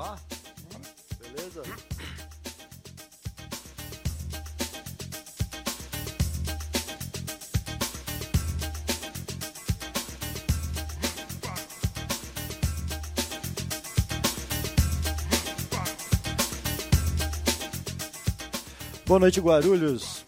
lá? 0.00 0.18
Beleza? 1.20 1.62
Boa 19.06 19.20
noite, 19.20 19.40
Guarulhos. 19.40 20.24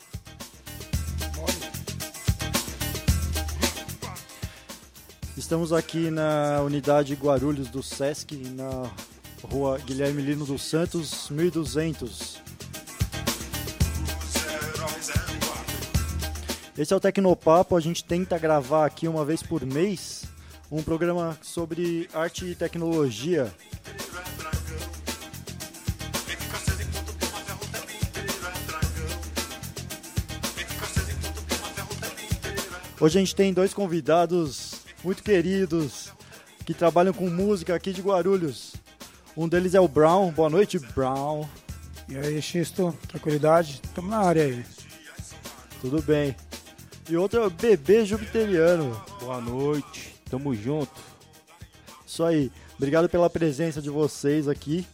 Estamos 5.37 5.73
aqui 5.73 6.11
na 6.11 6.61
unidade 6.63 7.15
Guarulhos 7.15 7.69
do 7.69 7.83
Sesc, 7.83 8.37
na 8.55 8.91
rua 9.43 9.79
Guilherme 9.79 10.23
Lino 10.23 10.45
dos 10.45 10.63
Santos, 10.63 11.29
1200. 11.31 12.41
Esse 16.77 16.93
é 16.93 16.97
o 16.97 17.01
Tecnopapo, 17.01 17.77
a 17.77 17.81
gente 17.81 18.03
tenta 18.03 18.39
gravar 18.39 18.87
aqui 18.87 19.07
uma 19.07 19.25
vez 19.25 19.43
por 19.43 19.65
mês 19.65 20.25
um 20.71 20.83
programa 20.83 21.39
sobre 21.43 22.09
arte 22.15 22.47
e 22.47 22.55
tecnologia. 22.55 23.53
Hoje 32.99 33.19
a 33.19 33.21
gente 33.21 33.35
tem 33.35 33.53
dois 33.53 33.75
convidados 33.75 34.77
muito 35.05 35.23
queridos 35.23 36.11
que 36.65 36.73
trabalham 36.73 37.13
com 37.13 37.29
música 37.29 37.75
aqui 37.75 37.93
de 37.93 38.01
Guarulhos. 38.01 38.72
Um 39.37 39.49
deles 39.49 39.75
é 39.75 39.81
o 39.81 39.89
Brown. 39.89 40.31
Boa 40.31 40.51
noite, 40.51 40.79
Brown. 40.79 41.49
E 42.07 42.17
aí, 42.17 42.43
Xisto, 42.43 42.97
tranquilidade? 43.09 43.81
Estamos 43.83 44.11
na 44.11 44.19
área 44.19 44.45
aí. 44.45 44.65
Tudo 45.81 46.03
bem. 46.03 46.37
E 47.09 47.17
outro 47.17 47.41
é 47.41 47.47
o 47.47 47.51
Bebê 47.51 48.05
Jupiteriano. 48.05 49.01
Boa 49.21 49.41
noite, 49.41 50.15
tamo 50.29 50.55
junto. 50.55 51.01
Isso 52.07 52.23
aí. 52.23 52.53
Obrigado 52.77 53.09
pela 53.09 53.31
presença 53.31 53.81
de 53.81 53.89
vocês 53.89 54.49
aqui. 54.49 54.87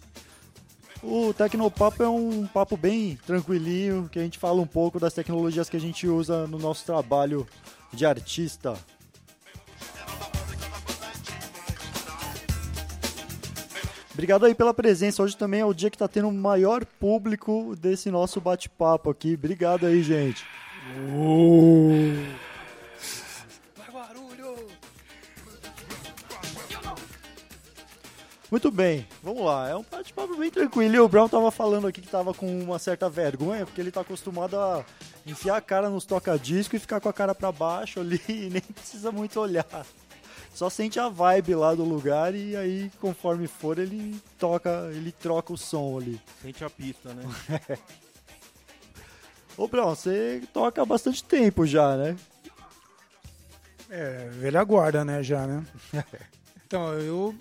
O 1.02 1.32
Tecnopapo 1.32 2.02
é 2.02 2.08
um 2.08 2.46
papo 2.46 2.76
bem 2.76 3.18
tranquilinho, 3.26 4.08
que 4.10 4.18
a 4.18 4.22
gente 4.22 4.38
fala 4.38 4.60
um 4.60 4.66
pouco 4.66 5.00
das 5.00 5.14
tecnologias 5.14 5.68
que 5.68 5.76
a 5.76 5.80
gente 5.80 6.06
usa 6.06 6.46
no 6.46 6.58
nosso 6.58 6.84
trabalho 6.84 7.46
de 7.92 8.06
artista. 8.06 8.74
Obrigado 14.18 14.46
aí 14.46 14.52
pela 14.52 14.74
presença. 14.74 15.22
Hoje 15.22 15.36
também 15.36 15.60
é 15.60 15.64
o 15.64 15.72
dia 15.72 15.88
que 15.88 15.94
está 15.94 16.08
tendo 16.08 16.26
o 16.26 16.32
maior 16.32 16.84
público 16.84 17.76
desse 17.76 18.10
nosso 18.10 18.40
bate-papo 18.40 19.08
aqui. 19.10 19.34
Obrigado 19.34 19.86
aí, 19.86 20.02
gente. 20.02 20.44
Muito 28.50 28.72
bem, 28.72 29.06
vamos 29.22 29.44
lá. 29.44 29.68
É 29.68 29.76
um 29.76 29.84
bate-papo 29.88 30.36
bem 30.36 30.50
tranquilo. 30.50 30.96
E 30.96 30.98
o 30.98 31.08
Brown 31.08 31.28
tava 31.28 31.52
falando 31.52 31.86
aqui 31.86 32.00
que 32.00 32.08
tava 32.08 32.34
com 32.34 32.60
uma 32.60 32.80
certa 32.80 33.08
vergonha, 33.08 33.64
porque 33.64 33.80
ele 33.80 33.92
tá 33.92 34.00
acostumado 34.00 34.56
a 34.56 34.84
enfiar 35.24 35.58
a 35.58 35.60
cara 35.60 35.88
nos 35.88 36.04
toca-disco 36.04 36.74
e 36.74 36.80
ficar 36.80 37.00
com 37.00 37.08
a 37.08 37.12
cara 37.12 37.36
para 37.36 37.52
baixo 37.52 38.00
ali 38.00 38.20
e 38.28 38.50
nem 38.50 38.62
precisa 38.62 39.12
muito 39.12 39.38
olhar. 39.38 39.86
Só 40.58 40.68
sente 40.68 40.98
a 40.98 41.08
vibe 41.08 41.54
lá 41.54 41.72
do 41.72 41.84
lugar 41.84 42.34
e 42.34 42.56
aí, 42.56 42.90
conforme 43.00 43.46
for, 43.46 43.78
ele 43.78 44.20
toca, 44.36 44.90
ele 44.92 45.12
troca 45.12 45.52
o 45.52 45.56
som 45.56 45.96
ali. 45.96 46.20
Sente 46.42 46.64
a 46.64 46.68
pista, 46.68 47.14
né? 47.14 47.22
Ô, 49.56 49.68
Brown, 49.68 49.94
você 49.94 50.42
toca 50.52 50.82
há 50.82 50.84
bastante 50.84 51.22
tempo 51.22 51.64
já, 51.64 51.96
né? 51.96 52.16
É, 53.88 54.30
velha 54.30 54.64
guarda, 54.64 55.04
né, 55.04 55.22
já, 55.22 55.46
né? 55.46 55.64
Então, 56.66 56.92
eu, 56.94 57.32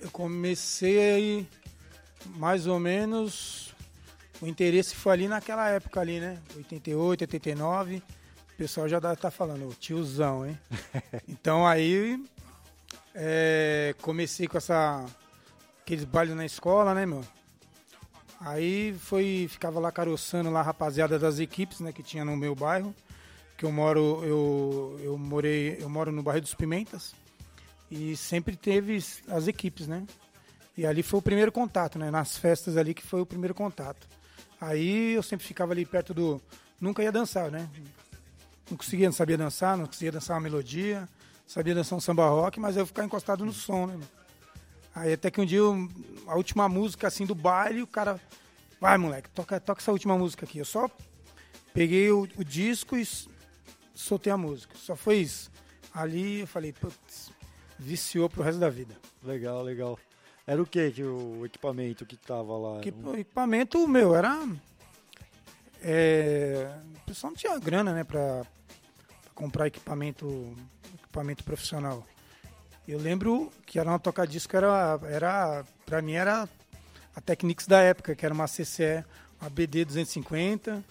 eu 0.00 0.10
comecei 0.10 0.98
aí 0.98 1.48
mais 2.36 2.66
ou 2.66 2.80
menos. 2.80 3.74
O 4.40 4.46
interesse 4.46 4.94
foi 4.94 5.12
ali 5.12 5.28
naquela 5.28 5.68
época 5.68 6.00
ali, 6.00 6.20
né? 6.20 6.38
88, 6.56 7.20
89. 7.20 7.96
O 7.96 8.02
pessoal 8.56 8.88
já 8.88 8.98
tá 9.14 9.30
falando, 9.30 9.76
tiozão, 9.78 10.46
hein? 10.46 10.58
Então 11.28 11.66
aí 11.66 12.18
é, 13.16 13.94
comecei 14.02 14.46
com 14.46 14.58
essa. 14.58 15.04
aqueles 15.80 16.04
bailes 16.04 16.36
na 16.36 16.44
escola, 16.44 16.94
né, 16.94 17.06
meu? 17.06 17.24
Aí 18.38 18.94
foi, 18.98 19.46
ficava 19.48 19.80
lá 19.80 19.90
caroçando 19.90 20.50
lá 20.50 20.60
a 20.60 20.62
rapaziada 20.62 21.18
das 21.18 21.38
equipes, 21.38 21.80
né, 21.80 21.90
que 21.90 22.02
tinha 22.02 22.22
no 22.22 22.36
meu 22.36 22.54
bairro, 22.54 22.94
que 23.56 23.64
eu 23.64 23.72
moro, 23.72 24.22
eu, 24.22 25.00
eu 25.02 25.16
morei, 25.16 25.78
eu 25.80 25.88
moro 25.88 26.12
no 26.12 26.22
bairro 26.22 26.42
dos 26.42 26.54
Pimentas, 26.54 27.14
e 27.90 28.14
sempre 28.14 28.54
teve 28.54 29.02
as 29.28 29.48
equipes, 29.48 29.88
né? 29.88 30.06
E 30.76 30.84
ali 30.84 31.02
foi 31.02 31.18
o 31.18 31.22
primeiro 31.22 31.50
contato, 31.50 31.98
né? 31.98 32.10
Nas 32.10 32.36
festas 32.36 32.76
ali 32.76 32.92
que 32.92 33.02
foi 33.02 33.22
o 33.22 33.26
primeiro 33.26 33.54
contato. 33.54 34.06
Aí 34.60 35.14
eu 35.14 35.22
sempre 35.22 35.46
ficava 35.46 35.72
ali 35.72 35.86
perto 35.86 36.12
do. 36.12 36.42
Nunca 36.78 37.02
ia 37.02 37.10
dançar, 37.10 37.50
né? 37.50 37.66
Não 38.70 38.76
conseguia, 38.76 39.06
não 39.06 39.14
sabia 39.14 39.38
dançar, 39.38 39.78
não 39.78 39.86
conseguia 39.86 40.12
dançar 40.12 40.36
uma 40.36 40.42
melodia, 40.42 41.08
sabia 41.46 41.74
dançar 41.74 41.96
um 41.96 42.00
samba 42.00 42.28
rock, 42.28 42.58
mas 42.60 42.76
eu 42.76 42.82
ia 42.82 42.86
ficar 42.86 43.04
encostado 43.04 43.44
no 43.44 43.52
som, 43.52 43.86
né? 43.86 43.96
meu? 43.96 44.08
Aí 44.94 45.12
até 45.12 45.30
que 45.30 45.40
um 45.40 45.44
dia, 45.44 45.58
eu- 45.58 45.88
a 46.26 46.34
última 46.36 46.68
música 46.68 47.06
assim 47.06 47.26
do 47.26 47.34
baile, 47.34 47.82
o 47.82 47.86
cara. 47.86 48.20
Vai, 48.80 48.96
moleque, 48.98 49.28
toca, 49.30 49.58
toca 49.60 49.80
essa 49.80 49.92
última 49.92 50.16
música 50.18 50.44
aqui. 50.44 50.58
Eu 50.58 50.64
só 50.64 50.90
peguei 51.72 52.10
o, 52.10 52.22
o 52.36 52.44
disco 52.44 52.96
e 52.96 53.06
soltei 53.94 54.32
a 54.32 54.36
música. 54.36 54.74
Só 54.76 54.94
foi 54.96 55.16
isso. 55.18 55.50
Ali 55.94 56.40
eu 56.40 56.46
falei, 56.46 56.72
putz, 56.72 57.30
viciou 57.78 58.28
pro 58.28 58.42
resto 58.42 58.58
da 58.58 58.68
vida. 58.68 58.94
Legal, 59.22 59.62
legal. 59.62 59.98
Era 60.46 60.62
o 60.62 60.66
que 60.66 60.90
que 60.92 61.02
o 61.02 61.44
equipamento 61.44 62.04
que 62.06 62.16
tava 62.16 62.56
lá? 62.56 62.80
Que 62.80 62.90
o 62.90 63.14
equipamento, 63.14 63.86
meu, 63.88 64.14
era. 64.14 64.46
É, 65.82 66.74
o 66.96 67.00
pessoal 67.06 67.30
não 67.32 67.36
tinha 67.36 67.58
grana, 67.58 67.92
né, 67.92 68.04
pra, 68.04 68.42
pra 69.22 69.32
comprar 69.34 69.66
equipamento, 69.66 70.54
equipamento 71.16 71.44
profissional. 71.44 72.06
Eu 72.86 72.98
lembro 72.98 73.50
que 73.64 73.78
era 73.78 73.88
uma 73.88 73.98
toca-disco, 73.98 74.54
era, 74.54 75.00
era, 75.04 75.64
pra 75.86 76.02
mim 76.02 76.12
era 76.12 76.48
a 77.14 77.20
Technics 77.20 77.66
da 77.66 77.80
época, 77.80 78.14
que 78.14 78.24
era 78.24 78.34
uma 78.34 78.46
CCE, 78.46 79.04
uma 79.40 79.48
BD 79.48 79.84
250, 79.84 80.84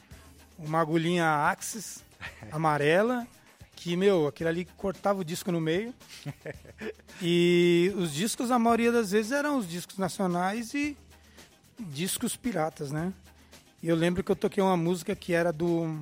uma 0.58 0.82
agulhinha 0.82 1.48
Axis 1.48 2.04
amarela, 2.52 3.28
que, 3.76 3.96
meu, 3.96 4.28
aquilo 4.28 4.50
ali 4.50 4.66
cortava 4.78 5.22
o 5.22 5.24
disco 5.24 5.52
no 5.52 5.62
meio. 5.62 5.94
E 7.22 7.94
os 7.96 8.14
discos, 8.14 8.52
a 8.52 8.60
maioria 8.60 8.92
das 8.92 9.12
vezes, 9.12 9.32
eram 9.32 9.58
os 9.58 9.70
discos 9.70 9.98
nacionais 9.98 10.74
e 10.74 10.98
discos 11.80 12.36
piratas, 12.36 12.92
né? 12.92 13.14
E 13.82 13.88
eu 13.88 13.96
lembro 13.96 14.24
que 14.24 14.32
eu 14.32 14.36
toquei 14.36 14.62
uma 14.62 14.76
música 14.76 15.16
que 15.16 15.34
era 15.34 15.54
do. 15.54 15.98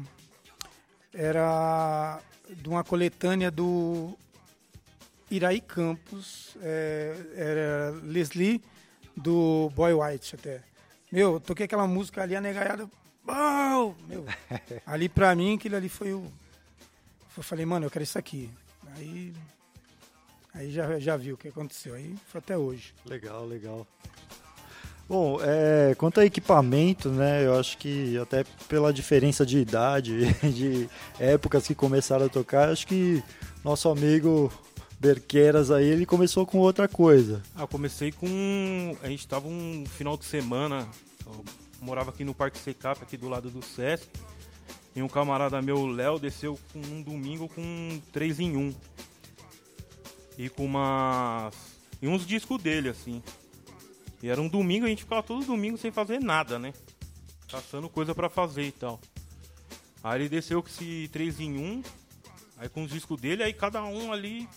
Era 1.13 2.19
de 2.49 2.69
uma 2.69 2.83
coletânea 2.83 3.49
do 3.49 4.17
Iraí 5.29 5.61
Campos, 5.61 6.55
é, 6.61 7.15
era 7.35 7.91
Leslie 8.03 8.61
do 9.15 9.71
Boy 9.75 9.93
White 9.93 10.35
até. 10.35 10.61
Meu, 11.11 11.33
eu 11.33 11.39
toquei 11.39 11.65
aquela 11.65 11.87
música 11.87 12.21
ali, 12.23 12.35
a 12.35 12.41
negaiada. 12.41 12.89
"Uau!" 13.27 13.95
Meu, 14.07 14.25
ali 14.85 15.07
pra 15.07 15.35
mim, 15.35 15.56
aquilo 15.56 15.75
ali 15.75 15.89
foi 15.89 16.13
o. 16.13 16.31
Eu 17.35 17.44
falei, 17.44 17.65
mano, 17.65 17.85
eu 17.85 17.91
quero 17.91 18.03
isso 18.03 18.18
aqui. 18.19 18.50
Aí. 18.95 19.33
Aí 20.53 20.71
já, 20.71 21.00
já 21.00 21.18
viu 21.18 21.33
o 21.33 21.38
que 21.38 21.47
aconteceu. 21.47 21.95
Aí 21.95 22.15
foi 22.27 22.38
até 22.39 22.56
hoje. 22.56 22.94
Legal, 23.06 23.45
legal. 23.47 23.88
Bom, 25.07 25.38
é, 25.41 25.94
quanto 25.95 26.19
a 26.19 26.25
equipamento, 26.25 27.09
né? 27.09 27.45
Eu 27.45 27.59
acho 27.59 27.77
que 27.77 28.17
até 28.17 28.45
pela 28.67 28.94
diferença 28.94 29.45
de 29.45 29.57
idade, 29.57 30.33
de 30.44 30.89
épocas 31.19 31.67
que 31.67 31.75
começaram 31.75 32.25
a 32.25 32.29
tocar, 32.29 32.69
acho 32.69 32.88
que 32.88 33.21
nosso 33.63 33.89
amigo 33.89 34.51
Berqueras 35.03 35.69
aí, 35.69 35.85
ele 35.85 36.05
começou 36.05 36.45
com 36.45 36.59
outra 36.59 36.88
coisa. 36.88 37.44
Ah, 37.53 37.63
eu 37.63 37.67
comecei 37.67 38.09
com. 38.09 38.95
A 39.03 39.09
gente 39.09 39.27
tava 39.27 39.50
um 39.50 39.83
final 39.85 40.15
de 40.15 40.23
semana. 40.23 40.88
Eu 41.25 41.44
morava 41.81 42.09
aqui 42.09 42.23
no 42.23 42.33
Parque 42.33 42.57
Secap, 42.57 43.03
aqui 43.03 43.17
do 43.17 43.27
lado 43.27 43.49
do 43.49 43.61
Sesc. 43.61 44.07
E 44.95 45.01
um 45.01 45.09
camarada 45.09 45.61
meu, 45.61 45.85
Léo, 45.85 46.17
desceu 46.17 46.57
com 46.71 46.79
um 46.79 47.01
domingo 47.01 47.49
com 47.49 47.61
um 47.61 48.01
3 48.13 48.39
em 48.39 48.56
1. 48.56 48.73
E 50.38 50.47
com 50.47 50.63
umas. 50.63 51.53
E 52.01 52.07
uns 52.07 52.25
discos 52.25 52.63
dele, 52.63 52.88
assim. 52.88 53.21
E 54.23 54.29
era 54.29 54.41
um 54.41 54.47
domingo, 54.47 54.85
a 54.85 54.89
gente 54.89 55.03
ficava 55.03 55.21
todo 55.21 55.45
domingo 55.45 55.77
sem 55.77 55.91
fazer 55.91 56.17
nada, 56.21 56.57
né? 56.57 56.73
Caçando 57.51 57.89
coisa 57.89 58.15
pra 58.15 58.29
fazer 58.29 58.63
e 58.63 58.71
tal. 58.71 58.97
Aí 60.01 60.21
ele 60.21 60.29
desceu 60.29 60.63
com 60.63 60.69
esse 60.69 61.09
3 61.11 61.41
em 61.41 61.57
1. 61.57 61.83
Aí 62.57 62.69
com 62.69 62.83
os 62.83 62.89
discos 62.89 63.19
dele, 63.19 63.43
aí 63.43 63.51
cada 63.51 63.83
um 63.83 64.13
ali 64.13 64.47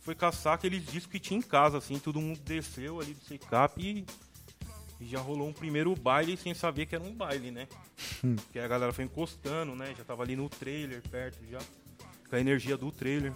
foi 0.00 0.14
caçar 0.14 0.54
aqueles 0.54 0.82
discos 0.82 1.12
que 1.12 1.20
tinha 1.20 1.38
em 1.38 1.42
casa, 1.42 1.76
assim, 1.76 1.98
todo 1.98 2.22
mundo 2.22 2.40
desceu 2.40 2.98
ali 2.98 3.12
do 3.12 3.22
Secap 3.22 3.78
e 3.82 4.06
E 4.98 5.04
já 5.04 5.20
rolou 5.20 5.46
um 5.46 5.52
primeiro 5.52 5.94
baile 5.94 6.34
sem 6.34 6.54
saber 6.54 6.86
que 6.86 6.94
era 6.94 7.04
um 7.04 7.12
baile, 7.12 7.50
né? 7.50 7.68
Porque 8.46 8.58
a 8.58 8.66
galera 8.66 8.94
foi 8.94 9.04
encostando, 9.04 9.74
né? 9.74 9.94
Já 9.94 10.04
tava 10.04 10.22
ali 10.22 10.34
no 10.34 10.48
trailer, 10.48 11.02
perto 11.10 11.44
já. 11.50 11.58
Com 12.30 12.36
a 12.36 12.40
energia 12.40 12.78
do 12.78 12.90
trailer. 12.90 13.34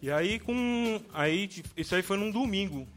E 0.00 0.10
aí 0.10 0.38
com. 0.38 0.98
Aí, 1.12 1.50
isso 1.76 1.94
aí 1.94 2.02
foi 2.02 2.16
num 2.16 2.30
domingo. 2.30 2.88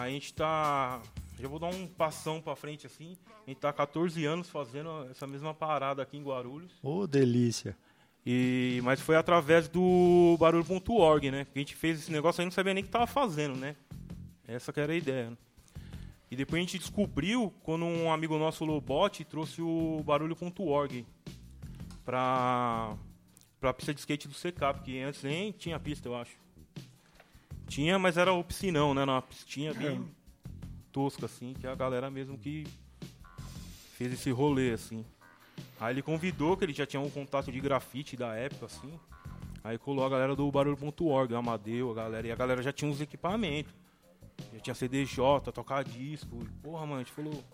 A 0.00 0.08
gente 0.08 0.32
tá. 0.32 1.00
Já 1.38 1.48
vou 1.48 1.58
dar 1.58 1.68
um 1.68 1.86
passão 1.86 2.40
pra 2.40 2.56
frente 2.56 2.86
assim. 2.86 3.16
A 3.46 3.50
gente 3.50 3.58
tá 3.58 3.68
há 3.68 3.72
14 3.72 4.24
anos 4.24 4.48
fazendo 4.48 5.06
essa 5.10 5.26
mesma 5.26 5.54
parada 5.54 6.02
aqui 6.02 6.16
em 6.16 6.22
Guarulhos. 6.22 6.72
Ô, 6.82 7.06
delícia. 7.06 7.76
E, 8.24 8.80
mas 8.82 9.00
foi 9.00 9.16
através 9.16 9.68
do 9.68 10.36
barulho.org, 10.38 11.30
né? 11.30 11.46
Que 11.46 11.58
a 11.58 11.62
gente 11.62 11.74
fez 11.74 11.98
esse 12.00 12.12
negócio 12.12 12.40
aí 12.40 12.46
não 12.46 12.52
sabia 12.52 12.74
nem 12.74 12.82
o 12.82 12.86
que 12.86 12.92
tava 12.92 13.06
fazendo, 13.06 13.56
né? 13.56 13.76
Essa 14.46 14.72
que 14.72 14.80
era 14.80 14.92
a 14.92 14.96
ideia. 14.96 15.30
Né? 15.30 15.36
E 16.30 16.36
depois 16.36 16.60
a 16.60 16.62
gente 16.64 16.78
descobriu 16.78 17.52
quando 17.62 17.84
um 17.84 18.12
amigo 18.12 18.38
nosso, 18.38 18.64
Lobot, 18.64 19.24
trouxe 19.24 19.60
o 19.62 20.02
barulho.org 20.04 21.06
pra, 22.04 22.96
pra 23.58 23.72
pista 23.72 23.92
de 23.92 24.00
skate 24.00 24.28
do 24.28 24.34
Secap, 24.34 24.80
que 24.82 25.00
antes 25.00 25.22
nem 25.22 25.50
tinha 25.50 25.78
pista, 25.80 26.08
eu 26.08 26.14
acho. 26.14 26.36
Tinha, 27.70 28.00
mas 28.00 28.16
era 28.16 28.32
o 28.32 28.42
piscinão, 28.42 28.92
né? 28.92 29.04
Uma 29.04 29.22
pistinha 29.22 29.72
bem 29.72 30.04
tosca, 30.90 31.26
assim, 31.26 31.54
que 31.54 31.68
é 31.68 31.70
a 31.70 31.74
galera 31.76 32.10
mesmo 32.10 32.36
que 32.36 32.66
fez 33.96 34.12
esse 34.12 34.32
rolê, 34.32 34.72
assim. 34.72 35.04
Aí 35.78 35.94
ele 35.94 36.02
convidou, 36.02 36.56
que 36.56 36.64
ele 36.64 36.72
já 36.72 36.84
tinha 36.84 37.00
um 37.00 37.08
contato 37.08 37.52
de 37.52 37.60
grafite 37.60 38.16
da 38.16 38.34
época, 38.34 38.66
assim. 38.66 38.92
Aí 39.62 39.78
colou 39.78 40.04
a 40.04 40.08
galera 40.08 40.34
do 40.34 40.50
barulho.org, 40.50 41.32
Amadeu, 41.32 41.92
a 41.92 41.94
galera, 41.94 42.26
e 42.26 42.32
a 42.32 42.34
galera 42.34 42.60
já 42.60 42.72
tinha 42.72 42.90
uns 42.90 43.00
equipamentos. 43.00 43.72
Já 44.52 44.58
tinha 44.58 44.74
CDJ, 44.74 45.52
tocar 45.54 45.84
disco. 45.84 46.42
E, 46.42 46.48
porra, 46.60 46.84
mano, 46.84 46.96
a 46.96 47.04
gente 47.04 47.12
falou. 47.12 47.44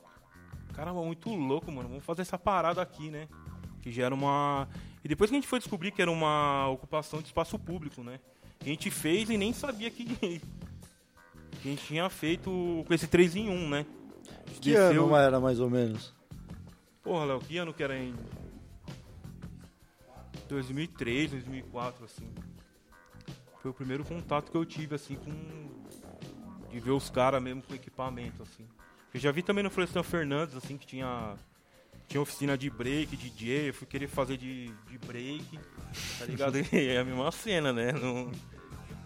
Caramba, 0.72 1.02
muito 1.02 1.28
louco, 1.28 1.70
mano. 1.70 1.90
Vamos 1.90 2.04
fazer 2.06 2.22
essa 2.22 2.38
parada 2.38 2.80
aqui, 2.80 3.10
né? 3.10 3.28
Que 3.82 3.92
já 3.92 4.06
era 4.06 4.14
uma. 4.14 4.66
E 5.04 5.08
depois 5.08 5.28
que 5.28 5.36
a 5.36 5.38
gente 5.38 5.48
foi 5.48 5.58
descobrir 5.58 5.90
que 5.90 6.00
era 6.00 6.10
uma 6.10 6.68
ocupação 6.68 7.20
de 7.20 7.26
espaço 7.26 7.58
público, 7.58 8.02
né? 8.02 8.18
A 8.60 8.64
gente 8.64 8.90
fez 8.90 9.30
e 9.30 9.36
nem 9.36 9.52
sabia 9.52 9.90
que, 9.90 10.04
que 10.04 10.40
a 11.64 11.68
gente 11.68 11.84
tinha 11.84 12.08
feito 12.10 12.84
com 12.86 12.94
esse 12.94 13.06
3 13.06 13.36
em 13.36 13.48
1, 13.48 13.68
né? 13.68 13.86
Que 14.60 14.72
Desceu... 14.72 15.04
ano 15.04 15.16
era 15.16 15.40
mais 15.40 15.60
ou 15.60 15.70
menos? 15.70 16.14
Porra, 17.02 17.24
Léo, 17.26 17.40
que 17.40 17.56
ano 17.58 17.72
que 17.72 17.82
era 17.82 17.96
em 17.96 18.14
2003, 20.48 21.30
2004, 21.32 22.04
assim. 22.04 22.28
Foi 23.60 23.70
o 23.70 23.74
primeiro 23.74 24.04
contato 24.04 24.50
que 24.50 24.56
eu 24.56 24.64
tive, 24.64 24.94
assim, 24.94 25.16
com... 25.16 25.30
De 26.70 26.80
ver 26.80 26.90
os 26.90 27.08
caras 27.08 27.42
mesmo 27.42 27.62
com 27.62 27.74
equipamento, 27.74 28.42
assim. 28.42 28.66
Eu 29.14 29.20
já 29.20 29.30
vi 29.30 29.42
também 29.42 29.62
no 29.62 29.70
Florestan 29.70 30.02
Fernandes, 30.02 30.56
assim, 30.56 30.76
que 30.76 30.86
tinha... 30.86 31.34
Tinha 32.08 32.20
oficina 32.20 32.56
de 32.56 32.70
break, 32.70 33.16
DJ, 33.16 33.70
eu 33.70 33.74
fui 33.74 33.86
querer 33.86 34.06
fazer 34.06 34.36
de, 34.36 34.72
de 34.88 34.98
break, 34.98 35.58
tá 36.18 36.24
ligado? 36.24 36.58
E 36.58 36.66
é 36.88 36.98
a 36.98 37.04
mesma 37.04 37.32
cena, 37.32 37.72
né? 37.72 37.92
Não, 37.92 38.30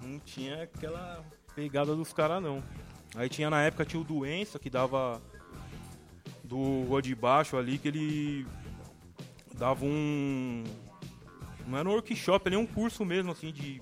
não 0.02 0.19
tinha 0.19 0.64
aquela 0.64 1.25
pegada 1.55 1.97
dos 1.97 2.12
caras, 2.12 2.43
não. 2.43 2.62
Aí 3.14 3.29
tinha 3.29 3.50
na 3.50 3.62
época 3.62 3.85
tinha 3.85 4.00
o 4.00 4.05
Doença, 4.05 4.58
que 4.58 4.70
dava 4.70 5.20
do 6.44 6.85
Rua 6.85 7.00
de 7.00 7.14
Baixo 7.14 7.56
ali, 7.56 7.79
que 7.79 7.88
ele 7.88 8.47
dava 9.55 9.85
um. 9.85 10.64
Não 11.67 11.79
era 11.79 11.88
um 11.88 11.93
workshop, 11.93 12.49
ali 12.49 12.56
um 12.56 12.67
curso 12.67 13.05
mesmo, 13.05 13.32
assim, 13.32 13.52
de. 13.52 13.81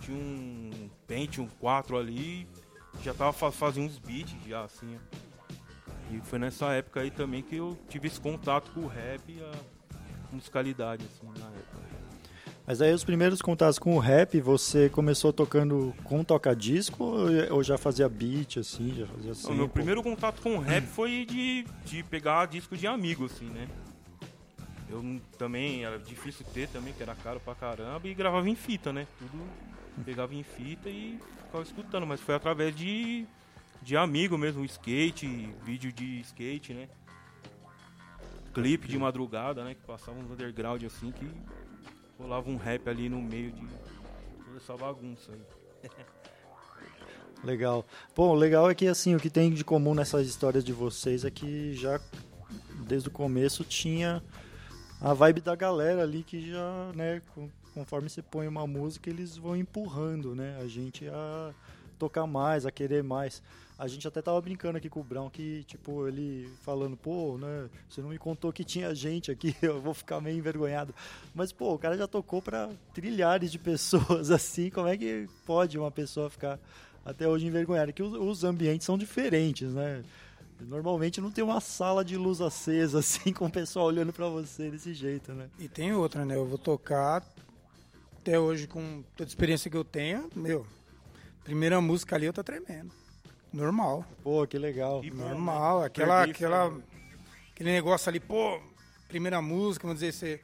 Tinha 0.00 0.16
um 0.16 0.90
Pentium 1.06 1.48
4 1.58 1.96
ali, 1.96 2.46
já 3.02 3.14
tava 3.14 3.32
fazendo 3.50 3.86
uns 3.86 3.98
beats 3.98 4.34
já, 4.46 4.64
assim. 4.64 4.98
E 6.10 6.20
foi 6.20 6.38
nessa 6.38 6.72
época 6.72 7.00
aí 7.00 7.10
também 7.10 7.42
que 7.42 7.56
eu 7.56 7.76
tive 7.88 8.06
esse 8.08 8.20
contato 8.20 8.70
com 8.72 8.80
o 8.80 8.86
rap 8.86 9.22
e 9.28 9.40
a 9.42 9.52
musicalidade, 10.32 11.04
assim, 11.04 11.26
na 11.38 11.46
época. 11.46 11.86
Mas 12.66 12.82
aí 12.82 12.92
os 12.92 13.04
primeiros 13.04 13.40
contatos 13.40 13.78
com 13.78 13.94
o 13.94 13.98
rap, 14.00 14.40
você 14.40 14.88
começou 14.88 15.32
tocando 15.32 15.94
com 16.02 16.24
toca-disco 16.24 17.04
ou 17.48 17.62
já 17.62 17.78
fazia 17.78 18.08
beat, 18.08 18.56
assim, 18.56 18.92
já 18.92 19.06
fazia 19.06 19.32
assim? 19.32 19.52
O 19.52 19.54
meu 19.54 19.68
primeiro 19.68 20.02
contato 20.02 20.42
com 20.42 20.56
o 20.56 20.58
rap 20.58 20.84
foi 20.84 21.24
de, 21.24 21.64
de 21.84 22.02
pegar 22.02 22.46
disco 22.46 22.76
de 22.76 22.86
amigo, 22.88 23.26
assim, 23.26 23.46
né? 23.46 23.68
Eu 24.90 25.20
também, 25.38 25.84
era 25.84 25.96
difícil 25.96 26.44
ter 26.52 26.68
também, 26.68 26.92
que 26.92 27.02
era 27.02 27.14
caro 27.14 27.38
pra 27.38 27.54
caramba, 27.54 28.08
e 28.08 28.14
gravava 28.14 28.48
em 28.48 28.56
fita, 28.56 28.92
né? 28.92 29.06
Tudo 29.16 29.44
pegava 30.04 30.34
em 30.34 30.42
fita 30.42 30.88
e 30.88 31.18
ficava 31.44 31.62
escutando, 31.62 32.06
mas 32.06 32.20
foi 32.20 32.34
através 32.34 32.74
de, 32.74 33.26
de 33.86 33.96
amigo 33.96 34.36
mesmo, 34.36 34.64
skate, 34.64 35.28
vídeo 35.62 35.92
de 35.92 36.18
skate, 36.22 36.74
né? 36.74 36.88
Clipe 38.52 38.88
de 38.88 38.98
madrugada, 38.98 39.62
né? 39.62 39.76
Que 39.76 39.86
passava 39.86 40.18
uns 40.18 40.28
underground 40.28 40.82
assim 40.82 41.12
que 41.12 41.30
rolava 42.18 42.50
um 42.50 42.56
rap 42.56 42.88
ali 42.90 43.08
no 43.08 43.22
meio 43.22 43.52
de 43.52 43.64
toda 44.44 44.56
essa 44.56 44.76
bagunça 44.76 45.30
aí. 45.30 45.88
Legal. 47.44 47.86
Bom, 48.16 48.34
legal 48.34 48.68
é 48.68 48.74
que 48.74 48.88
assim, 48.88 49.14
o 49.14 49.20
que 49.20 49.30
tem 49.30 49.52
de 49.52 49.62
comum 49.62 49.94
nessas 49.94 50.26
histórias 50.26 50.64
de 50.64 50.72
vocês 50.72 51.24
é 51.24 51.30
que 51.30 51.72
já 51.74 52.00
desde 52.88 53.06
o 53.08 53.12
começo 53.12 53.62
tinha 53.62 54.20
a 55.00 55.14
vibe 55.14 55.42
da 55.42 55.54
galera 55.54 56.02
ali 56.02 56.24
que 56.24 56.50
já, 56.50 56.90
né, 56.92 57.22
conforme 57.72 58.08
você 58.08 58.20
põe 58.20 58.48
uma 58.48 58.66
música, 58.66 59.08
eles 59.08 59.36
vão 59.36 59.54
empurrando, 59.54 60.34
né, 60.34 60.58
a 60.60 60.66
gente 60.66 61.06
a 61.06 61.54
tocar 61.96 62.26
mais, 62.26 62.66
a 62.66 62.72
querer 62.72 63.04
mais. 63.04 63.42
A 63.78 63.86
gente 63.86 64.08
até 64.08 64.22
tava 64.22 64.40
brincando 64.40 64.78
aqui 64.78 64.88
com 64.88 65.00
o 65.00 65.04
Brown 65.04 65.28
que, 65.28 65.62
tipo, 65.64 66.08
ele 66.08 66.50
falando, 66.62 66.96
pô, 66.96 67.36
né, 67.36 67.68
você 67.88 68.00
não 68.00 68.08
me 68.08 68.18
contou 68.18 68.50
que 68.50 68.64
tinha 68.64 68.94
gente 68.94 69.30
aqui, 69.30 69.54
eu 69.60 69.80
vou 69.80 69.92
ficar 69.92 70.18
meio 70.20 70.38
envergonhado. 70.38 70.94
Mas, 71.34 71.52
pô, 71.52 71.74
o 71.74 71.78
cara 71.78 71.96
já 71.96 72.08
tocou 72.08 72.40
para 72.40 72.70
trilhares 72.94 73.52
de 73.52 73.58
pessoas 73.58 74.30
assim, 74.32 74.70
como 74.70 74.88
é 74.88 74.96
que 74.96 75.28
pode 75.44 75.78
uma 75.78 75.90
pessoa 75.90 76.30
ficar 76.30 76.58
até 77.04 77.28
hoje 77.28 77.46
envergonhada? 77.46 77.92
Que 77.92 78.02
os, 78.02 78.14
os 78.14 78.44
ambientes 78.44 78.86
são 78.86 78.96
diferentes, 78.96 79.70
né? 79.72 80.02
Normalmente 80.58 81.20
não 81.20 81.30
tem 81.30 81.44
uma 81.44 81.60
sala 81.60 82.02
de 82.02 82.16
luz 82.16 82.40
acesa 82.40 83.00
assim, 83.00 83.30
com 83.30 83.44
o 83.44 83.52
pessoal 83.52 83.86
olhando 83.86 84.10
para 84.10 84.26
você 84.26 84.70
desse 84.70 84.94
jeito, 84.94 85.32
né? 85.32 85.50
E 85.58 85.68
tem 85.68 85.92
outra, 85.92 86.24
né? 86.24 86.34
Eu 86.34 86.46
vou 86.46 86.56
tocar 86.56 87.22
até 88.18 88.40
hoje 88.40 88.66
com 88.66 89.04
toda 89.14 89.28
a 89.28 89.30
experiência 89.30 89.70
que 89.70 89.76
eu 89.76 89.84
tenho, 89.84 90.30
meu, 90.34 90.66
primeira 91.44 91.78
música 91.78 92.16
ali 92.16 92.24
eu 92.24 92.32
tô 92.32 92.42
tremendo. 92.42 92.90
Normal. 93.52 94.04
Pô, 94.22 94.46
que 94.46 94.58
legal. 94.58 95.00
Que 95.00 95.10
Normal. 95.10 95.80
Né? 95.80 95.86
Aquela, 95.86 96.24
aquela, 96.24 96.80
aquele 97.52 97.72
negócio 97.72 98.08
ali, 98.08 98.20
pô, 98.20 98.60
primeira 99.08 99.40
música, 99.40 99.86
vamos 99.86 100.00
dizer, 100.00 100.12
você, 100.12 100.40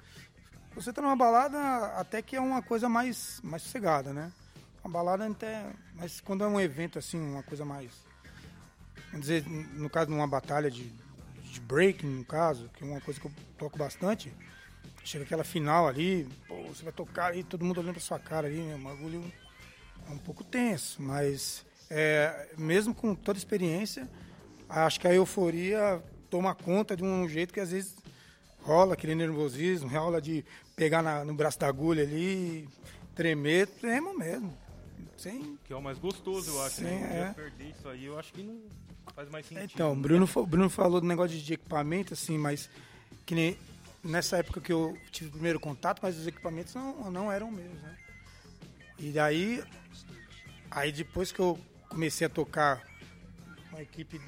você 0.75 0.93
tá 0.93 1.03
numa 1.03 1.17
balada 1.17 1.59
até 1.97 2.23
que 2.23 2.37
é 2.37 2.41
uma 2.41 2.63
coisa 2.63 2.89
mais, 2.89 3.41
mais 3.43 3.63
sossegada, 3.63 4.13
né? 4.13 4.33
Uma 4.85 4.93
balada 4.93 5.27
até. 5.27 5.65
Mas 5.95 6.21
quando 6.21 6.45
é 6.45 6.47
um 6.47 6.61
evento 6.61 6.99
assim, 6.99 7.21
uma 7.21 7.43
coisa 7.43 7.65
mais. 7.65 7.91
Vamos 9.11 9.27
dizer, 9.27 9.47
no 9.47 9.91
caso 9.91 10.07
de 10.07 10.15
uma 10.15 10.27
batalha 10.27 10.71
de, 10.71 10.91
de 11.43 11.61
break, 11.61 12.05
no 12.05 12.25
caso, 12.25 12.71
que 12.75 12.83
é 12.83 12.87
uma 12.87 13.01
coisa 13.01 13.21
que 13.21 13.27
eu 13.27 13.33
toco 13.59 13.79
bastante, 13.79 14.33
chega 15.05 15.25
aquela 15.25 15.45
final 15.45 15.87
ali, 15.87 16.27
pô, 16.49 16.63
você 16.65 16.83
vai 16.83 16.93
tocar 16.93 17.33
aí, 17.33 17.45
todo 17.45 17.65
mundo 17.65 17.79
olhando 17.79 17.95
pra 17.95 18.03
sua 18.03 18.19
cara 18.19 18.47
ali, 18.47 18.61
né? 18.61 18.75
Um 18.75 18.83
bagulho 18.83 19.33
é 20.09 20.11
um 20.11 20.19
pouco 20.19 20.43
tenso, 20.43 21.03
mas 21.03 21.65
é, 21.95 22.49
mesmo 22.57 22.95
com 22.95 23.15
toda 23.15 23.37
a 23.37 23.41
experiência, 23.41 24.09
acho 24.67 24.99
que 24.99 25.07
a 25.07 25.13
euforia 25.13 26.03
toma 26.31 26.55
conta 26.55 26.97
de 26.97 27.05
um 27.05 27.29
jeito 27.29 27.53
que 27.53 27.61
às 27.61 27.71
vezes 27.71 27.95
rola 28.63 28.95
aquele 28.95 29.15
nervosismo, 29.15 29.91
rola 29.91 30.19
de 30.19 30.43
pegar 30.75 31.03
na, 31.03 31.23
no 31.23 31.35
braço 31.35 31.59
da 31.59 31.69
agulha 31.69 32.03
ali, 32.03 32.67
tremer, 33.15 33.67
tremo 33.67 34.17
mesmo. 34.19 34.57
Sem, 35.19 35.59
que 35.65 35.73
é 35.73 35.77
o 35.77 35.83
mais 35.83 35.99
gostoso, 35.99 36.51
eu 36.51 36.63
acho, 36.63 36.81
né? 36.81 36.89
sem, 36.89 36.99
né? 37.01 37.29
É. 37.29 37.33
perder 37.35 37.69
isso 37.69 37.87
aí, 37.87 38.07
eu 38.07 38.19
acho 38.19 38.33
que 38.33 38.43
não 38.43 38.59
faz 39.15 39.29
mais 39.29 39.45
sentido. 39.45 39.71
Então, 39.75 39.95
Bruno, 39.95 40.27
Bruno 40.47 40.71
falou 40.71 40.99
do 40.99 41.07
negócio 41.07 41.39
de 41.39 41.53
equipamento, 41.53 42.15
assim, 42.15 42.39
mas 42.39 42.71
que 43.27 43.35
nem 43.35 43.59
nessa 44.03 44.39
época 44.39 44.63
que 44.63 44.73
eu 44.73 44.97
tive 45.11 45.29
o 45.29 45.33
primeiro 45.33 45.61
contato, 45.61 46.01
mas 46.03 46.19
os 46.19 46.27
equipamentos 46.27 46.75
não, 46.75 47.11
não 47.11 47.31
eram 47.31 47.51
meus, 47.51 47.75
né? 47.83 47.99
E 48.99 49.11
daí, 49.13 49.63
aí 50.71 50.91
depois 50.91 51.31
que 51.31 51.39
eu 51.39 51.59
comecei 51.93 52.27
a 52.27 52.31
tocar 52.31 52.83
uma 53.71 53.83
equipe. 53.83 54.21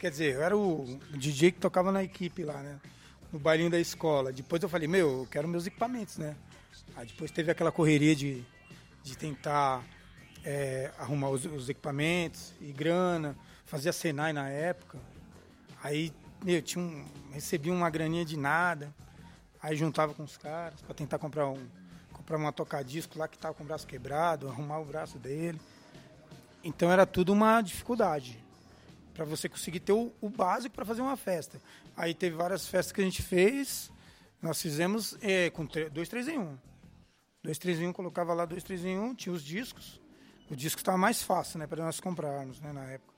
Quer 0.00 0.10
dizer, 0.10 0.34
eu 0.34 0.42
era 0.42 0.56
o 0.56 0.98
DJ 1.12 1.52
que 1.52 1.60
tocava 1.60 1.92
na 1.92 2.02
equipe 2.02 2.42
lá, 2.42 2.60
né? 2.60 2.80
No 3.32 3.38
bailinho 3.38 3.70
da 3.70 3.78
escola. 3.78 4.32
Depois 4.32 4.62
eu 4.62 4.68
falei, 4.68 4.88
meu, 4.88 5.20
eu 5.20 5.28
quero 5.30 5.46
meus 5.46 5.66
equipamentos, 5.66 6.18
né? 6.18 6.36
Aí 6.96 7.06
depois 7.06 7.30
teve 7.30 7.50
aquela 7.50 7.70
correria 7.70 8.14
de, 8.14 8.44
de 9.02 9.16
tentar 9.16 9.84
é, 10.44 10.92
arrumar 10.98 11.30
os, 11.30 11.44
os, 11.44 11.68
equipamentos 11.68 12.52
e 12.60 12.72
grana, 12.72 13.36
fazia 13.64 13.92
Senai 13.92 14.32
na 14.32 14.48
época. 14.48 14.98
Aí, 15.82 16.12
meu, 16.44 16.60
tinha 16.60 16.84
um, 16.84 17.06
recebia 17.32 17.72
uma 17.72 17.90
graninha 17.90 18.24
de 18.24 18.36
nada. 18.36 18.92
Aí 19.62 19.76
juntava 19.76 20.14
com 20.14 20.24
os 20.24 20.36
caras 20.36 20.80
para 20.82 20.94
tentar 20.94 21.18
comprar 21.18 21.48
um 21.48 21.66
comprar 22.12 22.36
uma 22.36 22.52
tocadisco 22.52 23.18
lá 23.18 23.28
que 23.28 23.38
tava 23.38 23.54
com 23.54 23.62
o 23.62 23.66
braço 23.66 23.86
quebrado, 23.86 24.48
arrumar 24.48 24.80
o 24.80 24.84
braço 24.84 25.18
dele. 25.18 25.58
Então 26.62 26.90
era 26.90 27.06
tudo 27.06 27.32
uma 27.32 27.60
dificuldade. 27.60 28.38
para 29.14 29.24
você 29.24 29.48
conseguir 29.48 29.80
ter 29.80 29.92
o, 29.92 30.12
o 30.20 30.28
básico 30.28 30.74
para 30.74 30.84
fazer 30.84 31.02
uma 31.02 31.16
festa. 31.16 31.60
Aí 31.96 32.14
teve 32.14 32.36
várias 32.36 32.68
festas 32.68 32.92
que 32.92 33.00
a 33.00 33.04
gente 33.04 33.20
fez, 33.20 33.90
nós 34.40 34.62
fizemos 34.62 35.16
é, 35.20 35.50
com 35.50 35.66
2, 35.66 36.08
3 36.08 36.28
em 36.28 36.38
1. 36.38 36.42
Um. 36.42 36.58
2, 37.42 37.58
3 37.58 37.80
em 37.80 37.86
1, 37.86 37.90
um, 37.90 37.92
colocava 37.92 38.32
lá 38.32 38.44
2, 38.44 38.62
3 38.62 38.84
em 38.84 38.98
1, 38.98 39.04
um, 39.04 39.14
tinha 39.14 39.32
os 39.32 39.42
discos. 39.42 40.00
O 40.50 40.54
disco 40.54 40.80
estava 40.80 40.96
mais 40.96 41.22
fácil, 41.22 41.58
né, 41.58 41.66
para 41.66 41.84
nós 41.84 42.00
comprarmos, 42.00 42.60
né, 42.60 42.72
na 42.72 42.84
época. 42.84 43.12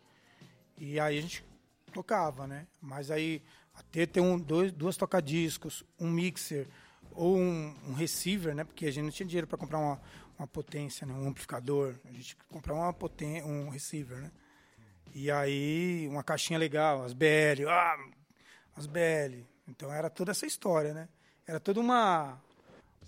E 0.78 0.99
aí 0.99 1.18
a 1.18 1.20
gente 1.20 1.44
tocava, 1.92 2.47
né? 2.47 2.66
Mas 2.80 3.11
aí 3.11 3.42
até 3.75 4.06
ter 4.06 4.20
um, 4.20 4.38
dois, 4.38 4.73
duas 4.73 4.97
tocadiscos, 4.97 5.85
um 5.99 6.09
mixer 6.09 6.66
ou 7.12 7.37
um, 7.37 7.75
um 7.88 7.92
receiver, 7.92 8.54
né? 8.54 8.64
Porque 8.64 8.87
a 8.87 8.90
gente 8.90 9.04
não 9.04 9.11
tinha 9.11 9.26
dinheiro 9.26 9.47
para 9.47 9.59
comprar 9.59 9.78
uma, 9.78 10.00
uma 10.40 10.47
potência, 10.47 11.06
né? 11.06 11.12
um 11.12 11.28
amplificador. 11.28 11.94
A 12.06 12.12
gente 12.12 12.35
comprava 12.49 12.80
uma 12.80 13.44
um 13.44 13.68
receiver, 13.68 14.18
né? 14.18 14.30
E 15.14 15.30
aí 15.30 16.09
uma 16.09 16.23
caixinha 16.23 16.59
legal, 16.59 17.04
as 17.04 17.12
BL, 17.12 17.68
ah, 17.68 17.99
as 18.76 18.87
BL. 18.87 19.44
Então 19.68 19.92
era 19.92 20.09
toda 20.09 20.30
essa 20.30 20.47
história, 20.47 20.94
né? 20.94 21.09
Era 21.47 21.61
toda 21.61 21.78
uma 21.80 22.40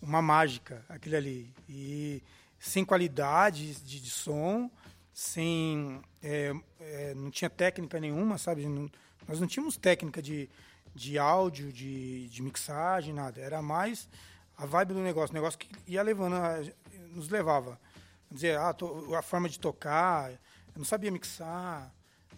uma 0.01 0.21
mágica 0.21 0.85
aquele 0.89 1.17
ali 1.17 1.55
e 1.69 2.23
sem 2.59 2.85
qualidade 2.85 3.77
de, 3.77 4.01
de 4.01 4.11
som 4.11 4.69
sem 5.15 6.03
é, 6.23 6.53
é, 6.81 7.15
não 7.15 7.31
tinha 7.31 7.49
técnica 7.49 7.99
nenhuma, 8.01 8.37
sabe? 8.37 8.67
Não, 8.67 8.91
nós 9.27 9.41
não 9.41 9.47
tínhamos 9.47 9.77
técnica 9.77 10.21
de, 10.21 10.51
de 10.95 11.19
áudio, 11.19 11.73
de, 11.73 12.29
de 12.29 12.43
mixagem, 12.43 13.15
nada. 13.15 13.41
Era 13.41 13.63
mais 13.63 14.09
a 14.63 14.67
vibe 14.67 14.95
do 14.95 15.01
negócio, 15.01 15.33
o 15.33 15.35
negócio 15.35 15.59
que 15.59 15.69
ia 15.89 16.01
levando, 16.03 16.37
nos 17.11 17.29
levava. 17.29 17.81
Dizer, 18.31 18.57
ah, 18.57 18.73
a 19.19 19.23
forma 19.23 19.49
de 19.49 19.59
tocar, 19.59 20.31
eu 20.31 20.39
não 20.77 20.85
sabia 20.85 21.11
mixar, 21.11 21.93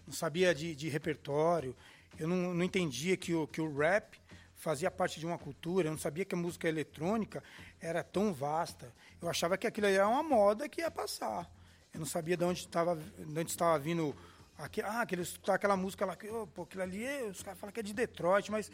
não 0.07 0.14
sabia 0.14 0.54
de, 0.54 0.75
de 0.75 0.88
repertório, 0.88 1.76
eu 2.19 2.26
não, 2.26 2.54
não 2.54 2.64
entendia 2.64 3.14
que 3.14 3.35
o, 3.35 3.47
que 3.47 3.61
o 3.61 3.76
rap 3.76 4.19
fazia 4.57 4.90
parte 4.90 5.21
de 5.21 5.26
uma 5.26 5.37
cultura, 5.37 5.88
eu 5.88 5.90
não 5.90 5.99
sabia 5.99 6.25
que 6.25 6.35
a 6.35 6.38
música 6.38 6.66
eletrônica 6.66 7.45
era 7.78 8.02
tão 8.02 8.33
vasta. 8.33 8.90
Eu 9.21 9.28
achava 9.28 9.59
que 9.59 9.66
aquilo 9.66 9.87
era 9.87 10.09
uma 10.09 10.23
moda 10.23 10.66
que 10.66 10.81
ia 10.81 10.90
passar. 10.90 11.47
Eu 11.93 12.00
não 12.00 12.07
sabia 12.07 12.38
de 12.38 12.45
onde 12.45 12.61
estava, 12.61 12.97
de 12.97 13.38
onde 13.38 13.50
estava 13.50 13.78
vindo 13.78 14.16
aqui, 14.57 14.81
ah, 14.81 15.02
aquele, 15.02 15.28
aquela 15.49 15.76
música 15.76 16.07
lá, 16.07 16.16
que, 16.16 16.26
oh, 16.31 16.47
pô, 16.47 16.62
aquilo 16.62 16.85
ali, 16.85 17.04
os 17.25 17.43
caras 17.43 17.61
falam 17.61 17.73
que 17.73 17.81
é 17.81 17.83
de 17.83 17.93
Detroit, 17.93 18.50
mas 18.50 18.71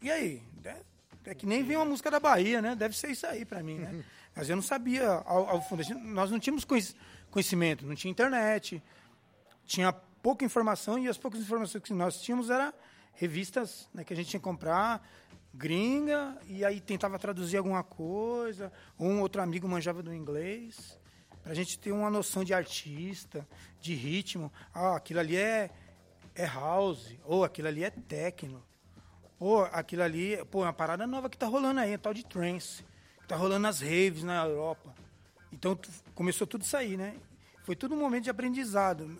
e 0.00 0.08
aí? 0.08 0.42
É, 0.64 0.76
é, 1.24 1.34
que 1.34 1.46
nem 1.46 1.62
vem 1.62 1.76
uma 1.76 1.84
música 1.84 2.10
da 2.10 2.20
Bahia, 2.20 2.62
né? 2.62 2.74
Deve 2.74 2.96
ser 2.96 3.10
isso 3.10 3.26
aí 3.26 3.44
para 3.44 3.62
mim, 3.62 3.78
né? 3.78 4.04
Mas 4.34 4.48
eu 4.48 4.56
não 4.56 4.62
sabia 4.62 5.06
ao, 5.08 5.48
ao 5.48 5.62
fundo, 5.62 5.82
nós 6.02 6.30
não 6.30 6.38
tínhamos 6.38 6.64
conhecimento, 7.30 7.84
não 7.84 7.94
tinha 7.94 8.10
internet, 8.10 8.82
tinha 9.66 9.92
pouca 9.92 10.44
informação 10.44 10.98
e 10.98 11.08
as 11.08 11.18
poucas 11.18 11.40
informações 11.40 11.82
que 11.82 11.92
nós 11.92 12.20
tínhamos 12.20 12.48
eram 12.48 12.72
revistas 13.14 13.88
né, 13.92 14.04
que 14.04 14.12
a 14.12 14.16
gente 14.16 14.30
tinha 14.30 14.40
que 14.40 14.44
comprar, 14.44 15.06
gringa, 15.52 16.38
e 16.46 16.64
aí 16.64 16.80
tentava 16.80 17.18
traduzir 17.18 17.56
alguma 17.56 17.82
coisa, 17.82 18.72
ou 18.96 19.08
um 19.08 19.20
outro 19.20 19.42
amigo 19.42 19.68
manjava 19.68 20.02
do 20.02 20.14
inglês 20.14 20.98
para 21.42 21.52
a 21.52 21.54
gente 21.54 21.78
ter 21.78 21.92
uma 21.92 22.10
noção 22.10 22.44
de 22.44 22.54
artista, 22.54 23.46
de 23.80 23.94
ritmo. 23.94 24.52
Ah, 24.72 24.96
aquilo 24.96 25.20
ali 25.20 25.36
é, 25.36 25.70
é 26.34 26.46
house, 26.46 27.14
ou 27.24 27.44
aquilo 27.44 27.68
ali 27.68 27.82
é 27.82 27.90
techno, 27.90 28.62
ou 29.40 29.64
aquilo 29.64 30.02
ali, 30.02 30.36
pô, 30.50 30.60
é 30.60 30.66
uma 30.66 30.72
parada 30.72 31.06
nova 31.06 31.30
que 31.30 31.38
tá 31.38 31.46
rolando 31.46 31.80
aí, 31.80 31.94
é 31.94 31.98
tal 31.98 32.12
de 32.12 32.24
trance, 32.24 32.84
que 33.22 33.26
tá 33.26 33.34
rolando 33.34 33.62
nas 33.62 33.80
raves 33.80 34.22
na 34.22 34.44
Europa. 34.44 34.94
Então 35.50 35.76
começou 36.14 36.46
tudo 36.46 36.62
isso 36.62 36.76
aí, 36.76 36.96
né? 36.96 37.16
Foi 37.64 37.74
tudo 37.74 37.94
um 37.94 37.98
momento 37.98 38.24
de 38.24 38.30
aprendizado 38.30 39.18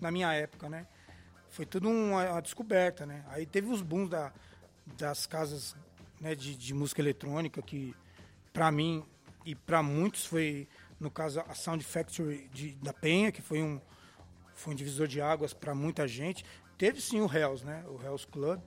na 0.00 0.10
minha 0.12 0.32
época, 0.32 0.68
né? 0.68 0.86
Foi 1.48 1.66
tudo 1.66 1.88
uma, 1.88 2.30
uma 2.30 2.40
descoberta, 2.40 3.04
né? 3.04 3.24
Aí 3.28 3.44
teve 3.44 3.68
os 3.68 3.82
booms 3.82 4.08
da, 4.08 4.32
das 4.96 5.26
casas 5.26 5.74
né, 6.20 6.34
de, 6.36 6.54
de 6.54 6.72
música 6.72 7.00
eletrônica 7.00 7.60
que, 7.60 7.94
para 8.52 8.70
mim 8.70 9.04
e 9.44 9.54
para 9.56 9.82
muitos, 9.82 10.24
foi 10.26 10.68
no 11.00 11.10
caso 11.10 11.40
a 11.40 11.54
Sound 11.54 11.82
Factory 11.82 12.48
de, 12.52 12.74
da 12.76 12.92
Penha, 12.92 13.32
que 13.32 13.42
foi 13.42 13.62
um, 13.62 13.80
foi 14.54 14.74
um 14.74 14.76
divisor 14.76 15.08
de 15.08 15.20
águas 15.20 15.52
para 15.52 15.74
muita 15.74 16.06
gente. 16.06 16.44
Teve 16.78 17.00
sim 17.00 17.20
o 17.20 17.24
Hells, 17.24 17.64
né? 17.64 17.84
O 17.88 18.00
Hells 18.00 18.26
Club, 18.26 18.60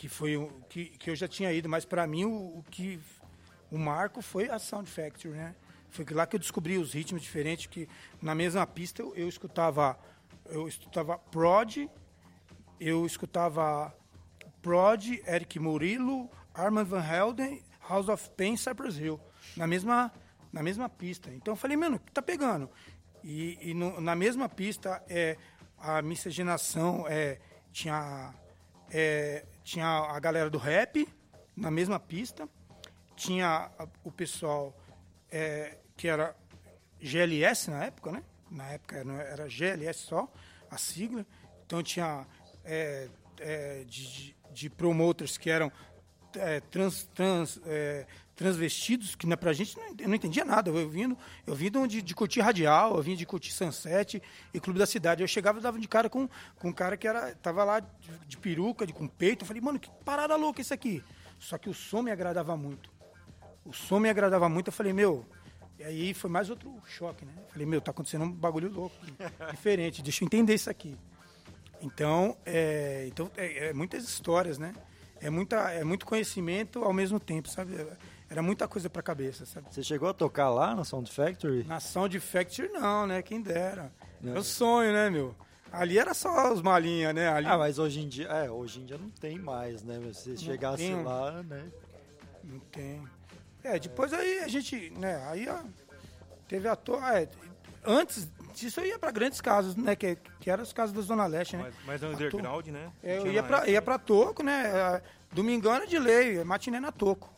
que 0.00 0.08
foi 0.08 0.34
o 0.34 0.48
que, 0.70 0.86
que 0.86 1.10
eu 1.10 1.14
já 1.14 1.28
tinha 1.28 1.52
ido, 1.52 1.68
mas 1.68 1.84
para 1.84 2.06
mim 2.06 2.24
o, 2.24 2.60
o, 2.60 2.64
que 2.70 2.98
o 3.70 3.76
marco 3.76 4.22
foi 4.22 4.48
a 4.48 4.58
Sound 4.58 4.88
Factory, 4.88 5.34
né? 5.34 5.54
Foi 5.90 6.06
lá 6.12 6.26
que 6.26 6.36
eu 6.36 6.40
descobri 6.40 6.78
os 6.78 6.94
ritmos 6.94 7.20
diferentes, 7.20 7.66
que 7.66 7.86
na 8.22 8.34
mesma 8.34 8.66
pista 8.66 9.02
eu, 9.02 9.14
eu 9.14 9.28
escutava 9.28 9.98
eu 10.46 10.66
escutava 10.66 11.18
Prod, 11.18 11.86
eu 12.80 13.04
escutava 13.04 13.94
Prod, 14.62 15.06
Eric 15.26 15.58
Murillo, 15.58 16.30
Armand 16.54 16.86
Van 16.86 17.04
Helden, 17.04 17.62
House 17.86 18.08
of 18.08 18.30
Pain, 18.30 18.56
Cypress 18.56 18.96
Hill, 18.96 19.20
na 19.54 19.66
mesma 19.66 20.10
na 20.50 20.62
mesma 20.62 20.88
pista. 20.88 21.30
Então 21.30 21.52
eu 21.52 21.56
falei, 21.56 21.76
mano, 21.76 21.98
que 21.98 22.10
tá 22.10 22.22
pegando? 22.22 22.70
E, 23.22 23.58
e 23.60 23.74
no, 23.74 24.00
na 24.00 24.16
mesma 24.16 24.48
pista, 24.48 25.04
é, 25.10 25.36
a 25.76 26.00
miscigenação 26.00 27.04
é, 27.06 27.38
tinha, 27.70 28.32
é, 28.90 29.44
tinha 29.62 29.86
a 29.86 30.18
galera 30.18 30.50
do 30.50 30.58
rap 30.58 31.08
na 31.56 31.70
mesma 31.70 31.98
pista, 32.00 32.48
tinha 33.16 33.70
o 34.02 34.10
pessoal 34.10 34.74
é, 35.30 35.76
que 35.96 36.08
era 36.08 36.34
GLS 37.00 37.70
na 37.70 37.84
época, 37.84 38.12
né? 38.12 38.22
Na 38.50 38.66
época 38.70 38.96
era, 38.96 39.48
GLS 39.48 40.00
só, 40.00 40.32
a 40.70 40.76
sigla. 40.76 41.26
Então 41.66 41.82
tinha 41.82 42.26
é, 42.64 43.08
é, 43.38 43.84
de, 43.84 44.34
de, 44.50 44.70
promoters 44.70 45.38
que 45.38 45.50
eram 45.50 45.70
é, 46.34 46.60
trans, 46.60 47.04
trans, 47.14 47.60
é, 47.66 48.06
transvestidos, 48.40 49.14
que 49.14 49.26
pra 49.36 49.52
gente 49.52 49.76
não, 49.76 49.94
eu 49.98 50.08
não 50.08 50.14
entendia 50.14 50.46
nada. 50.46 50.70
Eu 50.70 50.88
vindo, 50.88 51.16
eu 51.46 51.54
vindo 51.54 51.86
de, 51.86 52.00
de 52.00 52.14
curtir 52.14 52.40
radial, 52.40 52.96
eu 52.96 53.02
vim 53.02 53.14
de 53.14 53.26
curtir 53.26 53.52
Sunset 53.52 54.22
e 54.54 54.58
Clube 54.58 54.78
da 54.78 54.86
Cidade. 54.86 55.22
Eu 55.22 55.28
chegava 55.28 55.58
e 55.58 55.62
dava 55.62 55.78
de 55.78 55.86
cara 55.86 56.08
com, 56.08 56.26
com 56.58 56.68
um 56.68 56.72
cara 56.72 56.96
que 56.96 57.06
era, 57.06 57.34
tava 57.34 57.62
lá 57.64 57.80
de, 57.80 57.88
de 58.26 58.38
peruca, 58.38 58.86
de, 58.86 58.94
com 58.94 59.06
peito. 59.06 59.42
Eu 59.42 59.46
falei, 59.46 59.60
mano, 59.60 59.78
que 59.78 59.90
parada 60.06 60.36
louca 60.36 60.62
isso 60.62 60.72
aqui. 60.72 61.04
Só 61.38 61.58
que 61.58 61.68
o 61.68 61.74
som 61.74 62.00
me 62.00 62.10
agradava 62.10 62.56
muito. 62.56 62.90
O 63.62 63.74
som 63.74 63.98
me 63.98 64.08
agradava 64.08 64.48
muito. 64.48 64.68
Eu 64.68 64.72
falei, 64.72 64.94
meu. 64.94 65.26
E 65.78 65.84
aí 65.84 66.14
foi 66.14 66.30
mais 66.30 66.48
outro 66.48 66.74
choque, 66.86 67.26
né? 67.26 67.34
Eu 67.36 67.52
falei, 67.52 67.66
meu, 67.66 67.80
tá 67.82 67.90
acontecendo 67.90 68.24
um 68.24 68.32
bagulho 68.32 68.72
louco, 68.72 68.96
diferente. 69.52 70.00
Deixa 70.00 70.24
eu 70.24 70.26
entender 70.26 70.54
isso 70.54 70.70
aqui. 70.70 70.96
Então, 71.82 72.38
é, 72.46 73.04
então 73.06 73.30
é, 73.36 73.68
é 73.68 73.72
muitas 73.74 74.04
histórias, 74.04 74.56
né? 74.56 74.74
É, 75.20 75.28
muita, 75.28 75.70
é 75.72 75.84
muito 75.84 76.06
conhecimento 76.06 76.82
ao 76.82 76.94
mesmo 76.94 77.20
tempo, 77.20 77.50
sabe? 77.50 77.76
Era 78.30 78.42
muita 78.42 78.68
coisa 78.68 78.88
pra 78.88 79.02
cabeça, 79.02 79.44
sabe? 79.44 79.66
Você 79.70 79.82
chegou 79.82 80.08
a 80.08 80.14
tocar 80.14 80.50
lá 80.50 80.72
na 80.72 80.84
Sound 80.84 81.10
Factory? 81.10 81.64
Na 81.64 81.80
Sound 81.80 82.18
Factory 82.20 82.68
não, 82.68 83.04
né? 83.04 83.22
Quem 83.22 83.42
dera. 83.42 83.92
Não. 84.20 84.34
Meu 84.34 84.44
sonho, 84.44 84.92
né, 84.92 85.10
meu? 85.10 85.34
Ali 85.72 85.98
era 85.98 86.14
só 86.14 86.52
os 86.52 86.62
malinhas, 86.62 87.12
né? 87.12 87.28
Ali... 87.28 87.46
Ah, 87.48 87.58
mas 87.58 87.78
hoje 87.78 88.00
em 88.00 88.08
dia, 88.08 88.28
é, 88.28 88.48
hoje 88.48 88.80
em 88.80 88.84
dia 88.86 88.96
não 88.96 89.10
tem 89.10 89.36
mais, 89.36 89.82
né? 89.82 89.98
Se 90.12 90.36
chegasse 90.36 90.84
tem, 90.84 91.02
lá, 91.02 91.42
né? 91.42 91.64
Não 92.44 92.60
tem. 92.60 93.02
É, 93.64 93.78
depois 93.78 94.12
aí 94.12 94.38
a 94.38 94.48
gente, 94.48 94.90
né, 94.90 95.22
aí 95.28 95.48
ó, 95.48 95.58
teve 96.48 96.66
a 96.66 96.74
toa, 96.74 97.20
é, 97.20 97.28
antes 97.84 98.26
disso 98.54 98.80
eu 98.80 98.86
ia 98.86 98.98
para 98.98 99.10
grandes 99.10 99.40
casas, 99.40 99.76
né, 99.76 99.94
que, 99.94 100.16
que 100.40 100.50
eram 100.50 100.62
as 100.62 100.72
casas 100.72 100.94
da 100.94 101.02
Zona 101.02 101.26
Leste, 101.26 101.56
né? 101.56 101.70
Mais, 101.84 102.02
underground, 102.02 102.68
né? 102.68 102.90
É, 103.02 103.18
eu 103.18 103.30
ia 103.30 103.42
para 103.42 103.68
ia 103.68 103.82
pra 103.82 103.98
Toco, 103.98 104.42
né? 104.42 104.66
É, 104.66 105.02
domingão 105.32 105.74
era 105.74 105.86
de 105.86 105.98
lei, 105.98 106.42
matiné 106.42 106.80
na 106.80 106.90
Toco. 106.90 107.30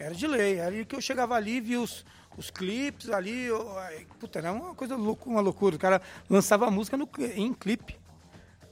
Era 0.00 0.14
de 0.14 0.26
lei. 0.26 0.58
Era 0.58 0.84
que 0.84 0.96
eu 0.96 1.00
chegava 1.00 1.34
ali, 1.34 1.60
via 1.60 1.80
os, 1.80 2.04
os 2.36 2.50
clipes 2.50 3.10
ali. 3.10 3.44
Eu, 3.44 3.76
puta, 4.18 4.38
era 4.38 4.50
uma 4.50 4.74
coisa 4.74 4.96
louca, 4.96 5.28
uma 5.28 5.42
loucura. 5.42 5.76
O 5.76 5.78
cara 5.78 6.00
lançava 6.28 6.66
a 6.66 6.70
música 6.70 6.96
no, 6.96 7.08
em 7.36 7.52
clipe. 7.52 8.00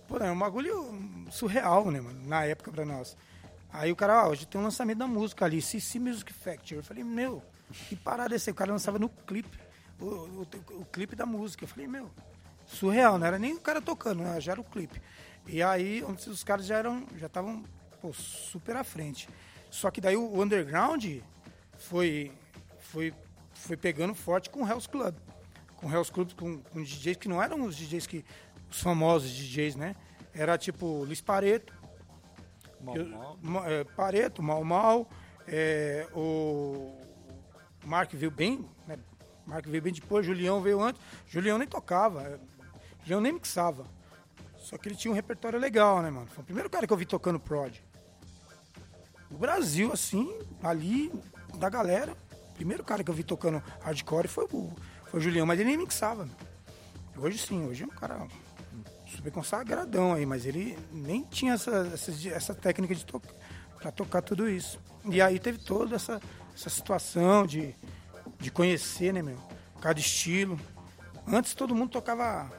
Pô, 0.08 0.16
era 0.16 0.32
um 0.32 0.38
bagulho 0.38 1.26
surreal, 1.30 1.90
né, 1.90 2.00
mano, 2.00 2.26
na 2.26 2.44
época 2.44 2.72
pra 2.72 2.86
nós. 2.86 3.14
Aí 3.70 3.92
o 3.92 3.96
cara, 3.96 4.24
ó, 4.24 4.30
hoje 4.30 4.46
tem 4.46 4.58
um 4.58 4.64
lançamento 4.64 4.98
da 4.98 5.06
música 5.06 5.44
ali, 5.44 5.60
CC 5.60 5.98
Music 5.98 6.32
Factory. 6.32 6.76
Eu 6.76 6.82
falei, 6.82 7.04
meu, 7.04 7.42
que 7.88 7.94
parada 7.94 8.34
é 8.34 8.36
essa? 8.36 8.50
O 8.50 8.54
cara 8.54 8.72
lançava 8.72 8.98
no 8.98 9.10
clipe, 9.10 9.58
o, 10.00 10.06
o, 10.06 10.46
o, 10.80 10.84
clipe 10.86 11.14
da 11.14 11.26
música. 11.26 11.64
Eu 11.64 11.68
falei, 11.68 11.86
meu, 11.86 12.10
surreal, 12.66 13.18
não 13.18 13.26
era 13.26 13.38
nem 13.38 13.52
o 13.52 13.60
cara 13.60 13.82
tocando, 13.82 14.22
né? 14.22 14.40
já 14.40 14.52
era 14.52 14.60
o 14.62 14.64
clipe. 14.64 14.98
E 15.46 15.62
aí 15.62 16.02
os 16.02 16.42
caras 16.42 16.64
já 16.64 16.78
eram, 16.78 17.06
já 17.16 17.26
estavam 17.26 17.62
super 18.14 18.76
à 18.76 18.84
frente. 18.84 19.28
Só 19.70 19.90
que 19.90 20.00
daí 20.00 20.16
o 20.16 20.42
underground 20.42 21.04
foi, 21.78 22.32
foi, 22.78 23.14
foi 23.52 23.76
pegando 23.76 24.14
forte 24.14 24.50
com 24.50 24.62
o 24.62 24.68
Hell's 24.68 24.86
Club. 24.86 25.14
Com 25.76 25.86
o 25.86 25.92
Hell's 25.92 26.10
Club, 26.10 26.32
com, 26.32 26.58
com 26.58 26.82
DJs 26.82 27.16
que 27.16 27.28
não 27.28 27.42
eram 27.42 27.62
os 27.62 27.76
DJs 27.76 28.06
que. 28.06 28.24
Os 28.70 28.82
famosos 28.82 29.30
DJs, 29.30 29.76
né? 29.76 29.96
Era 30.34 30.58
tipo 30.58 31.04
Liz 31.06 31.20
Pareto. 31.20 31.72
Mal, 32.80 33.38
mal. 33.42 33.66
é, 33.66 33.84
Pareto, 33.84 34.42
Mal 34.42 34.62
Mal. 34.62 35.08
É, 35.46 36.06
o 36.14 36.98
Mark 37.84 38.12
veio 38.12 38.30
bem, 38.30 38.68
né? 38.86 38.98
Mark 39.46 39.66
veio 39.66 39.82
bem 39.82 39.92
depois, 39.92 40.26
Julião 40.26 40.60
veio 40.60 40.82
antes. 40.82 41.00
Julião 41.26 41.56
nem 41.56 41.66
tocava. 41.66 42.22
É, 42.22 42.38
Julião 43.00 43.20
nem 43.20 43.32
mixava. 43.32 43.86
Só 44.58 44.76
que 44.76 44.88
ele 44.88 44.96
tinha 44.96 45.10
um 45.10 45.14
repertório 45.14 45.58
legal, 45.58 46.02
né, 46.02 46.10
mano? 46.10 46.26
Foi 46.26 46.42
o 46.42 46.44
primeiro 46.44 46.68
cara 46.68 46.86
que 46.86 46.92
eu 46.92 46.96
vi 46.96 47.06
tocando 47.06 47.40
prod. 47.40 47.82
No 49.30 49.38
Brasil, 49.38 49.92
assim, 49.92 50.32
ali, 50.62 51.12
da 51.58 51.68
galera, 51.68 52.16
o 52.50 52.54
primeiro 52.54 52.82
cara 52.82 53.04
que 53.04 53.10
eu 53.10 53.14
vi 53.14 53.22
tocando 53.22 53.62
hardcore 53.80 54.28
foi 54.28 54.44
o, 54.44 54.70
foi 55.06 55.20
o 55.20 55.22
Julião, 55.22 55.46
mas 55.46 55.58
ele 55.60 55.68
nem 55.68 55.78
mixava. 55.78 56.28
Hoje 57.16 57.38
sim, 57.38 57.66
hoje 57.66 57.82
é 57.82 57.86
um 57.86 57.90
cara 57.90 58.26
super 59.06 59.32
consagradão 59.32 60.14
aí, 60.14 60.24
mas 60.24 60.46
ele 60.46 60.78
nem 60.92 61.22
tinha 61.24 61.54
essa, 61.54 61.90
essa, 61.92 62.28
essa 62.28 62.54
técnica 62.54 62.94
de 62.94 63.04
tocar 63.04 63.32
para 63.78 63.92
tocar 63.92 64.22
tudo 64.22 64.48
isso. 64.48 64.78
E 65.04 65.22
aí 65.22 65.38
teve 65.38 65.58
toda 65.58 65.96
essa, 65.96 66.20
essa 66.54 66.68
situação 66.68 67.46
de, 67.46 67.74
de 68.38 68.50
conhecer, 68.50 69.12
né, 69.12 69.22
meu? 69.22 69.38
Cada 69.80 69.98
estilo. 69.98 70.58
Antes 71.26 71.54
todo 71.54 71.74
mundo 71.74 71.90
tocava. 71.90 72.50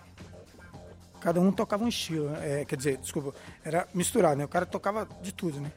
Cada 1.19 1.41
um 1.41 1.51
tocava 1.51 1.83
um 1.83 1.87
estilo. 1.87 2.33
É, 2.37 2.63
quer 2.63 2.77
dizer, 2.77 2.97
desculpa, 2.97 3.33
era 3.63 3.87
misturado, 3.93 4.37
né? 4.37 4.45
O 4.45 4.47
cara 4.47 4.65
tocava 4.65 5.07
de 5.21 5.33
tudo, 5.33 5.59
né? 5.59 5.71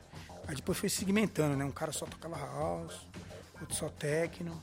Aí 0.48 0.54
depois 0.56 0.76
foi 0.78 0.88
segmentando, 0.88 1.56
né? 1.56 1.64
Um 1.64 1.70
cara 1.70 1.92
só 1.92 2.04
tocava 2.06 2.36
house, 2.36 3.06
outro 3.60 3.74
só 3.76 3.88
techno, 3.88 4.60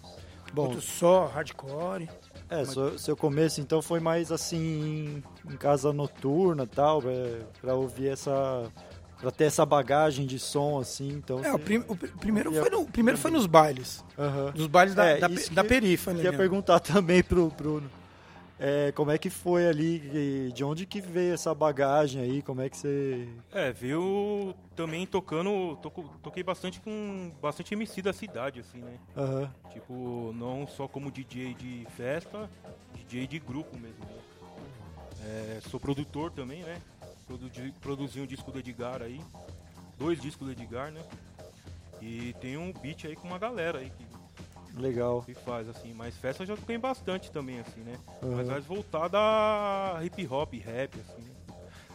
Bom, 0.53 0.63
outro 0.63 0.81
só 0.81 1.27
hardcore. 1.27 2.09
É, 2.49 2.65
seu, 2.65 2.97
seu 2.97 3.15
começo 3.15 3.61
então 3.61 3.81
foi 3.81 3.99
mais 3.99 4.31
assim 4.31 5.23
em 5.47 5.55
casa 5.57 5.93
noturna 5.93 6.65
tal, 6.65 7.01
é, 7.05 7.41
pra 7.61 7.75
ouvir 7.75 8.07
essa. 8.09 8.69
pra 9.21 9.29
ter 9.31 9.43
essa 9.45 9.63
bagagem 9.65 10.25
de 10.25 10.39
som 10.39 10.79
assim, 10.79 11.09
então. 11.09 11.43
É, 11.45 11.53
o, 11.53 11.59
prim- 11.59 11.83
o 11.87 11.95
pr- 11.95 12.07
primeiro, 12.19 12.51
ia- 12.51 12.61
foi 12.61 12.69
no, 12.71 12.85
primeiro 12.85 13.17
foi 13.19 13.29
nos 13.31 13.45
bailes. 13.45 14.03
Aham. 14.17 14.51
Dos 14.51 14.65
bailes 14.67 14.95
da, 14.95 15.05
É, 15.05 15.17
da, 15.19 15.27
da 15.27 15.35
que- 15.63 15.69
perifa, 15.69 16.11
né? 16.11 16.21
Queria 16.23 16.35
perguntar 16.37 16.79
também 16.81 17.21
pro 17.23 17.49
Bruno. 17.49 17.89
É, 18.59 18.91
como 18.91 19.09
é 19.11 19.17
que 19.17 19.29
foi 19.29 19.67
ali, 19.67 20.51
de 20.53 20.63
onde 20.63 20.85
que 20.85 20.99
veio 20.99 21.33
essa 21.33 21.55
bagagem 21.55 22.21
aí, 22.21 22.41
como 22.41 22.61
é 22.61 22.69
que 22.69 22.75
você... 22.77 23.27
É, 23.51 23.71
veio 23.71 24.53
também 24.75 25.05
tocando. 25.07 25.77
toco- 25.81 26.09
toquei 26.21 26.43
bastante 26.43 26.79
com 26.81 27.31
bastante 27.41 27.73
MC 27.73 28.01
da 28.01 28.11
cidade, 28.13 28.59
assim, 28.59 28.79
né? 28.79 28.97
Aham, 29.15 29.49
Tipo, 29.71 30.33
não 30.35 30.67
só 30.67 30.87
como 30.87 31.09
DJ 31.11 31.53
de 31.53 31.87
festa, 31.95 32.49
DJ 32.93 33.27
de 33.27 33.39
grupo 33.39 33.77
mesmo. 33.77 33.99
Né? 34.05 34.19
É, 35.21 35.59
sou 35.69 35.79
produtor 35.79 36.31
também, 36.31 36.63
né? 36.63 36.81
Produzi, 37.27 37.73
produzi 37.81 38.19
um 38.21 38.25
disco 38.25 38.51
do 38.51 38.59
Edgar 38.59 39.01
aí. 39.01 39.21
Dois 39.97 40.19
discos 40.19 40.47
do 40.47 40.51
Edgar, 40.53 40.91
né? 40.91 41.01
E 42.01 42.33
tem 42.41 42.57
um 42.57 42.71
beat 42.71 43.05
aí 43.05 43.15
com 43.15 43.27
uma 43.27 43.37
galera 43.37 43.79
aí 43.79 43.89
que, 43.91 44.05
legal. 44.79 45.21
que 45.23 45.33
faz, 45.33 45.67
assim. 45.69 45.93
Mas 45.93 46.15
festa 46.17 46.43
eu 46.43 46.47
já 46.47 46.55
toquei 46.55 46.77
bastante 46.77 47.31
também, 47.31 47.59
assim, 47.59 47.81
né? 47.81 47.93
Aham. 48.23 48.35
Mas 48.35 48.47
mais 48.47 48.65
voltada 48.65 49.17
a 49.19 49.99
hip 50.03 50.25
hop, 50.27 50.53
rap, 50.55 50.99
assim. 50.99 51.23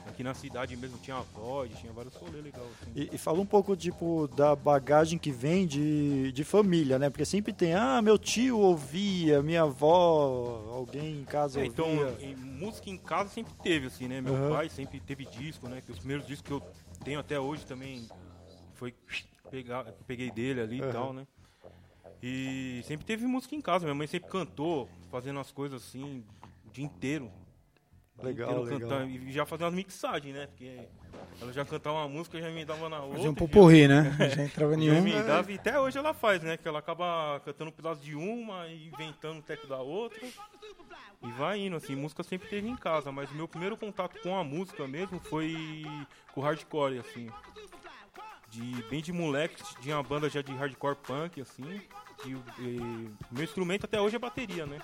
Aqui 0.06 0.22
na 0.22 0.34
cidade 0.34 0.76
mesmo 0.76 0.98
tinha 0.98 1.16
a 1.16 1.22
Void, 1.22 1.74
tinha 1.76 1.92
vários 1.92 2.14
rolês 2.14 2.44
legais, 2.44 2.66
assim. 2.82 2.92
E, 2.94 3.08
e 3.14 3.18
fala 3.18 3.40
um 3.40 3.46
pouco, 3.46 3.74
tipo, 3.74 4.28
da 4.36 4.54
bagagem 4.54 5.18
que 5.18 5.32
vem 5.32 5.66
de, 5.66 6.30
de 6.30 6.44
família, 6.44 6.98
né? 6.98 7.08
Porque 7.10 7.24
sempre 7.24 7.52
tem, 7.52 7.74
ah, 7.74 8.00
meu 8.02 8.18
tio 8.18 8.58
ouvia, 8.58 9.42
minha 9.42 9.62
avó, 9.62 10.70
alguém 10.72 11.20
em 11.20 11.24
casa 11.24 11.60
É, 11.60 11.64
então, 11.64 11.86
em- 12.20 12.36
música 12.36 12.90
em 12.90 12.98
casa 12.98 13.30
sempre 13.30 13.54
teve, 13.62 13.86
assim, 13.86 14.06
né? 14.06 14.20
Meu 14.20 14.34
Aham. 14.34 14.48
pai 14.50 14.68
sempre 14.68 15.00
teve 15.00 15.24
disco, 15.24 15.66
né? 15.68 15.80
Que 15.80 15.90
os 15.90 15.98
primeiros 15.98 16.26
discos 16.26 16.46
que 16.46 16.52
eu 16.52 16.62
tenho 17.02 17.18
até 17.18 17.40
hoje 17.40 17.64
também 17.64 18.06
foi 18.74 18.94
pegar, 19.50 19.84
peguei 20.06 20.30
dele 20.30 20.60
ali 20.60 20.80
Aham. 20.80 20.90
e 20.90 20.92
tal, 20.92 21.12
né? 21.14 21.26
E 22.26 22.82
sempre 22.84 23.04
teve 23.04 23.26
música 23.26 23.54
em 23.54 23.60
casa. 23.60 23.84
Minha 23.84 23.94
mãe 23.94 24.06
sempre 24.06 24.30
cantou, 24.30 24.88
fazendo 25.10 25.38
as 25.40 25.52
coisas 25.52 25.82
assim, 25.82 26.24
o 26.66 26.70
dia 26.70 26.82
inteiro. 26.82 27.30
Legal, 28.22 28.48
inteiro 28.62 28.64
legal. 28.64 28.80
cantando, 29.00 29.10
e 29.10 29.30
já 29.32 29.44
fazia 29.44 29.66
umas 29.66 29.74
mixagens, 29.74 30.34
né? 30.34 30.46
Porque 30.46 30.78
ela 31.38 31.52
já 31.52 31.64
cantava 31.66 31.98
uma 31.98 32.08
música, 32.08 32.40
já 32.40 32.48
me 32.48 32.64
dava 32.64 32.88
na 32.88 33.00
outra. 33.00 33.16
Fazia 33.16 33.30
um 33.30 33.34
já- 33.34 33.38
poporri, 33.38 33.86
né? 33.86 34.16
Já 34.38 34.42
entrava 34.44 34.72
já 34.72 34.78
nenhum. 34.78 34.96
emendava, 34.96 35.52
e 35.52 35.56
até 35.56 35.78
hoje 35.78 35.98
ela 35.98 36.14
faz, 36.14 36.42
né? 36.42 36.56
Que 36.56 36.66
ela 36.66 36.78
acaba 36.78 37.40
cantando 37.44 37.68
um 37.70 37.72
pedaço 37.74 38.00
de 38.00 38.14
uma 38.14 38.68
e 38.68 38.86
inventando 38.86 39.40
o 39.40 39.42
teco 39.42 39.66
da 39.66 39.78
outra. 39.80 40.26
E 41.22 41.30
vai 41.32 41.58
indo, 41.58 41.76
assim, 41.76 41.94
música 41.94 42.22
sempre 42.22 42.48
teve 42.48 42.66
em 42.68 42.76
casa, 42.76 43.12
mas 43.12 43.30
o 43.30 43.34
meu 43.34 43.46
primeiro 43.48 43.76
contato 43.76 44.18
com 44.22 44.34
a 44.34 44.42
música 44.44 44.86
mesmo 44.86 45.18
foi 45.20 45.84
com 46.32 46.40
o 46.40 46.44
hardcore, 46.44 46.98
assim. 47.00 47.28
De, 48.54 48.82
bem 48.88 49.02
de 49.02 49.12
moleque, 49.12 49.62
tinha 49.80 49.96
uma 49.96 50.02
banda 50.02 50.28
já 50.30 50.40
de 50.40 50.52
hardcore 50.54 50.96
punk, 50.96 51.40
assim. 51.40 51.80
E, 52.24 52.34
o- 52.34 52.44
e 52.58 53.10
meu 53.32 53.42
instrumento 53.44 53.84
até 53.84 54.00
hoje 54.00 54.14
é 54.16 54.18
bateria, 54.18 54.64
né? 54.64 54.78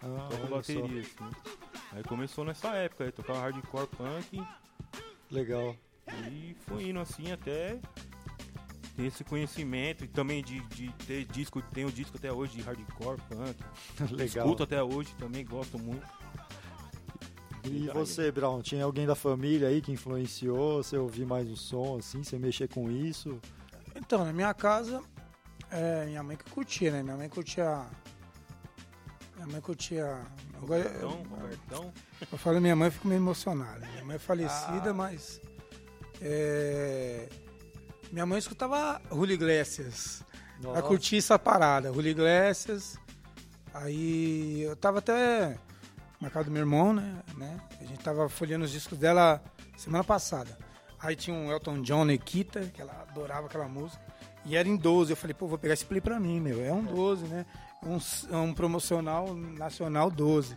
Ah, 0.00 0.28
Toco 0.30 0.34
olha 0.52 0.62
só. 0.62 0.80
bateria, 0.80 1.00
assim. 1.00 1.30
Aí 1.92 2.02
começou 2.04 2.44
nessa 2.44 2.68
época, 2.76 3.04
aí 3.04 3.10
tocava 3.12 3.40
hardcore 3.40 3.88
punk. 3.88 4.42
Legal. 5.30 5.74
E 6.30 6.54
foi 6.66 6.88
indo 6.88 7.00
assim 7.00 7.32
até 7.32 7.78
ter 8.96 9.04
esse 9.06 9.22
conhecimento 9.24 10.04
e 10.04 10.08
também 10.08 10.42
de, 10.42 10.60
de 10.68 10.90
ter 11.06 11.24
disco, 11.26 11.60
tenho 11.60 11.90
disco 11.90 12.16
até 12.16 12.32
hoje 12.32 12.56
de 12.56 12.62
hardcore, 12.62 13.20
punk. 13.28 13.56
Legal. 14.14 14.46
Escuto 14.46 14.62
até 14.62 14.82
hoje 14.82 15.12
também, 15.16 15.44
gosto 15.44 15.78
muito. 15.78 16.06
E 17.70 17.88
você, 17.88 18.30
Brown, 18.30 18.60
tinha 18.62 18.84
alguém 18.84 19.06
da 19.06 19.14
família 19.14 19.68
aí 19.68 19.80
que 19.80 19.92
influenciou 19.92 20.82
você 20.82 20.96
ouvir 20.96 21.24
mais 21.26 21.48
o 21.50 21.56
som, 21.56 21.98
assim, 21.98 22.22
você 22.22 22.38
mexer 22.38 22.68
com 22.68 22.90
isso? 22.90 23.38
Então, 23.94 24.24
na 24.24 24.32
minha 24.32 24.52
casa, 24.54 25.02
é, 25.70 26.04
minha 26.06 26.22
mãe 26.22 26.36
que 26.36 26.50
curtia, 26.50 26.90
né? 26.92 27.02
Minha 27.02 27.16
mãe 27.16 27.28
curtia. 27.28 27.84
Minha 29.36 29.46
mãe 29.48 29.60
curtia. 29.60 30.20
Agora, 30.60 30.80
Então, 30.96 31.10
eu, 31.10 31.36
Robertão, 31.40 31.92
eu 32.32 32.38
falo 32.38 32.60
minha 32.60 32.74
mãe, 32.74 32.88
eu 32.88 32.92
fico 32.92 33.06
meio 33.08 33.18
emocionado. 33.20 33.80
Minha 33.92 34.04
mãe 34.04 34.14
é 34.14 34.16
Ah. 34.16 34.20
falecida, 34.20 34.92
mas. 34.92 35.40
é, 36.20 37.28
minha 38.10 38.26
mãe 38.26 38.38
escutava 38.38 39.00
Julio 39.10 39.34
Iglesias. 39.34 40.22
Ela 40.62 40.82
curtia 40.82 41.18
essa 41.18 41.38
parada, 41.38 41.92
Julio 41.92 42.10
Iglesias. 42.10 42.98
Aí 43.72 44.62
eu 44.62 44.74
tava 44.74 44.98
até 44.98 45.56
na 46.20 46.30
casa 46.30 46.46
do 46.46 46.50
meu 46.50 46.60
irmão, 46.60 46.92
né? 46.92 47.22
né? 47.36 47.60
A 47.80 47.84
gente 47.84 48.00
tava 48.02 48.28
folheando 48.28 48.64
os 48.64 48.70
discos 48.70 48.98
dela 48.98 49.42
semana 49.76 50.02
passada. 50.04 50.56
Aí 51.00 51.14
tinha 51.14 51.36
um 51.36 51.50
Elton 51.50 51.80
John 51.82 52.04
Nikita, 52.04 52.60
que 52.66 52.80
ela 52.80 53.06
adorava 53.08 53.46
aquela 53.46 53.68
música. 53.68 54.02
E 54.44 54.56
era 54.56 54.68
em 54.68 54.76
12. 54.76 55.12
Eu 55.12 55.16
falei, 55.16 55.34
pô, 55.34 55.46
vou 55.46 55.58
pegar 55.58 55.74
esse 55.74 55.84
play 55.84 56.00
pra 56.00 56.18
mim, 56.18 56.40
meu. 56.40 56.64
É 56.64 56.72
um 56.72 56.82
12, 56.82 57.24
né? 57.26 57.46
Um, 57.84 57.98
é 58.34 58.36
um 58.36 58.52
promocional 58.52 59.32
nacional 59.34 60.10
12. 60.10 60.56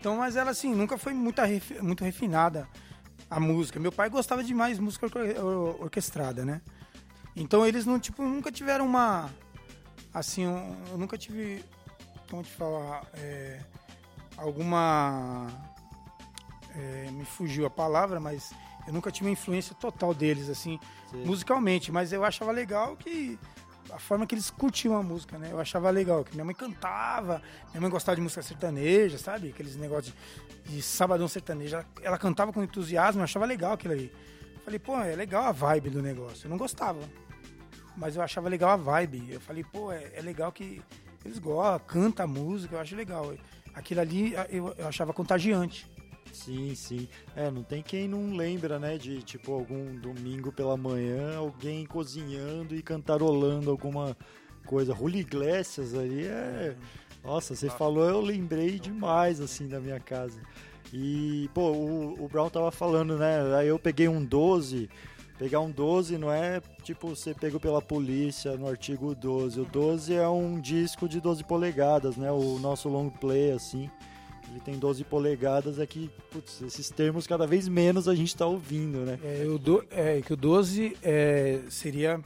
Então, 0.00 0.16
mas 0.18 0.36
ela, 0.36 0.50
assim, 0.52 0.74
nunca 0.74 0.96
foi 0.96 1.12
muito, 1.12 1.42
muito 1.82 2.02
refinada 2.04 2.66
a 3.28 3.38
música. 3.38 3.78
Meu 3.78 3.92
pai 3.92 4.08
gostava 4.08 4.42
de 4.42 4.54
mais 4.54 4.78
música 4.78 5.04
orque- 5.06 5.38
or- 5.38 5.82
orquestrada, 5.82 6.44
né? 6.44 6.62
Então 7.36 7.66
eles 7.66 7.84
não, 7.84 7.98
tipo, 7.98 8.22
nunca 8.22 8.50
tiveram 8.52 8.86
uma. 8.86 9.30
Assim, 10.12 10.46
um- 10.46 10.76
eu 10.92 10.96
nunca 10.98 11.18
tive. 11.18 11.62
Como 12.30 12.42
te 12.42 12.50
falar? 12.52 13.06
é, 13.14 13.60
alguma. 14.36 15.46
é, 16.74 17.10
me 17.10 17.24
fugiu 17.24 17.66
a 17.66 17.70
palavra, 17.70 18.18
mas 18.20 18.52
eu 18.86 18.92
nunca 18.92 19.10
tive 19.10 19.26
uma 19.26 19.32
influência 19.32 19.74
total 19.74 20.12
deles, 20.12 20.48
assim, 20.48 20.78
Sim. 21.10 21.24
musicalmente. 21.24 21.90
Mas 21.90 22.12
eu 22.12 22.24
achava 22.24 22.52
legal 22.52 22.96
que. 22.96 23.38
A 23.92 23.98
forma 23.98 24.26
que 24.26 24.34
eles 24.34 24.50
curtiam 24.50 24.96
a 24.96 25.02
música, 25.02 25.38
né? 25.38 25.50
Eu 25.52 25.60
achava 25.60 25.90
legal, 25.90 26.24
que 26.24 26.32
minha 26.34 26.44
mãe 26.44 26.54
cantava, 26.54 27.42
minha 27.70 27.80
mãe 27.82 27.90
gostava 27.90 28.16
de 28.16 28.22
música 28.22 28.42
sertaneja, 28.42 29.18
sabe? 29.18 29.50
Aqueles 29.50 29.76
negócios 29.76 30.14
de, 30.64 30.76
de 30.76 30.82
sabadão 30.82 31.28
sertanejo. 31.28 31.76
Ela, 31.76 31.86
ela 32.02 32.18
cantava 32.18 32.50
com 32.50 32.62
entusiasmo, 32.62 33.20
eu 33.20 33.24
achava 33.24 33.44
legal 33.44 33.74
aquilo 33.74 33.92
ali. 33.92 34.10
Falei, 34.64 34.78
pô, 34.78 34.98
é 34.98 35.14
legal 35.14 35.44
a 35.44 35.52
vibe 35.52 35.90
do 35.90 36.02
negócio. 36.02 36.46
Eu 36.46 36.50
não 36.50 36.56
gostava, 36.56 36.98
mas 37.94 38.16
eu 38.16 38.22
achava 38.22 38.48
legal 38.48 38.70
a 38.70 38.76
vibe. 38.76 39.28
Eu 39.30 39.40
falei, 39.40 39.62
pô, 39.62 39.92
é, 39.92 40.12
é 40.14 40.22
legal 40.22 40.50
que 40.50 40.82
eles 41.22 41.38
gostam, 41.38 41.86
canta 41.86 42.22
a 42.22 42.26
música, 42.26 42.76
eu 42.76 42.80
acho 42.80 42.96
legal. 42.96 43.34
Aquilo 43.74 44.00
ali 44.00 44.34
eu, 44.50 44.74
eu 44.78 44.88
achava 44.88 45.12
contagiante. 45.12 45.86
Sim, 46.32 46.74
sim. 46.74 47.08
É, 47.36 47.50
não 47.50 47.62
tem 47.62 47.82
quem 47.82 48.08
não 48.08 48.36
lembra, 48.36 48.78
né, 48.78 48.98
de 48.98 49.22
tipo 49.22 49.52
algum 49.52 49.94
domingo 49.96 50.50
pela 50.50 50.76
manhã, 50.76 51.36
alguém 51.36 51.86
cozinhando 51.86 52.74
e 52.74 52.82
cantarolando 52.82 53.70
alguma 53.70 54.16
coisa. 54.66 54.94
Julio 54.94 55.20
Iglesias 55.20 55.94
ali 55.94 56.26
é. 56.26 56.76
Nossa, 57.22 57.54
você 57.54 57.70
falou, 57.70 58.04
eu 58.08 58.20
lembrei 58.20 58.78
demais 58.78 59.40
assim 59.40 59.66
da 59.66 59.80
minha 59.80 59.98
casa. 59.98 60.40
E, 60.92 61.48
pô, 61.54 61.72
o, 61.72 62.24
o 62.24 62.28
Brown 62.28 62.50
tava 62.50 62.70
falando, 62.70 63.16
né? 63.16 63.56
Aí 63.56 63.68
eu 63.68 63.78
peguei 63.78 64.08
um 64.08 64.22
12. 64.22 64.90
Pegar 65.44 65.60
um 65.60 65.70
12 65.70 66.16
não 66.16 66.32
é 66.32 66.58
tipo 66.82 67.08
você 67.08 67.34
pegou 67.34 67.60
pela 67.60 67.82
polícia 67.82 68.56
no 68.56 68.66
artigo 68.66 69.14
12. 69.14 69.60
O 69.60 69.66
12 69.66 70.14
é 70.14 70.26
um 70.26 70.58
disco 70.58 71.06
de 71.06 71.20
12 71.20 71.44
polegadas, 71.44 72.16
né? 72.16 72.32
O 72.32 72.58
nosso 72.58 72.88
long 72.88 73.10
play, 73.10 73.52
assim. 73.52 73.90
Ele 74.50 74.60
tem 74.60 74.78
12 74.78 75.04
polegadas, 75.04 75.78
é 75.78 75.84
que, 75.84 76.10
putz, 76.30 76.62
esses 76.62 76.88
termos 76.88 77.26
cada 77.26 77.46
vez 77.46 77.68
menos 77.68 78.08
a 78.08 78.14
gente 78.14 78.34
tá 78.34 78.46
ouvindo, 78.46 79.00
né? 79.00 79.18
É, 79.22 79.44
o 79.46 79.58
do, 79.58 79.84
é, 79.90 80.22
que 80.22 80.32
o 80.32 80.36
12 80.36 80.96
é, 81.02 81.60
seria, 81.68 82.18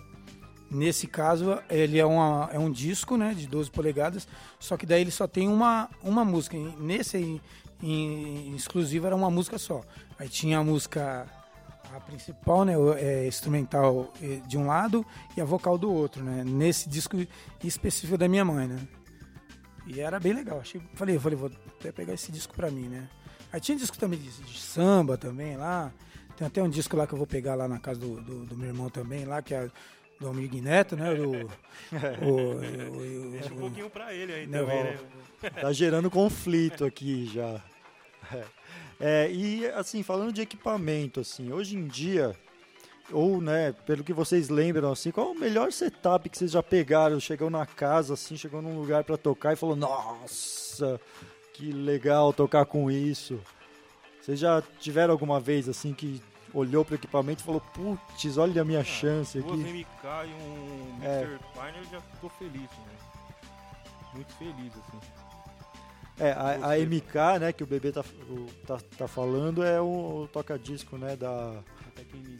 nesse 0.70 1.08
caso, 1.08 1.58
ele 1.68 1.98
é, 1.98 2.06
uma, 2.06 2.48
é 2.52 2.58
um 2.60 2.70
disco 2.70 3.16
né, 3.16 3.34
de 3.34 3.48
12 3.48 3.68
polegadas, 3.72 4.28
só 4.60 4.76
que 4.76 4.86
daí 4.86 5.00
ele 5.00 5.10
só 5.10 5.26
tem 5.26 5.48
uma, 5.48 5.90
uma 6.04 6.24
música. 6.24 6.56
Nesse 6.78 7.16
aí, 7.16 7.40
em 7.82 8.54
exclusivo 8.54 9.08
era 9.08 9.16
uma 9.16 9.28
música 9.28 9.58
só. 9.58 9.82
Aí 10.16 10.28
tinha 10.28 10.58
a 10.58 10.62
música 10.62 11.26
a 11.94 12.00
principal, 12.00 12.64
né, 12.64 12.76
o- 12.76 12.94
é, 12.94 13.26
instrumental 13.26 14.12
eh, 14.22 14.40
de 14.46 14.56
um 14.58 14.66
lado 14.66 15.04
e 15.36 15.40
a 15.40 15.44
vocal 15.44 15.76
do 15.78 15.92
outro, 15.92 16.22
né? 16.22 16.44
Nesse 16.44 16.88
disco 16.88 17.16
específico 17.64 18.16
da 18.18 18.28
minha 18.28 18.44
mãe, 18.44 18.66
né? 18.68 18.78
E 19.86 20.00
era 20.00 20.20
bem 20.20 20.32
legal. 20.34 20.60
Achei, 20.60 20.80
falei, 20.94 21.16
eu 21.16 21.20
falei, 21.20 21.36
vou 21.38 21.50
até 21.78 21.90
pegar 21.92 22.12
esse 22.14 22.30
disco 22.30 22.54
pra 22.54 22.70
mim, 22.70 22.88
né? 22.88 23.08
Aí 23.52 23.60
tinha 23.60 23.76
disco 23.78 23.96
também 23.96 24.18
de, 24.18 24.28
de 24.30 24.58
samba 24.58 25.16
também 25.16 25.56
lá. 25.56 25.90
Tem 26.36 26.46
até 26.46 26.62
um 26.62 26.68
disco 26.68 26.96
lá 26.96 27.06
que 27.06 27.14
eu 27.14 27.18
vou 27.18 27.26
pegar 27.26 27.54
lá 27.54 27.66
na 27.66 27.78
casa 27.78 27.98
do, 28.00 28.20
do, 28.20 28.44
do 28.46 28.56
meu 28.56 28.68
irmão 28.68 28.90
também, 28.90 29.24
lá, 29.24 29.40
que 29.42 29.54
é 29.54 29.68
do 30.20 30.28
amigo 30.28 30.56
Neto, 30.60 30.94
né? 30.96 31.14
Do, 31.14 31.30
o, 32.22 32.56
o- 32.56 33.30
Deixa 33.30 33.52
um 33.54 33.56
o- 33.56 33.60
pouquinho 33.60 33.88
pra 33.90 34.12
ele 34.12 34.32
aí 34.32 34.46
Não, 34.46 34.60
também, 34.66 34.84
né? 34.84 34.98
Tá 35.60 35.72
gerando 35.72 36.10
conflito 36.10 36.84
aqui 36.84 37.26
já. 37.32 37.60
É. 38.32 38.44
É, 39.00 39.30
e 39.30 39.66
assim, 39.68 40.02
falando 40.02 40.32
de 40.32 40.42
equipamento, 40.42 41.20
assim, 41.20 41.52
hoje 41.52 41.76
em 41.76 41.86
dia, 41.86 42.34
ou 43.12 43.40
né, 43.40 43.72
pelo 43.86 44.02
que 44.02 44.12
vocês 44.12 44.48
lembram, 44.48 44.90
assim, 44.90 45.10
qual 45.10 45.28
é 45.28 45.30
o 45.30 45.38
melhor 45.38 45.72
setup 45.72 46.28
que 46.28 46.36
vocês 46.36 46.50
já 46.50 46.62
pegaram? 46.62 47.20
Chegou 47.20 47.48
na 47.48 47.64
casa, 47.64 48.14
assim, 48.14 48.36
chegou 48.36 48.60
num 48.60 48.78
lugar 48.78 49.04
pra 49.04 49.16
tocar 49.16 49.52
e 49.52 49.56
falou, 49.56 49.76
nossa, 49.76 51.00
que 51.54 51.70
legal 51.70 52.32
tocar 52.32 52.66
com 52.66 52.90
isso. 52.90 53.40
Vocês 54.20 54.38
já 54.38 54.62
tiveram 54.80 55.12
alguma 55.12 55.40
vez 55.40 55.68
assim 55.68 55.94
que 55.94 56.20
olhou 56.52 56.84
pro 56.84 56.96
equipamento 56.96 57.42
e 57.42 57.46
falou, 57.46 57.60
putz, 57.60 58.36
olha 58.36 58.62
a 58.62 58.64
minha 58.64 58.84
chance 58.84 59.40
Duas 59.40 59.60
aqui. 59.60 59.72
MK 59.72 59.86
e 60.26 60.42
um 60.42 60.98
É. 61.02 61.20
Mixer 61.20 61.38
Pioneer 61.54 61.84
já 61.90 62.00
tô 62.20 62.28
feliz, 62.30 62.62
né? 62.62 62.98
Muito 64.14 64.32
feliz, 64.34 64.72
assim. 64.72 65.27
É, 66.20 66.32
a, 66.32 66.70
a. 66.72 66.78
MK, 66.78 67.38
né, 67.40 67.52
que 67.52 67.62
o 67.62 67.66
bebê 67.66 67.92
tá, 67.92 68.04
o- 68.28 68.46
tá, 68.66 68.78
tá 68.96 69.06
falando, 69.08 69.62
é 69.62 69.80
o, 69.80 70.22
o 70.24 70.28
toca-disco, 70.28 70.96
né, 70.98 71.16
da, 71.16 71.62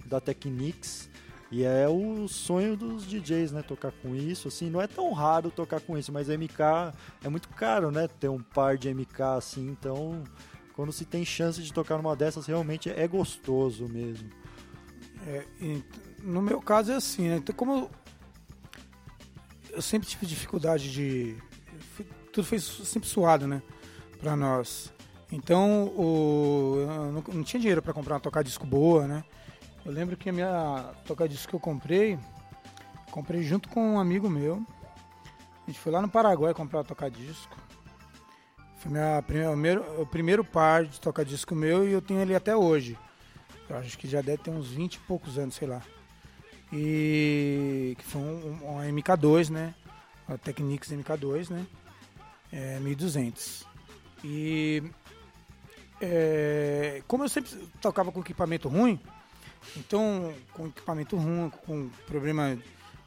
da 0.06 0.20
Technics. 0.20 1.08
E 1.50 1.64
é 1.64 1.88
o 1.88 2.28
sonho 2.28 2.76
dos 2.76 3.06
DJs, 3.06 3.52
né, 3.52 3.62
tocar 3.62 3.90
com 3.90 4.14
isso. 4.14 4.48
Assim, 4.48 4.68
não 4.68 4.82
é 4.82 4.86
tão 4.86 5.12
raro 5.12 5.50
tocar 5.50 5.80
com 5.80 5.96
isso, 5.96 6.12
mas 6.12 6.28
a 6.28 6.34
MK 6.36 6.92
é 7.24 7.28
muito 7.28 7.48
caro, 7.48 7.90
né, 7.90 8.06
ter 8.06 8.28
um 8.28 8.42
par 8.42 8.76
de 8.76 8.92
MK 8.92 9.22
assim. 9.38 9.66
Então, 9.68 10.22
quando 10.74 10.92
se 10.92 11.04
tem 11.06 11.24
chance 11.24 11.62
de 11.62 11.72
tocar 11.72 11.96
numa 11.96 12.14
dessas, 12.14 12.44
realmente 12.46 12.90
é 12.90 13.06
gostoso 13.08 13.88
mesmo. 13.88 14.28
É, 15.26 15.44
no 16.22 16.42
meu 16.42 16.60
caso 16.60 16.92
é 16.92 16.96
assim, 16.96 17.28
né? 17.28 17.36
Então, 17.36 17.54
como 17.54 17.72
eu, 17.72 17.90
eu 19.70 19.82
sempre 19.82 20.06
tive 20.08 20.26
dificuldade 20.26 20.92
de. 20.92 21.36
Tudo 22.38 22.46
foi 22.46 22.60
sempre 22.60 23.08
suado, 23.08 23.48
né? 23.48 23.60
Pra 24.20 24.36
nós. 24.36 24.92
Então, 25.32 25.86
o, 25.88 26.76
eu 26.78 26.86
não, 26.86 27.24
não 27.34 27.42
tinha 27.42 27.58
dinheiro 27.58 27.82
pra 27.82 27.92
comprar 27.92 28.14
uma 28.14 28.20
toca-disco 28.20 28.64
boa, 28.64 29.08
né? 29.08 29.24
Eu 29.84 29.90
lembro 29.90 30.16
que 30.16 30.30
a 30.30 30.32
minha 30.32 30.94
toca-disco 31.04 31.48
que 31.48 31.56
eu 31.56 31.58
comprei, 31.58 32.16
comprei 33.10 33.42
junto 33.42 33.68
com 33.68 33.94
um 33.94 33.98
amigo 33.98 34.30
meu. 34.30 34.64
A 35.66 35.66
gente 35.68 35.80
foi 35.80 35.90
lá 35.90 36.00
no 36.00 36.08
Paraguai 36.08 36.54
comprar 36.54 36.78
uma 36.78 36.84
toca-disco. 36.84 37.56
Foi 38.76 38.92
minha, 38.92 39.20
primeiro, 39.20 40.00
o 40.00 40.06
primeiro 40.06 40.44
par 40.44 40.84
de 40.84 41.00
toca-disco 41.00 41.56
meu 41.56 41.88
e 41.88 41.92
eu 41.92 42.00
tenho 42.00 42.20
ele 42.20 42.36
até 42.36 42.54
hoje. 42.54 42.96
Eu 43.68 43.78
acho 43.78 43.98
que 43.98 44.06
já 44.06 44.20
deve 44.20 44.44
ter 44.44 44.50
uns 44.50 44.68
20 44.68 44.94
e 44.94 44.98
poucos 45.00 45.38
anos, 45.38 45.56
sei 45.56 45.66
lá. 45.66 45.82
E 46.72 47.96
que 47.98 48.04
foi 48.04 48.20
um, 48.20 48.60
um, 48.62 48.74
uma 48.74 48.84
MK2, 48.84 49.50
né? 49.50 49.74
A 50.28 50.38
Technics 50.38 50.92
MK2, 50.92 51.50
né? 51.50 51.66
É, 52.52 52.78
1200. 52.80 53.66
E 54.24 54.82
é, 56.00 57.02
como 57.06 57.24
eu 57.24 57.28
sempre 57.28 57.50
tocava 57.80 58.10
com 58.12 58.20
equipamento 58.20 58.68
ruim, 58.68 59.00
então 59.76 60.32
com 60.52 60.68
equipamento 60.68 61.16
ruim, 61.16 61.50
com 61.50 61.88
problema 62.06 62.58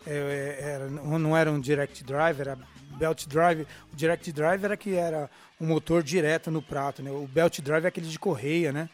é, 0.06 0.60
era, 0.62 0.90
não 0.90 1.20
não 1.20 1.38
era 1.38 1.52
um 1.52 1.60
direct 1.60 2.04
drive, 2.04 2.40
era 2.40 2.58
belt 2.98 3.26
drive. 3.28 3.66
O 3.92 3.96
direct 3.96 4.32
drive 4.32 4.64
era 4.64 4.78
que 4.78 4.94
era 4.94 5.30
um 5.60 5.68
motor 5.68 6.04
direto 6.04 6.52
no 6.52 6.62
prato, 6.62 7.02
né? 7.02 7.12
O 7.12 7.28
belt 7.28 7.60
drive 7.62 7.86
é 7.86 7.88
aquele 7.88 8.08
de 8.08 8.20
correia, 8.20 8.72
né? 8.72 8.90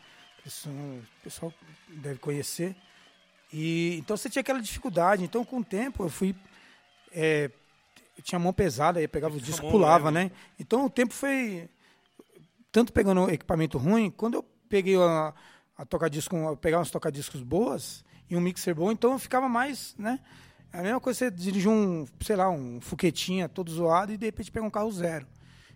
Isso 0.46 0.70
o 0.70 1.02
pessoal 1.24 1.54
deve 1.90 2.20
conhecer. 2.20 2.76
E 3.52 3.98
então 3.98 4.16
você 4.16 4.30
tinha 4.30 4.42
aquela 4.42 4.62
dificuldade. 4.62 5.24
Então 5.24 5.44
com 5.44 5.60
o 5.60 5.64
tempo 5.64 6.04
eu 6.04 6.10
fui 6.10 6.36
é, 7.12 7.50
eu 8.18 8.24
tinha 8.24 8.40
mão 8.40 8.52
pesada, 8.52 9.00
aí 9.00 9.08
pegava 9.08 9.36
o 9.36 9.40
disco, 9.42 9.64
mão 9.64 9.72
pulava, 9.72 10.10
leve. 10.10 10.30
né? 10.30 10.32
Então 10.60 10.86
o 10.86 10.90
tempo 10.90 11.14
foi 11.14 11.70
tanto 12.72 12.92
pegando 12.92 13.30
equipamento 13.30 13.78
ruim, 13.78 14.10
quando 14.10 14.36
eu 14.36 14.44
peguei 14.70 14.98
a, 14.98 15.34
a 15.78 15.86
toca-disco, 15.86 16.36
eu 16.36 16.58
pegava 16.58 16.82
umas 16.82 16.92
toca-discos 16.92 17.42
boas 17.42 18.04
e 18.30 18.36
um 18.36 18.42
mixer 18.42 18.76
bom, 18.76 18.92
então 18.92 19.14
eu 19.14 19.20
ficava 19.20 19.48
mais, 19.48 19.96
né? 19.98 20.20
É 20.74 20.80
a 20.80 20.84
mesma 20.84 21.00
coisa 21.00 21.20
você 21.20 21.32
dirigir 21.32 21.70
um, 21.70 22.06
sei 22.22 22.36
lá, 22.36 22.50
um 22.50 22.82
fuquetinha 22.82 23.48
todo 23.48 23.72
zoado 23.72 24.12
e 24.12 24.18
de 24.18 24.26
repente 24.26 24.52
pegar 24.52 24.66
um 24.66 24.70
carro 24.70 24.92
zero. 24.92 25.26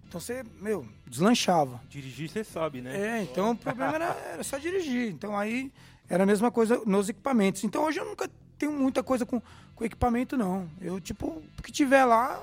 Então 0.06 0.20
você, 0.20 0.44
meu, 0.60 0.86
deslanchava. 1.08 1.82
dirigir 1.88 2.30
você 2.30 2.44
sabe, 2.44 2.82
né? 2.82 3.20
É, 3.20 3.24
então 3.24 3.52
o 3.52 3.56
problema 3.56 3.96
era, 3.96 4.14
era 4.34 4.44
só 4.44 4.58
dirigir. 4.58 5.10
Então 5.10 5.38
aí 5.38 5.72
era 6.10 6.24
a 6.24 6.26
mesma 6.26 6.52
coisa 6.52 6.82
nos 6.86 7.08
equipamentos. 7.08 7.64
Então 7.64 7.86
hoje 7.86 8.00
eu 8.00 8.06
nunca 8.06 8.30
tenho 8.62 8.72
muita 8.72 9.02
coisa 9.04 9.26
com, 9.26 9.42
com 9.76 9.84
equipamento, 9.86 10.38
não. 10.38 10.70
Eu, 10.80 11.00
tipo, 11.02 11.28
o 11.28 11.62
que 11.64 11.72
tiver 11.72 12.06
lá, 12.06 12.42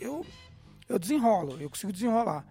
eu, 0.00 0.24
eu 0.88 0.98
desenrolo, 0.98 1.60
eu 1.60 1.68
consigo 1.68 1.92
desenrolar. 1.92 2.44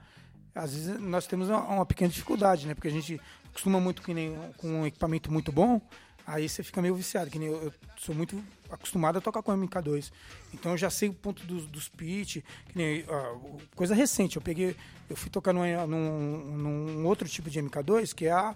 Às 0.54 0.74
vezes 0.74 1.00
nós 1.00 1.26
temos 1.28 1.50
uma, 1.50 1.62
uma 1.64 1.86
pequena 1.86 2.10
dificuldade, 2.12 2.68
né? 2.68 2.74
Porque 2.74 2.88
a 2.88 2.92
gente 2.92 3.20
costuma 3.54 3.80
muito 3.80 4.02
que 4.02 4.14
nem, 4.14 4.36
com 4.58 4.68
um 4.82 4.86
equipamento 4.86 5.32
muito 5.32 5.52
bom, 5.52 5.80
aí 6.28 6.48
você 6.50 6.62
fica 6.64 6.82
meio 6.82 6.96
viciado, 6.96 7.30
que 7.32 7.40
nem 7.40 7.48
eu, 7.48 7.62
eu 7.64 7.74
sou 7.98 8.14
muito 8.14 8.42
acostumado 8.70 9.18
a 9.18 9.22
tocar 9.22 9.42
com 9.42 9.52
MK2. 9.54 10.12
Então 10.54 10.72
eu 10.74 10.78
já 10.78 10.90
sei 10.90 11.08
o 11.10 11.14
ponto 11.14 11.46
dos, 11.46 11.66
dos 11.68 11.88
pitch, 11.88 12.38
que 12.68 12.78
nem, 12.78 13.06
ah, 13.10 13.36
coisa 13.76 13.94
recente, 13.96 14.36
eu 14.36 14.42
peguei, 14.42 14.76
eu 15.10 15.16
fui 15.16 15.30
tocar 15.30 15.54
numa- 15.54 15.86
num, 15.88 16.58
num 16.58 17.06
outro 17.06 17.28
tipo 17.30 17.50
de 17.50 17.60
MK2, 17.62 18.14
que 18.14 18.26
é 18.26 18.32
a, 18.32 18.56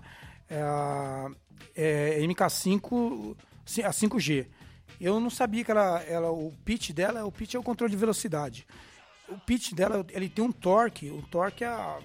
é 0.49 0.61
a 0.61 1.31
é 1.75 2.19
MK5, 2.21 2.49
ci- 2.49 3.37
a 3.83 3.91
5G. 3.91 4.47
Eu 4.99 5.19
não 5.19 5.29
sabia 5.29 5.63
que 5.63 5.71
ela, 5.71 6.01
ela, 6.03 6.31
o 6.31 6.51
pitch 6.65 6.91
dela, 6.91 7.25
o 7.25 7.31
pitch 7.31 7.53
é 7.55 7.59
o 7.59 7.63
controle 7.63 7.91
de 7.91 7.97
velocidade. 7.97 8.65
O 9.27 9.37
pitch 9.37 9.73
dela, 9.73 10.05
ele 10.09 10.27
tem 10.27 10.43
um 10.43 10.51
torque, 10.51 11.09
o 11.09 11.21
torque 11.21 11.63
é 11.63 11.67
a, 11.67 11.99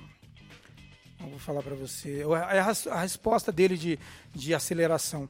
vou 1.20 1.38
falar 1.38 1.62
para 1.62 1.74
você. 1.74 2.22
É 2.52 2.58
a, 2.58 2.62
res- 2.62 2.86
a 2.86 3.00
resposta 3.00 3.50
dele 3.50 3.76
de, 3.76 3.98
de 4.34 4.54
aceleração. 4.54 5.28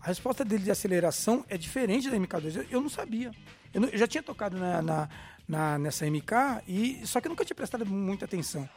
A 0.00 0.06
resposta 0.06 0.44
dele 0.44 0.64
de 0.64 0.70
aceleração 0.70 1.44
é 1.48 1.56
diferente 1.56 2.10
da 2.10 2.16
MK2. 2.16 2.56
Eu, 2.56 2.66
eu 2.70 2.80
não 2.80 2.88
sabia. 2.88 3.30
Eu, 3.72 3.80
não- 3.82 3.88
eu 3.88 3.98
já 3.98 4.06
tinha 4.06 4.22
tocado 4.22 4.56
na, 4.58 4.80
na- 4.82 5.08
na- 5.46 5.78
nessa 5.78 6.06
MK, 6.06 6.62
e, 6.66 7.06
só 7.06 7.20
que 7.20 7.26
eu 7.28 7.30
nunca 7.30 7.44
tinha 7.44 7.54
prestado 7.54 7.84
muita 7.86 8.24
atenção. 8.24 8.68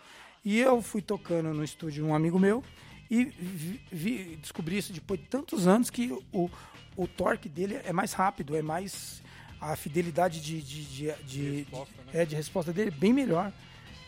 E 0.43 0.60
eu 0.60 0.82
fui 0.82 1.02
tocando 1.02 1.54
no 1.54 1.63
estúdio 1.63 2.04
de 2.04 2.10
um 2.10 2.13
amigo 2.13 2.38
meu 2.39 2.63
e 3.10 3.26
vi- 3.26 3.82
vi- 3.91 4.36
descobri 4.38 4.78
isso 4.78 4.91
depois 4.93 5.20
de 5.20 5.26
tantos 5.28 5.67
anos 5.67 5.89
que 5.89 6.12
o, 6.32 6.50
o 6.97 7.07
torque 7.07 7.47
dele 7.47 7.79
é 7.86 7.93
mais 7.93 8.12
rápido, 8.13 8.55
é 8.57 8.62
mais. 8.62 9.21
A 9.60 9.75
fidelidade 9.75 10.39
de, 10.39 10.62
de, 10.62 10.83
de, 10.86 11.13
de- 11.25 11.51
resposta, 11.63 11.93
de- 12.12 12.17
é, 12.17 12.25
de 12.25 12.36
resposta 12.36 12.73
dele 12.73 12.89
é 12.89 12.99
bem 12.99 13.12
melhor. 13.13 13.51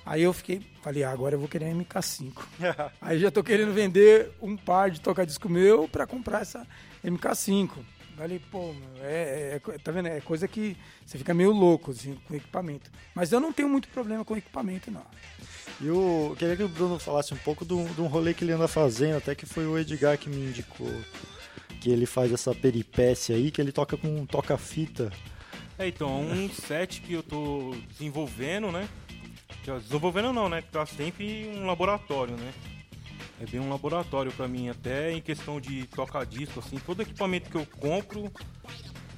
Aí 0.05 0.21
eu 0.23 0.31
fiquei, 0.33 0.61
falei, 0.83 1.03
ah, 1.03 1.11
agora 1.11 1.35
eu 1.35 1.39
vou 1.39 1.47
querer 1.49 1.65
a 1.65 1.73
MK5. 1.73 2.33
Aí 3.01 3.19
já 3.19 3.31
tô 3.31 3.43
querendo 3.43 3.73
vender 3.73 4.31
um 4.41 4.55
par 4.57 4.91
de 4.91 5.01
toca-disco 5.01 5.47
meu 5.49 5.87
pra 5.87 6.05
comprar 6.05 6.41
essa 6.41 6.65
MK5. 7.03 7.69
Falei, 8.15 8.39
pô, 8.51 8.73
meu, 8.73 8.89
é, 9.03 9.59
é- 9.59 9.61
é- 9.73 9.77
tá 9.77 9.91
vendo? 9.91 10.07
É 10.07 10.19
coisa 10.21 10.47
que 10.47 10.75
você 11.05 11.17
fica 11.17 11.33
meio 11.33 11.51
louco 11.51 11.91
assim, 11.91 12.15
com 12.27 12.35
equipamento. 12.35 12.91
Mas 13.15 13.31
eu 13.31 13.39
não 13.39 13.51
tenho 13.53 13.69
muito 13.69 13.87
problema 13.89 14.23
com 14.25 14.35
equipamento, 14.37 14.91
não. 14.91 15.05
E 15.81 15.87
eu 15.87 16.35
queria 16.37 16.57
que 16.57 16.63
o 16.63 16.67
Bruno 16.69 16.99
falasse 16.99 17.33
um 17.33 17.37
pouco 17.37 17.63
um 17.73 17.85
de 17.85 18.01
um 18.01 18.07
rolê 18.07 18.33
que 18.33 18.43
ele 18.43 18.51
anda 18.51 18.67
fazendo, 18.67 19.17
até 19.17 19.33
que 19.33 19.45
foi 19.45 19.65
o 19.65 19.77
Edgar 19.79 20.17
que 20.17 20.29
me 20.29 20.35
indicou. 20.49 20.91
Que 21.79 21.89
ele 21.89 22.05
faz 22.05 22.31
essa 22.31 22.53
peripécia 22.53 23.35
aí, 23.35 23.51
que 23.51 23.61
ele 23.61 23.71
toca 23.71 23.95
com 23.95 24.25
toca-fita. 24.25 25.11
É, 25.77 25.87
então, 25.87 26.21
um 26.21 26.49
set 26.49 27.01
que 27.01 27.13
eu 27.13 27.23
tô 27.23 27.73
desenvolvendo, 27.89 28.71
né? 28.71 28.87
Desenvolvendo 29.63 30.33
não, 30.33 30.49
né? 30.49 30.61
Tá 30.61 30.85
sempre 30.85 31.49
um 31.55 31.65
laboratório, 31.65 32.35
né? 32.35 32.53
É 33.39 33.45
bem 33.45 33.61
um 33.61 33.69
laboratório 33.69 34.31
pra 34.33 34.47
mim, 34.47 34.67
até 34.67 35.13
em 35.13 35.21
questão 35.21 35.61
de 35.61 35.87
tocar 35.87 36.25
disco, 36.25 36.59
assim, 36.59 36.77
todo 36.79 37.01
equipamento 37.01 37.49
que 37.49 37.55
eu 37.55 37.65
compro 37.65 38.29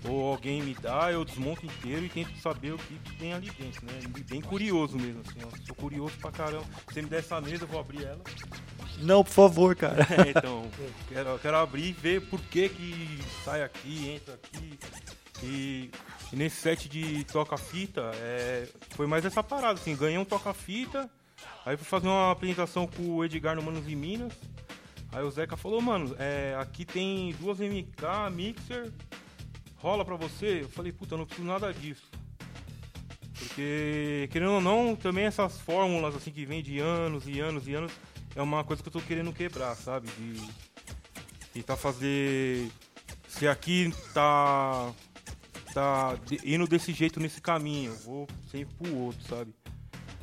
ou 0.08 0.32
alguém 0.32 0.62
me 0.62 0.74
dá, 0.74 1.12
eu 1.12 1.24
desmonto 1.24 1.66
inteiro 1.66 2.06
e 2.06 2.10
tento 2.10 2.36
saber 2.40 2.74
o 2.74 2.78
que, 2.78 3.00
tem 3.18 3.34
ali 3.34 3.52
dentro, 3.52 3.86
né? 3.86 3.94
Bem 4.28 4.42
curioso 4.42 4.98
mesmo, 4.98 5.22
assim, 5.22 5.40
ó. 5.46 5.66
Sou 5.66 5.76
curioso 5.76 6.14
pra 6.20 6.32
caramba. 6.32 6.66
Se 6.92 7.02
me 7.02 7.10
der 7.10 7.20
essa 7.20 7.40
mesa, 7.40 7.64
eu 7.64 7.68
vou 7.68 7.80
abrir 7.80 8.04
ela. 8.04 8.22
Não, 9.00 9.24
por 9.24 9.32
favor, 9.32 9.76
cara. 9.76 10.06
É, 10.26 10.30
então, 10.38 10.70
quero, 11.10 11.40
quero 11.40 11.58
abrir 11.58 11.90
e 11.90 11.94
ver 11.94 12.22
por 12.22 12.40
que 12.42 12.70
que 12.70 13.20
sai 13.44 13.64
aqui, 13.64 14.10
entra 14.10 14.36
aqui. 14.36 14.80
E, 15.44 15.92
e 16.32 16.36
nesse 16.36 16.58
set 16.58 16.88
de 16.88 17.24
toca-fita, 17.26 18.12
é, 18.16 18.68
foi 18.92 19.08
mais 19.08 19.26
essa 19.26 19.42
parada, 19.42 19.80
assim, 19.80 19.96
ganhei 19.96 20.18
um 20.18 20.26
toca-fita, 20.26 21.10
Aí 21.66 21.78
fui 21.78 21.86
fazer 21.86 22.08
uma 22.08 22.32
apresentação 22.32 22.88
com 22.88 23.04
o 23.04 23.26
Edgar 23.26 23.56
no 23.56 23.62
Manos 23.62 23.88
em 23.88 23.96
Minas. 23.96 24.34
Aí 25.12 25.24
o 25.24 25.30
Zeca 25.30 25.58
falou, 25.58 25.82
mano, 25.82 26.16
é, 26.18 26.56
aqui 26.60 26.86
tem 26.86 27.36
duas 27.40 27.60
MK, 27.60 28.32
mixer, 28.32 28.92
rola 29.76 30.06
pra 30.06 30.16
você? 30.16 30.62
Eu 30.64 30.70
falei, 30.70 30.92
puta, 30.92 31.14
eu 31.14 31.20
não 31.20 31.26
preciso 31.26 31.48
nada 31.48 31.72
disso. 31.74 32.10
Porque, 33.38 34.30
querendo 34.32 34.54
ou 34.54 34.62
não, 34.62 34.96
também 34.96 35.26
essas 35.26 35.60
fórmulas 35.60 36.16
assim 36.16 36.32
que 36.32 36.46
vem 36.46 36.64
de 36.64 36.80
anos 36.80 37.28
e 37.28 37.40
anos 37.40 37.68
e 37.68 37.74
anos, 37.74 37.92
é 38.36 38.42
uma 38.42 38.64
coisa 38.64 38.82
que 38.82 38.90
eu 38.90 38.94
tô 38.94 39.02
querendo 39.02 39.34
quebrar, 39.34 39.76
sabe? 39.76 40.08
De 40.18 40.42
tentar 41.54 41.76
fazer. 41.76 42.70
Se 43.28 43.48
aqui 43.48 43.94
tá. 44.14 44.92
tá 45.74 46.18
indo 46.44 46.68
desse 46.68 46.94
jeito 46.94 47.20
nesse 47.20 47.42
caminho, 47.42 47.92
eu 47.92 47.98
vou 48.00 48.28
sempre 48.50 48.76
pro 48.76 48.96
outro, 48.96 49.28
sabe? 49.28 49.54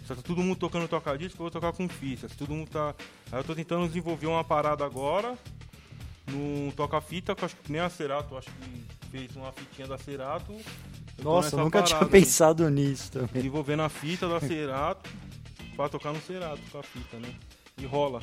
Se 0.02 0.14
tá 0.14 0.22
todo 0.22 0.42
mundo 0.42 0.56
tocando 0.56 0.88
tocar 0.88 1.18
disco, 1.18 1.38
eu 1.38 1.44
vou 1.44 1.50
tocar 1.50 1.72
com 1.72 1.88
ficha. 1.88 2.28
Se 2.28 2.36
todo 2.36 2.54
mundo 2.54 2.70
tá. 2.70 2.94
Aí 3.30 3.38
eu 3.38 3.44
tô 3.44 3.54
tentando 3.54 3.86
desenvolver 3.86 4.26
uma 4.26 4.42
parada 4.42 4.84
agora. 4.84 5.36
No 6.26 6.72
toca-fita, 6.72 7.34
que 7.34 7.42
eu 7.42 7.46
acho 7.46 7.56
que 7.56 7.72
nem 7.72 7.80
a 7.80 7.88
Cerato, 7.88 8.36
acho 8.36 8.50
que 8.50 8.86
fez 9.10 9.34
uma 9.34 9.50
fitinha 9.52 9.86
da 9.88 9.96
Cerato. 9.96 10.54
Nossa, 11.22 11.56
eu 11.56 11.64
nunca 11.64 11.82
tinha 11.82 12.04
pensado 12.04 12.68
nisso 12.68 13.10
também. 13.12 13.28
Desenvolvendo 13.32 13.82
a 13.82 13.88
fita 13.88 14.28
da 14.28 14.38
Cerato 14.40 15.10
pra 15.74 15.88
tocar 15.88 16.12
no 16.12 16.20
Cerato 16.20 16.60
com 16.70 16.78
a 16.78 16.82
fita, 16.82 17.18
né? 17.18 17.34
E 17.80 17.86
rola. 17.86 18.20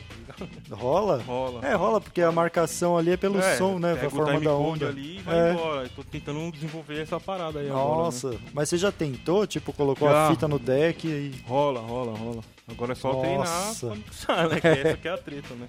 Rola? 0.70 1.22
Rola. 1.26 1.66
É, 1.66 1.74
rola, 1.76 2.02
porque 2.02 2.22
a 2.22 2.32
marcação 2.32 2.98
ali 2.98 3.12
é 3.12 3.18
pelo 3.18 3.40
É, 3.40 3.56
som, 3.56 3.80
né? 3.80 3.96
pega 3.96 4.08
A 4.08 4.10
forma 4.10 4.40
da 4.42 4.54
onda. 4.54 4.88
ali 4.90 5.18
e 5.18 5.22
vai 5.22 5.38
É. 5.50 5.52
embora. 5.54 5.90
Tô 5.96 6.04
tentando 6.04 6.52
desenvolver 6.52 7.02
essa 7.02 7.20
parada 7.22 7.60
aí 7.60 7.68
Nossa, 7.70 8.28
agora. 8.28 8.42
né? 8.44 8.50
mas 8.54 8.68
você 8.70 8.78
já 8.78 8.92
tentou? 8.92 9.48
Tipo, 9.48 9.72
colocou 9.72 10.10
Já. 10.10 10.28
a 10.28 10.30
fita 10.32 10.48
no 10.48 10.60
deck 10.60 11.08
e. 11.08 11.32
Rola, 11.48 11.80
rola, 11.80 12.18
rola. 12.18 12.42
Agora 12.68 12.92
é 12.92 12.96
só 12.96 13.14
Nossa. 13.14 13.22
treinar 13.22 13.76
pra 13.80 13.96
mixar, 13.96 14.50
né? 14.50 14.60
Que 14.60 14.68
essa 14.68 14.98
que 14.98 15.08
é 15.08 15.12
a 15.12 15.18
treta, 15.18 15.54
né? 15.56 15.68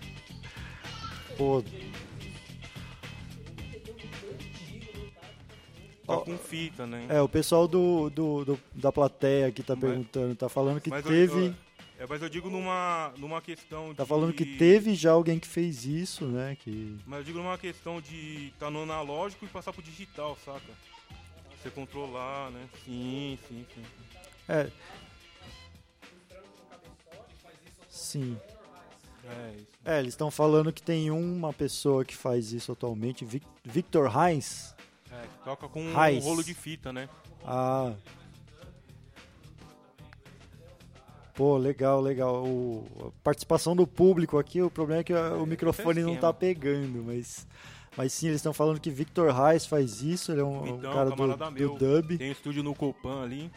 Pô, 1.38 1.62
Tá 6.06 6.16
com 6.18 6.38
fita, 6.38 6.86
né? 6.86 7.04
é, 7.08 7.20
o 7.20 7.28
pessoal 7.28 7.66
do, 7.66 8.08
do, 8.10 8.44
do- 8.44 8.58
da 8.72 8.92
plateia 8.92 9.48
aqui 9.48 9.60
tá 9.60 9.74
Mas- 9.74 9.80
perguntando, 9.84 10.36
tá 10.36 10.48
falando 10.48 10.80
que 10.80 10.88
eu- 10.88 11.02
teve. 11.02 11.46
eu- 11.48 11.54
é, 11.98 12.06
mas 12.08 12.20
eu 12.22 12.28
digo 12.28 12.50
numa, 12.50 13.12
numa 13.18 13.40
questão 13.40 13.94
Tá 13.94 14.02
de... 14.02 14.08
falando 14.08 14.32
que 14.32 14.44
teve 14.56 14.94
já 14.94 15.12
alguém 15.12 15.38
que 15.38 15.48
fez 15.48 15.84
isso, 15.84 16.26
né? 16.26 16.56
Que. 16.62 16.98
Mas 17.06 17.18
eu 17.20 17.24
digo 17.24 17.38
numa 17.38 17.56
questão 17.58 18.00
de 18.00 18.48
estar 18.48 18.70
no 18.70 18.82
analógico 18.82 19.44
e 19.44 19.48
passar 19.48 19.72
pro 19.72 19.82
digital, 19.82 20.36
saca? 20.44 20.60
Você 21.62 21.70
controlar, 21.70 22.50
né? 22.50 22.68
Sim, 22.84 23.38
sim, 23.48 23.66
sim. 23.74 23.82
É. 24.48 24.70
Sim. 27.88 28.38
É. 29.24 29.54
É, 29.96 29.98
eles 30.00 30.12
estão 30.14 30.30
falando 30.30 30.72
que 30.72 30.82
tem 30.82 31.10
uma 31.10 31.52
pessoa 31.52 32.04
que 32.04 32.14
faz 32.14 32.52
isso 32.52 32.72
atualmente, 32.72 33.24
Vic- 33.24 33.46
Victor 33.64 34.10
Heinz. 34.14 34.74
É, 35.10 35.24
toca 35.44 35.68
com 35.68 35.82
um 35.82 36.18
rolo 36.20 36.44
de 36.44 36.54
fita, 36.54 36.92
né? 36.92 37.08
Ah. 37.44 37.92
Pô, 41.36 41.58
legal, 41.58 42.00
legal. 42.00 42.42
O, 42.44 42.84
a 43.08 43.22
participação 43.22 43.76
do 43.76 43.86
público 43.86 44.38
aqui, 44.38 44.62
o 44.62 44.70
problema 44.70 45.02
é 45.02 45.04
que 45.04 45.12
o 45.12 45.44
microfone 45.44 46.00
não 46.00 46.12
tá 46.16 46.30
esquema. 46.30 46.34
pegando, 46.34 47.02
mas. 47.04 47.46
Mas 47.96 48.12
sim, 48.12 48.26
eles 48.26 48.36
estão 48.40 48.52
falando 48.52 48.78
que 48.80 48.90
Victor 48.90 49.32
Reis 49.32 49.64
faz 49.64 50.02
isso, 50.02 50.30
ele 50.30 50.40
é 50.42 50.44
um, 50.44 50.62
um 50.62 50.76
Então, 50.78 50.92
cara 50.92 51.10
camarada 51.10 51.46
do, 51.46 51.52
meu. 51.52 51.74
do 51.76 52.02
dub. 52.02 52.18
Tem 52.18 52.28
um 52.28 52.32
estúdio 52.32 52.62
no 52.62 52.74
Copan 52.74 53.22
ali. 53.22 53.50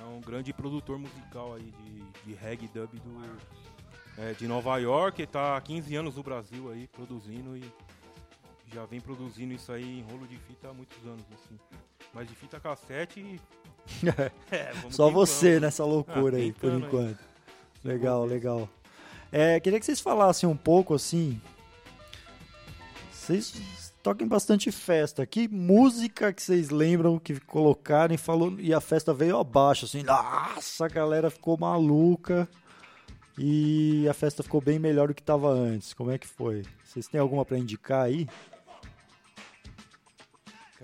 É 0.00 0.04
um 0.04 0.20
grande 0.20 0.52
produtor 0.52 0.98
musical 0.98 1.54
aí 1.54 1.72
de, 1.82 2.02
de 2.24 2.34
reggae 2.34 2.68
dub 2.68 2.90
do, 3.00 3.20
é, 4.18 4.32
de 4.32 4.46
Nova 4.46 4.76
York. 4.78 5.20
Ele 5.22 5.26
tá 5.26 5.56
há 5.56 5.60
15 5.60 5.94
anos 5.96 6.16
no 6.16 6.22
Brasil 6.22 6.70
aí 6.70 6.86
produzindo 6.88 7.56
e 7.56 7.64
já 8.72 8.84
vem 8.86 9.00
produzindo 9.00 9.52
isso 9.52 9.70
aí 9.72 9.98
em 9.98 10.02
rolo 10.02 10.26
de 10.26 10.36
fita 10.36 10.68
há 10.68 10.72
muitos 10.72 11.04
anos, 11.04 11.24
assim. 11.34 11.58
Mas 12.14 12.28
de 12.28 12.34
fita 12.34 12.60
cassete. 12.60 13.40
É, 14.50 14.72
vamos 14.74 14.94
Só 14.96 15.10
você 15.10 15.48
vamos. 15.50 15.62
nessa 15.62 15.84
loucura 15.84 16.36
Ah, 16.36 16.40
aí, 16.40 16.52
por 16.52 16.60
tentando 16.60 16.76
aí. 16.84 16.88
enquanto. 16.88 17.18
Legal, 17.84 18.24
legal. 18.24 18.68
É, 19.30 19.58
queria 19.60 19.78
que 19.80 19.86
vocês 19.86 20.00
falassem 20.00 20.48
um 20.48 20.56
pouco 20.56 20.94
assim. 20.94 21.40
Vocês 23.12 23.92
toquem 24.02 24.26
bastante 24.26 24.70
festa. 24.72 25.24
Que 25.26 25.48
música 25.48 26.32
que 26.32 26.42
vocês 26.42 26.70
lembram 26.70 27.18
que 27.18 27.38
colocaram 27.40 28.14
e 28.14 28.18
falou 28.18 28.54
e 28.58 28.74
a 28.74 28.80
festa 28.80 29.14
veio 29.14 29.38
abaixo 29.38 29.84
assim. 29.84 30.02
Nossa, 30.02 30.86
a 30.86 30.88
galera 30.88 31.30
ficou 31.30 31.56
maluca. 31.58 32.48
E 33.38 34.06
a 34.08 34.12
festa 34.12 34.42
ficou 34.42 34.60
bem 34.60 34.78
melhor 34.78 35.08
do 35.08 35.14
que 35.14 35.22
estava 35.22 35.48
antes. 35.48 35.94
Como 35.94 36.10
é 36.10 36.18
que 36.18 36.26
foi? 36.26 36.64
Vocês 36.84 37.08
têm 37.08 37.18
alguma 37.20 37.44
para 37.44 37.58
indicar 37.58 38.02
aí? 38.04 38.28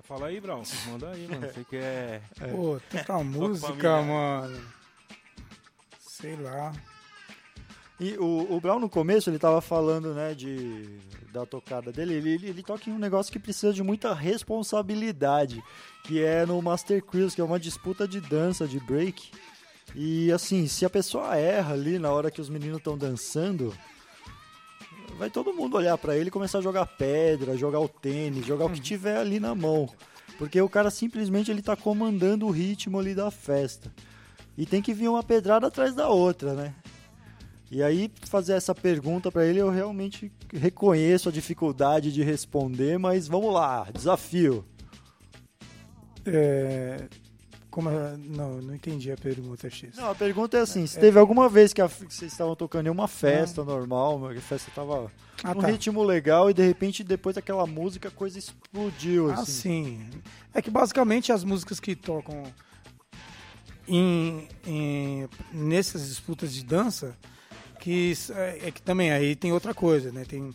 Falar 0.08 0.28
aí, 0.28 0.40
Brown? 0.40 0.62
Manda 0.86 1.10
aí, 1.10 1.28
mano. 1.28 1.46
Você 1.52 1.64
quer. 1.64 2.22
Pô, 2.50 2.80
tanta 2.88 3.22
música, 3.22 3.68
família. 3.68 4.02
mano. 4.02 4.60
Sei 6.00 6.34
lá. 6.34 6.72
E 8.00 8.16
o, 8.16 8.54
o 8.54 8.58
Brown 8.58 8.78
no 8.78 8.88
começo 8.88 9.28
ele 9.28 9.38
tava 9.38 9.60
falando, 9.60 10.14
né, 10.14 10.32
de 10.32 10.98
da 11.30 11.44
tocada 11.44 11.92
dele, 11.92 12.14
ele, 12.14 12.30
ele, 12.30 12.48
ele 12.48 12.62
toca 12.62 12.88
em 12.88 12.92
um 12.94 12.98
negócio 12.98 13.30
que 13.30 13.38
precisa 13.38 13.70
de 13.70 13.82
muita 13.82 14.14
responsabilidade, 14.14 15.62
que 16.04 16.24
é 16.24 16.46
no 16.46 16.62
Master 16.62 17.04
Cruise, 17.04 17.34
que 17.34 17.42
é 17.42 17.44
uma 17.44 17.60
disputa 17.60 18.08
de 18.08 18.18
dança, 18.18 18.66
de 18.66 18.80
break. 18.80 19.30
E 19.94 20.32
assim, 20.32 20.66
se 20.66 20.86
a 20.86 20.90
pessoa 20.90 21.36
erra 21.36 21.74
ali 21.74 21.98
na 21.98 22.10
hora 22.10 22.30
que 22.30 22.40
os 22.40 22.48
meninos 22.48 22.78
estão 22.78 22.96
dançando, 22.96 23.76
vai 25.16 25.30
todo 25.30 25.52
mundo 25.52 25.76
olhar 25.76 25.96
pra 25.98 26.16
ele 26.16 26.28
e 26.28 26.32
começar 26.32 26.58
a 26.58 26.62
jogar 26.62 26.86
pedra, 26.86 27.56
jogar 27.56 27.80
o 27.80 27.88
tênis, 27.88 28.46
jogar 28.46 28.66
o 28.66 28.70
que 28.70 28.80
tiver 28.80 29.16
ali 29.16 29.40
na 29.40 29.54
mão. 29.54 29.88
Porque 30.38 30.60
o 30.60 30.68
cara 30.68 30.90
simplesmente 30.90 31.50
ele 31.50 31.62
tá 31.62 31.76
comandando 31.76 32.46
o 32.46 32.50
ritmo 32.50 32.98
ali 32.98 33.14
da 33.14 33.30
festa. 33.30 33.92
E 34.56 34.66
tem 34.66 34.82
que 34.82 34.94
vir 34.94 35.08
uma 35.08 35.22
pedrada 35.22 35.66
atrás 35.66 35.94
da 35.94 36.08
outra, 36.08 36.54
né? 36.54 36.74
E 37.70 37.82
aí, 37.82 38.10
fazer 38.22 38.54
essa 38.54 38.74
pergunta 38.74 39.30
pra 39.30 39.44
ele, 39.44 39.58
eu 39.58 39.68
realmente 39.68 40.32
reconheço 40.52 41.28
a 41.28 41.32
dificuldade 41.32 42.12
de 42.12 42.22
responder, 42.22 42.98
mas 42.98 43.28
vamos 43.28 43.52
lá, 43.52 43.86
desafio. 43.92 44.64
É, 46.24 47.08
como 47.70 47.88
é- 47.90 48.16
não, 48.16 48.60
não 48.62 48.74
entendi 48.74 49.10
a 49.12 49.16
pergunta, 49.16 49.68
X. 49.68 49.96
Não, 49.96 50.10
a 50.10 50.14
pergunta 50.14 50.56
é 50.56 50.60
assim, 50.60 50.86
se 50.86 50.98
teve 50.98 51.18
alguma 51.18 51.48
vez 51.48 51.72
que, 51.72 51.80
a- 51.82 51.88
que 51.88 52.12
vocês 52.14 52.32
estavam 52.32 52.56
tocando 52.56 52.86
em 52.86 52.90
uma 52.90 53.06
festa 53.08 53.62
normal, 53.64 54.18
que 54.32 54.38
a 54.38 54.40
festa 54.40 54.70
tava 54.74 55.10
Ah, 55.44 55.54
num 55.54 55.60
tá. 55.60 55.66
ritmo 55.68 56.02
legal 56.02 56.48
e 56.50 56.54
de 56.54 56.66
repente, 56.66 57.04
depois 57.04 57.34
daquela 57.36 57.66
música, 57.66 58.08
a 58.08 58.10
coisa 58.10 58.38
explodiu, 58.38 59.30
Ah, 59.30 59.34
assim. 59.34 60.00
sim. 60.12 60.20
É 60.54 60.62
que 60.62 60.70
basicamente 60.70 61.30
as 61.30 61.44
músicas 61.44 61.78
que 61.78 61.94
tocam 61.94 62.42
em, 63.86 64.48
em- 64.66 65.28
nessas 65.52 66.08
disputas 66.08 66.52
de 66.52 66.64
dança, 66.64 67.16
que 67.80 68.12
é, 68.34 68.68
é 68.68 68.70
que 68.70 68.82
também 68.82 69.10
aí 69.10 69.34
tem 69.36 69.52
outra 69.52 69.72
coisa, 69.72 70.10
né? 70.12 70.24
Tem, 70.24 70.54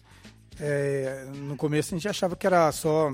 é, 0.60 1.26
no 1.36 1.56
começo 1.56 1.94
a 1.94 1.98
gente 1.98 2.08
achava 2.08 2.36
que 2.36 2.46
era 2.46 2.72
só. 2.72 3.14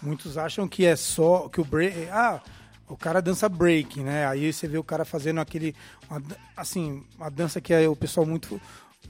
Muitos 0.00 0.36
acham 0.38 0.66
que 0.66 0.84
é 0.84 0.96
só. 0.96 1.48
que 1.48 1.60
o 1.60 1.64
break. 1.64 2.08
Ah, 2.10 2.40
o 2.88 2.96
cara 2.96 3.22
dança 3.22 3.48
break, 3.48 4.00
né? 4.00 4.26
Aí 4.26 4.52
você 4.52 4.66
vê 4.68 4.78
o 4.78 4.84
cara 4.84 5.04
fazendo 5.04 5.40
aquele. 5.40 5.74
uma 6.10 6.22
assim, 6.56 7.04
uma 7.16 7.30
dança 7.30 7.60
que 7.60 7.74
o 7.86 7.96
pessoal 7.96 8.26
muito 8.26 8.60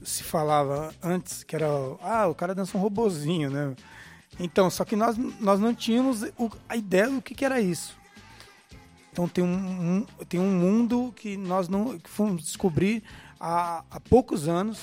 se 0.02 0.22
falava 0.22 0.94
antes, 1.02 1.42
que 1.44 1.54
era. 1.56 1.66
Ah, 2.02 2.26
o 2.28 2.34
cara 2.34 2.54
dança 2.54 2.76
um 2.76 2.80
robozinho, 2.80 3.50
né? 3.50 3.74
Então, 4.40 4.70
só 4.70 4.84
que 4.84 4.96
nós, 4.96 5.16
nós 5.40 5.60
não 5.60 5.74
tínhamos 5.74 6.22
o- 6.38 6.50
a 6.68 6.76
ideia 6.76 7.08
do 7.08 7.20
que, 7.20 7.34
que 7.34 7.44
era 7.44 7.60
isso. 7.60 7.96
Então 9.12 9.28
tem 9.28 9.44
um, 9.44 9.48
um- 9.98 10.06
tem 10.26 10.40
um 10.40 10.50
mundo 10.50 11.12
que 11.14 11.36
nós 11.36 11.68
não 11.68 11.98
que 11.98 12.08
fomos 12.08 12.42
descobrir 12.42 13.02
há, 13.38 13.84
há 13.90 14.00
poucos 14.00 14.48
anos, 14.48 14.78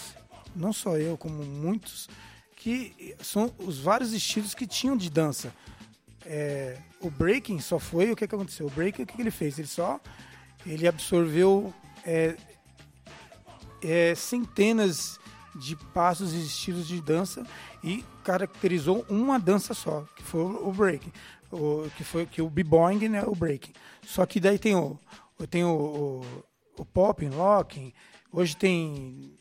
não 0.55 0.71
só 0.71 0.97
eu, 0.97 1.17
como 1.17 1.43
muitos, 1.43 2.07
que 2.55 3.15
são 3.23 3.51
os 3.57 3.79
vários 3.79 4.13
estilos 4.13 4.53
que 4.53 4.67
tinham 4.67 4.95
de 4.95 5.09
dança. 5.09 5.51
É, 6.25 6.77
o 7.01 7.09
breaking 7.09 7.59
só 7.59 7.79
foi 7.79 8.11
o 8.11 8.15
que, 8.15 8.27
que 8.27 8.35
aconteceu. 8.35 8.67
O 8.67 8.71
breaking 8.71 9.03
o 9.03 9.05
que, 9.05 9.15
que 9.15 9.21
ele 9.21 9.31
fez? 9.31 9.57
Ele 9.57 9.67
só 9.67 9.99
ele 10.65 10.87
absorveu 10.87 11.73
é, 12.05 12.35
é, 13.81 14.15
centenas 14.15 15.19
de 15.55 15.75
passos 15.75 16.33
e 16.33 16.39
estilos 16.39 16.87
de 16.87 17.01
dança 17.01 17.45
e 17.83 18.03
caracterizou 18.23 19.05
uma 19.09 19.39
dança 19.39 19.73
só, 19.73 20.05
que 20.15 20.23
foi 20.23 20.41
o 20.41 20.71
breaking, 20.71 21.11
o, 21.51 21.89
que 21.95 22.03
foi 22.03 22.25
que 22.25 22.41
o 22.41 22.49
b-boying, 22.49 23.09
né, 23.09 23.23
o 23.25 23.35
breaking. 23.35 23.73
Só 24.03 24.25
que 24.25 24.39
daí 24.39 24.59
tem 24.59 24.75
o 24.75 24.99
tem 25.49 25.63
o, 25.63 25.69
o, 25.69 26.25
o 26.77 26.85
popping, 26.85 27.29
locking, 27.29 27.93
hoje 28.31 28.55
tem 28.57 29.38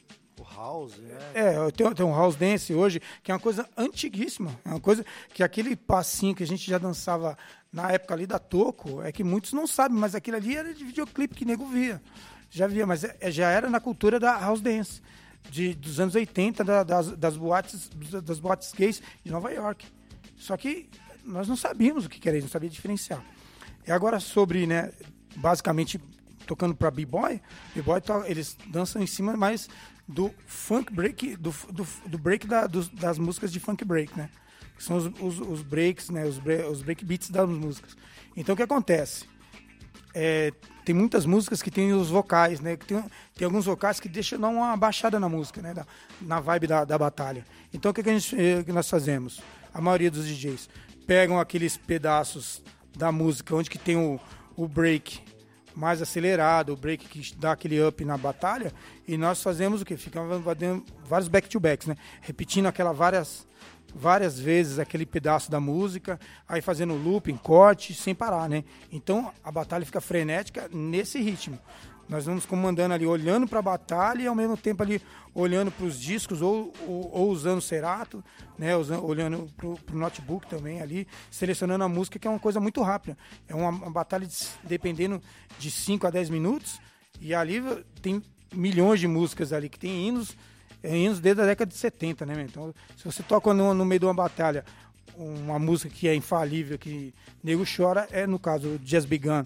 house, 0.55 0.97
né? 0.99 1.19
é, 1.35 1.71
tem, 1.71 1.93
tem 1.95 2.07
um 2.07 2.15
house 2.15 2.37
dance 2.37 2.73
hoje, 2.75 3.01
que 3.23 3.31
é 3.31 3.35
uma 3.35 3.41
coisa 3.41 3.69
antiguíssima. 3.77 4.59
É 4.65 4.71
uma 4.71 4.81
coisa 4.81 5.05
que 5.33 5.43
aquele 5.43 5.77
passinho 5.77 6.35
que 6.35 6.43
a 6.43 6.47
gente 6.47 6.69
já 6.69 6.79
dançava 6.79 7.37
na 7.73 7.91
época 7.91 8.15
ali 8.15 8.27
da 8.27 8.39
Toco, 8.39 9.03
é 9.03 9.13
que 9.13 9.23
muitos 9.23 9.53
não 9.53 9.67
sabem, 9.67 9.99
mas 9.99 10.15
aquilo 10.15 10.37
ali 10.37 10.57
era 10.57 10.73
de 10.73 10.85
videoclipe 10.85 11.35
que 11.35 11.45
nego 11.45 11.67
via. 11.67 12.01
Já 12.51 12.67
via, 12.67 12.87
mas 12.87 13.05
é, 13.05 13.31
já 13.31 13.51
era 13.51 13.69
na 13.69 13.81
cultura 13.81 14.19
da 14.19 14.39
house 14.39 14.61
dance. 14.61 15.03
De, 15.51 15.75
dos 15.75 16.01
anos 16.01 16.15
80, 16.15 16.65
da, 16.65 16.83
das, 16.83 17.13
das, 17.13 17.37
boates, 17.37 17.89
das 18.25 18.41
boates 18.41 18.73
gays 18.73 19.01
de 19.25 19.31
Nova 19.31 19.51
York. 19.53 19.87
Só 20.37 20.57
que 20.57 20.89
nós 21.25 21.47
não 21.47 21.57
sabíamos 21.57 22.07
o 22.07 22.09
que 22.09 22.29
era, 22.29 22.39
não 22.41 22.49
sabia 22.49 22.69
diferenciar. 22.69 23.23
E 23.87 23.93
agora 23.93 24.19
sobre, 24.21 24.67
né, 24.67 24.91
basicamente 25.37 26.01
tocando 26.47 26.75
para 26.75 26.91
b-boy, 26.91 27.41
b-boy 27.75 28.01
eles 28.27 28.57
dançam 28.67 29.03
em 29.03 29.07
cima 29.07 29.37
mais 29.37 29.69
do 30.09 30.35
funk 30.47 30.93
break, 30.93 31.37
do, 31.37 31.55
do, 31.71 31.87
do 32.07 32.19
break 32.19 32.47
da, 32.47 32.67
das 32.67 33.19
músicas 33.19 33.53
de 33.53 33.61
funk 33.61 33.85
break, 33.85 34.17
né? 34.17 34.31
Que 34.75 34.83
são 34.83 34.97
os, 34.97 35.07
os, 35.21 35.41
os 35.41 35.63
breaks, 35.63 36.09
né? 36.09 36.25
Os, 36.25 36.39
break, 36.39 36.65
os 36.65 36.83
break 36.83 37.05
beats 37.05 37.29
das 37.29 37.49
músicas. 37.49 37.95
Então 38.35 38.55
o 38.55 38.57
que 38.57 38.63
acontece? 38.63 39.27
É, 40.15 40.53
tem 40.85 40.95
muitas 40.95 41.27
músicas 41.27 41.61
que 41.61 41.71
tem 41.71 41.93
os 41.93 42.09
vocais, 42.09 42.61
né? 42.61 42.77
Tem, 42.77 43.05
tem 43.35 43.45
alguns 43.45 43.67
vocais 43.67 44.01
que 44.01 44.09
deixam 44.09 44.41
dar 44.41 44.49
uma 44.49 44.75
baixada 44.77 45.21
na 45.21 45.29
música, 45.29 45.61
né? 45.61 45.75
Da, 45.75 45.87
na 46.23 46.41
vibe 46.41 46.67
da, 46.67 46.85
da 46.85 46.97
batalha. 46.97 47.45
Então 47.75 47.91
o 47.91 47.95
que, 47.95 48.03
que, 48.03 48.09
a 48.09 48.19
gente, 48.19 48.35
eh, 48.41 48.63
que 48.65 48.73
nós 48.73 48.89
fazemos? 48.89 49.43
A 49.75 49.81
maioria 49.81 50.11
dos 50.11 50.27
DJs 50.27 50.71
pegam 51.07 51.39
aqueles 51.39 51.77
pedaços 51.77 52.63
da 52.97 53.13
música 53.13 53.55
onde 53.55 53.69
que 53.69 53.79
tem 53.79 53.97
o, 53.97 54.19
o 54.57 54.67
break 54.67 55.21
mais 55.79 56.03
acelerado, 56.03 56.73
o 56.73 56.77
break 56.77 57.07
que 57.07 57.37
dá 57.37 57.53
aquele 57.53 57.81
up 57.81 58.05
na 58.05 58.19
batalha, 58.19 58.73
e 59.07 59.17
nós 59.17 59.41
fazemos 59.41 59.81
o 59.81 59.85
que? 59.85 59.97
Ficamos 59.97 60.43
fazendo 60.43 60.85
vários 61.05 61.29
back-to-backs, 61.29 61.87
né? 61.87 61.97
Repetindo 62.21 62.67
aquela 62.67 62.93
várias 62.93 63.47
várias 63.95 64.39
vezes 64.39 64.79
aquele 64.79 65.07
pedaço 65.07 65.51
da 65.51 65.59
música, 65.59 66.21
aí 66.47 66.61
fazendo 66.61 66.95
looping, 66.95 67.37
corte, 67.37 67.95
sem 67.95 68.15
parar, 68.15 68.49
né? 68.49 68.65
Então 68.93 69.33
a 69.43 69.53
batalha 69.53 69.87
fica 69.87 70.01
frenética 70.01 70.69
nesse 70.73 71.21
ritmo. 71.21 71.59
Nós 72.09 72.25
vamos 72.25 72.47
comandando 72.47 72.95
ali, 72.95 73.05
olhando 73.05 73.47
para 73.47 73.59
a 73.59 73.63
batalha 73.63 74.23
e 74.23 74.27
ao 74.27 74.35
mesmo 74.35 74.57
tempo 74.57 74.83
ali 74.83 75.01
olhando 75.35 75.71
para 75.71 75.85
os 75.85 76.01
discos 76.01 76.41
ou, 76.41 76.73
ou, 76.87 77.11
ou, 77.13 77.31
usando 77.31 77.59
o 77.59 77.63
Cerato, 77.63 78.25
né? 78.59 78.75
Usando, 78.75 79.05
olhando 79.05 79.51
para 79.57 79.67
o 79.67 79.79
notebook 79.99 80.47
também 80.47 80.81
ali, 80.81 81.07
selecionando 81.31 81.85
a 81.85 81.89
música, 81.89 82.19
que 82.19 82.27
é 82.27 82.31
uma 82.31 82.39
coisa 82.39 82.61
muito 82.61 82.81
rápida. 82.83 83.17
É 83.47 83.55
uma, 83.55 83.69
uma 83.69 83.91
batalha 83.91 84.27
de, 84.27 84.37
dependendo 84.65 85.21
de 85.59 85.71
5 85.71 86.07
a 86.07 86.11
10 86.11 86.31
minutos 86.31 86.81
e 87.21 87.35
ali 87.35 87.63
tem 88.01 88.23
milhões 88.55 89.01
de 89.01 89.07
músicas 89.07 89.53
ali 89.53 89.69
que 89.69 89.79
tem 89.79 90.09
hinos, 90.09 90.35
é, 90.83 90.97
hinos 90.97 91.21
desde 91.21 91.43
a 91.43 91.45
década 91.45 91.71
de 91.71 91.77
70, 91.77 92.25
né? 92.25 92.47
Então, 92.49 92.75
se 92.97 93.05
você 93.05 93.23
toca 93.23 93.53
no, 93.53 93.75
no 93.75 93.85
meio 93.85 94.01
de 94.01 94.07
uma 94.07 94.15
batalha 94.15 94.65
uma 95.15 95.59
música 95.59 95.93
que 95.93 96.07
é 96.07 96.15
infalível, 96.15 96.79
que 96.79 97.13
nego 97.43 97.65
chora, 97.65 98.07
é 98.13 98.27
no 98.27 98.39
caso 98.39 98.79
Jazz 98.79 99.05
Begun 99.05 99.43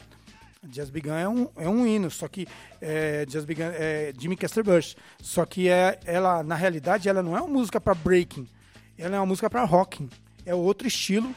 Jazz 0.65 0.91
Begun 0.91 1.15
é 1.15 1.29
um, 1.29 1.49
é 1.57 1.69
um 1.69 1.85
hino, 1.87 2.09
só 2.09 2.29
que 2.29 2.47
é, 2.81 3.27
Jazz 3.27 3.45
Begun 3.45 3.65
é 3.65 4.13
Jimmy 4.17 4.37
Bush. 4.65 4.97
Só 5.21 5.45
que 5.45 5.69
é, 5.69 5.99
ela, 6.05 6.43
na 6.43 6.55
realidade, 6.55 7.09
ela 7.09 7.23
não 7.23 7.37
é 7.37 7.41
uma 7.41 7.49
música 7.49 7.81
para 7.81 7.95
breaking, 7.95 8.49
ela 8.97 9.17
é 9.17 9.19
uma 9.19 9.27
música 9.27 9.51
para 9.51 9.65
rocking. 9.65 10.09
É 10.47 10.55
outro 10.55 10.87
estilo, 10.87 11.35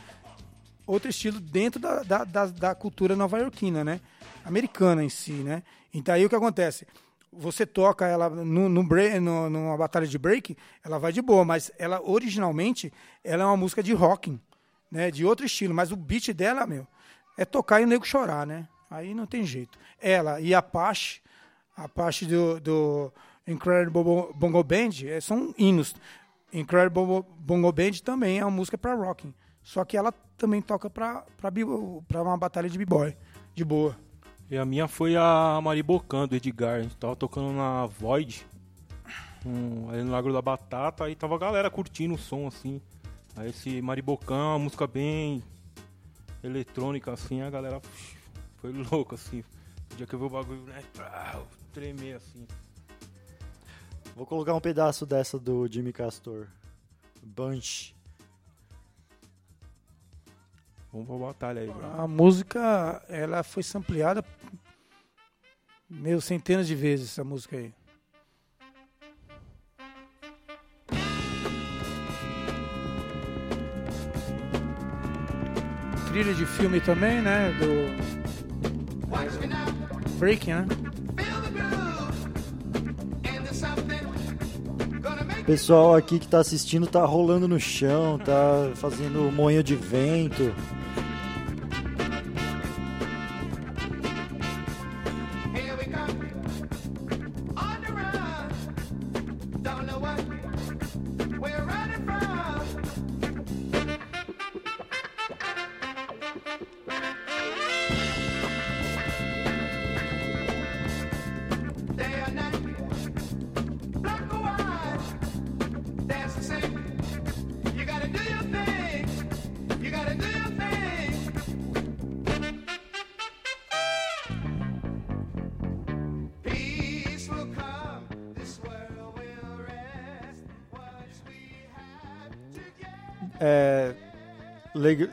outro 0.86 1.10
estilo 1.10 1.40
dentro 1.40 1.80
da, 1.80 2.04
da, 2.04 2.24
da, 2.24 2.46
da 2.46 2.76
cultura 2.76 3.16
nova-iorquina, 3.16 3.84
né? 3.84 4.00
Americana 4.44 5.04
em 5.04 5.10
si, 5.10 5.34
né? 5.34 5.64
Então 5.92 6.14
aí 6.14 6.24
o 6.24 6.30
que 6.30 6.36
acontece? 6.36 6.86
Você 7.34 7.66
toca 7.66 8.08
ela 8.08 8.30
no, 8.30 8.70
no, 8.70 8.84
break, 8.84 9.20
no, 9.20 9.50
numa 9.50 9.76
batalha 9.76 10.08
de 10.08 10.18
break, 10.18 10.56
ela 10.84 11.00
vai 11.00 11.12
de 11.12 11.22
boa, 11.22 11.44
mas 11.44 11.72
ela 11.78 12.00
originalmente 12.02 12.94
ela 13.24 13.44
é 13.44 13.46
uma 13.46 13.58
música 13.58 13.82
de 13.82 13.92
rocking, 13.92 14.40
né? 14.92 15.10
De 15.10 15.26
outro 15.26 15.48
estilo, 15.48 15.74
mas 15.74 15.92
o 15.92 15.96
beat 15.96 16.32
dela, 16.32 16.68
meu, 16.68 16.88
é 17.36 17.44
tocar 17.44 17.82
e 17.82 17.86
o 17.86 17.88
nego 17.88 18.06
chorar, 18.06 18.46
né? 18.46 18.68
Aí 18.90 19.14
não 19.14 19.26
tem 19.26 19.46
jeito. 19.46 19.78
Ela 20.02 20.40
e 20.40 20.54
a 20.54 20.60
Apache, 20.60 21.22
a 21.76 21.86
Apache 21.86 22.26
do, 22.26 22.60
do 22.60 23.14
Incredible 23.48 24.04
Bongo 24.36 24.64
Band, 24.64 25.06
é, 25.06 25.20
são 25.20 25.54
hinos. 25.58 25.96
Incredible 26.54 27.26
Bongo 27.38 27.72
Band 27.72 27.92
também 28.04 28.40
é 28.40 28.46
uma 28.46 28.52
música 28.52 28.78
para 28.78 28.96
rocking. 28.96 29.34
Só 29.62 29.84
que 29.84 29.98
ela 29.98 30.12
também 30.38 30.62
toca 30.62 30.90
para 30.90 31.24
uma 32.12 32.38
batalha 32.38 32.70
de 32.70 32.78
b-boy, 32.78 33.16
de 33.54 33.66
boa. 33.66 33.96
E 34.50 34.58
a 34.58 34.64
minha 34.64 34.88
foi 34.88 35.16
a 35.16 35.60
Maribocan 35.64 36.28
do 36.28 36.36
Edgar. 36.36 36.76
A 36.76 36.82
gente 36.84 36.96
tava 36.98 37.16
tocando 37.16 37.52
na 37.52 37.88
Void, 37.88 38.46
um, 39.44 39.90
ali 39.90 40.04
no 40.04 40.12
Lago 40.12 40.32
da 40.32 40.42
Batata, 40.42 41.06
aí 41.06 41.16
tava 41.16 41.36
a 41.36 41.40
galera 41.40 41.70
curtindo 41.70 42.14
o 42.14 42.18
som 42.18 42.48
assim. 42.48 42.80
Aí 43.36 43.50
esse 43.50 43.82
Maribocan 43.82 44.52
uma 44.52 44.60
música 44.60 44.86
bem 44.86 45.44
eletrônica 46.44 47.12
assim, 47.12 47.42
a 47.42 47.50
galera 47.50 47.82
foi 48.66 48.74
louco, 48.92 49.16
assim. 49.16 49.44
O 49.92 49.96
dia 49.96 50.08
que 50.08 50.16
eu 50.16 50.20
vi 50.20 50.26
o 50.26 50.30
bagulho, 50.30 50.62
né? 50.64 50.84
Tremer 51.74 52.16
assim. 52.16 52.48
Vou 54.16 54.26
colocar 54.26 54.54
um 54.54 54.62
pedaço 54.62 55.06
dessa 55.06 55.38
do 55.38 55.68
Jimmy 55.68 55.94
Castor. 55.94 56.48
Bunch. 57.22 57.94
Vamos 60.92 61.08
pra 61.08 61.18
batalha 61.18 61.62
aí, 61.62 61.68
bro. 61.68 62.02
A 62.02 62.08
música, 62.08 63.04
ela 63.10 63.44
foi 63.44 63.62
sampleada 63.62 64.24
meio 65.90 66.22
centenas 66.22 66.66
de 66.66 66.74
vezes, 66.74 67.12
essa 67.12 67.24
música 67.24 67.58
aí. 67.58 67.74
Trilha 76.08 76.34
de 76.34 76.46
filme 76.46 76.80
também, 76.80 77.22
né? 77.22 77.52
Do 77.60 78.25
Breaking, 80.18 80.54
né? 80.54 80.68
Pessoal 85.46 85.96
aqui 85.96 86.18
que 86.18 86.28
tá 86.28 86.40
assistindo 86.40 86.88
tá 86.88 87.06
rolando 87.06 87.48
no 87.48 87.60
chão, 87.60 88.18
tá 88.18 88.72
fazendo 88.76 89.32
moinho 89.32 89.64
de 89.64 89.76
vento. 89.76 90.52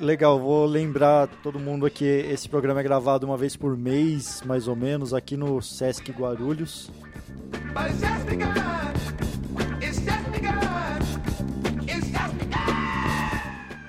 Legal, 0.00 0.38
vou 0.38 0.64
lembrar 0.64 1.26
todo 1.42 1.58
mundo 1.58 1.84
aqui, 1.84 2.04
esse 2.04 2.48
programa 2.48 2.80
é 2.80 2.82
gravado 2.82 3.26
uma 3.26 3.36
vez 3.36 3.56
por 3.56 3.76
mês, 3.76 4.42
mais 4.44 4.68
ou 4.68 4.76
menos, 4.76 5.12
aqui 5.12 5.36
no 5.36 5.60
Sesc 5.60 6.10
Guarulhos. 6.12 6.90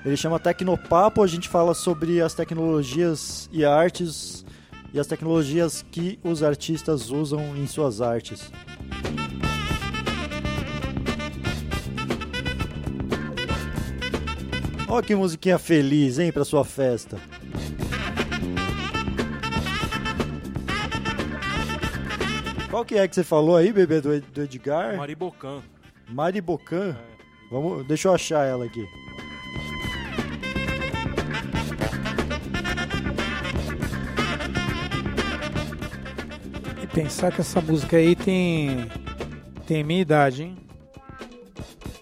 Ele 0.04 0.16
chama 0.16 0.38
Tecnopapo, 0.38 1.22
a 1.22 1.26
gente 1.26 1.48
fala 1.48 1.72
sobre 1.72 2.20
as 2.20 2.34
tecnologias 2.34 3.48
e 3.50 3.64
artes 3.64 4.44
e 4.92 5.00
as 5.00 5.06
tecnologias 5.06 5.84
que 5.90 6.18
os 6.22 6.42
artistas 6.42 7.10
usam 7.10 7.56
em 7.56 7.66
suas 7.66 8.00
artes. 8.00 8.50
Olha 14.94 15.02
que 15.04 15.12
musiquinha 15.12 15.58
feliz, 15.58 16.20
hein, 16.20 16.30
pra 16.30 16.44
sua 16.44 16.64
festa. 16.64 17.18
Qual 22.70 22.84
que 22.84 22.94
é 22.94 23.08
que 23.08 23.16
você 23.16 23.24
falou 23.24 23.56
aí, 23.56 23.72
bebê, 23.72 24.00
do, 24.00 24.20
do 24.20 24.42
Edgar? 24.42 24.96
Maribocan. 24.96 25.62
Maribocan? 26.08 26.90
É. 26.90 27.50
Vamos, 27.50 27.84
deixa 27.88 28.06
eu 28.06 28.14
achar 28.14 28.46
ela 28.46 28.66
aqui. 28.66 28.86
E 36.80 36.86
pensar 36.86 37.32
que 37.32 37.40
essa 37.40 37.60
música 37.60 37.96
aí 37.96 38.14
tem 38.14 38.88
tem 39.66 39.82
minha 39.82 40.02
idade, 40.02 40.44
hein? 40.44 40.56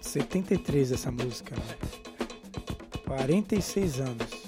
73 0.03 0.93
essa 0.93 1.11
música, 1.11 1.55
né? 1.57 1.92
46 3.13 4.01
anos. 4.01 4.43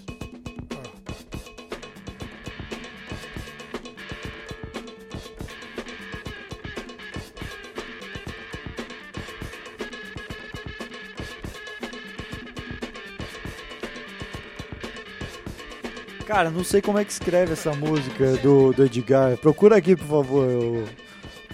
Cara, 16.26 16.50
não 16.50 16.64
sei 16.64 16.80
como 16.80 16.98
é 16.98 17.04
que 17.04 17.12
escreve 17.12 17.52
essa 17.52 17.72
música 17.74 18.32
do, 18.38 18.72
do 18.72 18.86
Edgar. 18.86 19.36
Procura 19.36 19.76
aqui, 19.76 19.94
por 19.94 20.06
favor, 20.06 20.48
o 20.48 20.84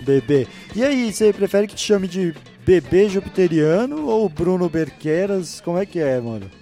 bebê. 0.02 0.46
E 0.76 0.84
aí, 0.84 1.12
você 1.12 1.32
prefere 1.32 1.66
que 1.66 1.74
te 1.74 1.84
chame 1.84 2.06
de 2.06 2.32
bebê 2.64 3.08
jupiteriano 3.08 4.06
ou 4.06 4.28
Bruno 4.28 4.70
Berqueras? 4.70 5.60
Como 5.60 5.76
é 5.76 5.84
que 5.84 5.98
é, 5.98 6.20
mano? 6.20 6.59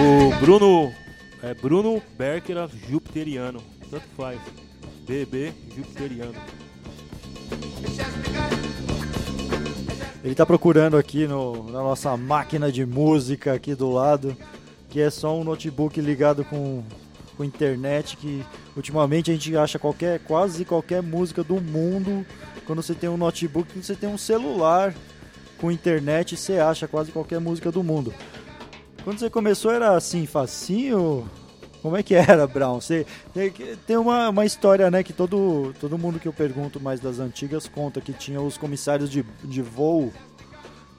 O 0.00 0.40
Bruno. 0.40 0.94
É 1.42 1.52
Bruno 1.52 2.02
Berqueras 2.16 2.70
Jupiteriano. 2.88 3.62
Tanto 3.90 4.06
faz. 4.16 4.40
Bebê 5.06 5.52
Jupiteriano. 5.76 6.34
Ele 10.24 10.34
tá 10.34 10.46
procurando 10.46 10.96
aqui 10.96 11.26
no, 11.26 11.64
na 11.64 11.82
nossa 11.82 12.16
máquina 12.16 12.72
de 12.72 12.86
música 12.86 13.52
aqui 13.52 13.74
do 13.74 13.90
lado, 13.90 14.34
que 14.88 15.00
é 15.00 15.10
só 15.10 15.38
um 15.38 15.44
notebook 15.44 16.00
ligado 16.00 16.44
com, 16.44 16.82
com 17.36 17.44
internet, 17.44 18.16
que 18.16 18.42
ultimamente 18.74 19.30
a 19.30 19.34
gente 19.34 19.54
acha 19.54 19.78
qualquer, 19.78 20.18
quase 20.20 20.64
qualquer 20.64 21.02
música 21.02 21.44
do 21.44 21.60
mundo. 21.60 22.24
Quando 22.66 22.82
você 22.82 22.94
tem 22.94 23.10
um 23.10 23.18
notebook, 23.18 23.78
você 23.78 23.94
tem 23.94 24.08
um 24.08 24.18
celular 24.18 24.94
com 25.58 25.70
internet, 25.70 26.36
você 26.36 26.58
acha 26.58 26.88
quase 26.88 27.12
qualquer 27.12 27.38
música 27.38 27.70
do 27.70 27.82
mundo. 27.82 28.14
Quando 29.04 29.18
você 29.18 29.30
começou 29.30 29.70
era 29.70 29.96
assim, 29.96 30.26
facinho? 30.26 31.28
Como 31.80 31.96
é 31.96 32.02
que 32.02 32.14
era, 32.14 32.46
Brown? 32.46 32.80
Você 32.80 33.06
tem 33.86 33.96
uma, 33.96 34.28
uma 34.28 34.44
história, 34.44 34.90
né, 34.90 35.02
que 35.02 35.12
todo, 35.12 35.74
todo 35.80 35.96
mundo 35.96 36.20
que 36.20 36.28
eu 36.28 36.32
pergunto 36.32 36.78
mais 36.78 37.00
das 37.00 37.18
antigas 37.18 37.66
conta 37.66 38.00
que 38.00 38.12
tinha 38.12 38.40
os 38.40 38.58
comissários 38.58 39.10
de, 39.10 39.22
de 39.42 39.62
voo 39.62 40.12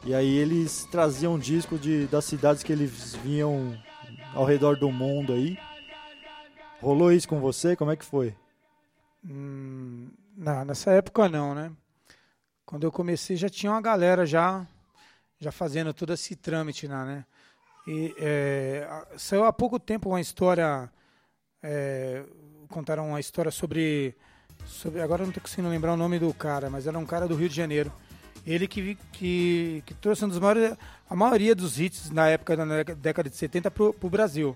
e 0.03 0.15
aí 0.15 0.37
eles 0.37 0.85
traziam 0.85 1.37
disco 1.37 1.77
de, 1.77 2.07
das 2.07 2.25
cidades 2.25 2.63
que 2.63 2.73
eles 2.73 3.13
vinham 3.17 3.77
ao 4.33 4.43
redor 4.43 4.75
do 4.75 4.91
mundo 4.91 5.33
aí. 5.33 5.57
Rolou 6.81 7.11
isso 7.11 7.27
com 7.27 7.39
você? 7.39 7.75
Como 7.75 7.91
é 7.91 7.95
que 7.95 8.03
foi? 8.03 8.35
Hum, 9.23 10.09
não, 10.35 10.65
nessa 10.65 10.91
época 10.91 11.29
não, 11.29 11.53
né? 11.53 11.71
Quando 12.65 12.83
eu 12.83 12.91
comecei 12.91 13.35
já 13.35 13.47
tinha 13.49 13.71
uma 13.71 13.81
galera 13.81 14.25
já 14.25 14.65
já 15.39 15.51
fazendo 15.51 15.93
todo 15.93 16.13
esse 16.13 16.35
trâmite 16.35 16.87
lá, 16.87 17.05
né? 17.05 17.25
E, 17.87 18.13
é, 18.19 18.87
saiu 19.17 19.43
há 19.45 19.53
pouco 19.53 19.79
tempo 19.79 20.09
uma 20.09 20.21
história. 20.21 20.89
É, 21.63 22.23
contaram 22.69 23.09
uma 23.09 23.19
história 23.19 23.51
sobre, 23.51 24.15
sobre. 24.65 25.01
Agora 25.01 25.21
eu 25.21 25.25
não 25.25 25.31
estou 25.31 25.41
conseguindo 25.41 25.69
lembrar 25.69 25.93
o 25.93 25.97
nome 25.97 26.19
do 26.19 26.33
cara, 26.33 26.69
mas 26.69 26.87
era 26.87 26.97
um 26.97 27.05
cara 27.05 27.27
do 27.27 27.35
Rio 27.35 27.49
de 27.49 27.55
Janeiro. 27.55 27.91
Ele 28.45 28.67
que, 28.67 28.97
que, 29.11 29.83
que 29.85 29.93
trouxe 29.93 30.25
um 30.25 30.29
dos 30.29 30.39
maiores, 30.39 30.75
a 31.09 31.15
maioria 31.15 31.53
dos 31.53 31.79
hits 31.79 32.09
na 32.09 32.27
época, 32.27 32.55
na 32.55 32.83
década 32.83 33.29
de 33.29 33.35
70 33.35 33.69
para 33.69 33.83
o 33.83 34.09
Brasil. 34.09 34.55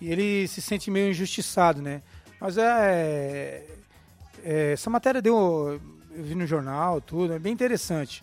E 0.00 0.10
ele 0.10 0.48
se 0.48 0.60
sente 0.60 0.90
meio 0.90 1.10
injustiçado, 1.10 1.80
né? 1.80 2.02
Mas 2.40 2.56
é, 2.58 3.64
é, 4.42 4.72
Essa 4.72 4.90
matéria 4.90 5.22
deu. 5.22 5.80
Eu 6.12 6.24
vi 6.24 6.34
no 6.34 6.46
jornal, 6.46 7.00
tudo, 7.00 7.34
é 7.34 7.38
bem 7.38 7.52
interessante. 7.52 8.22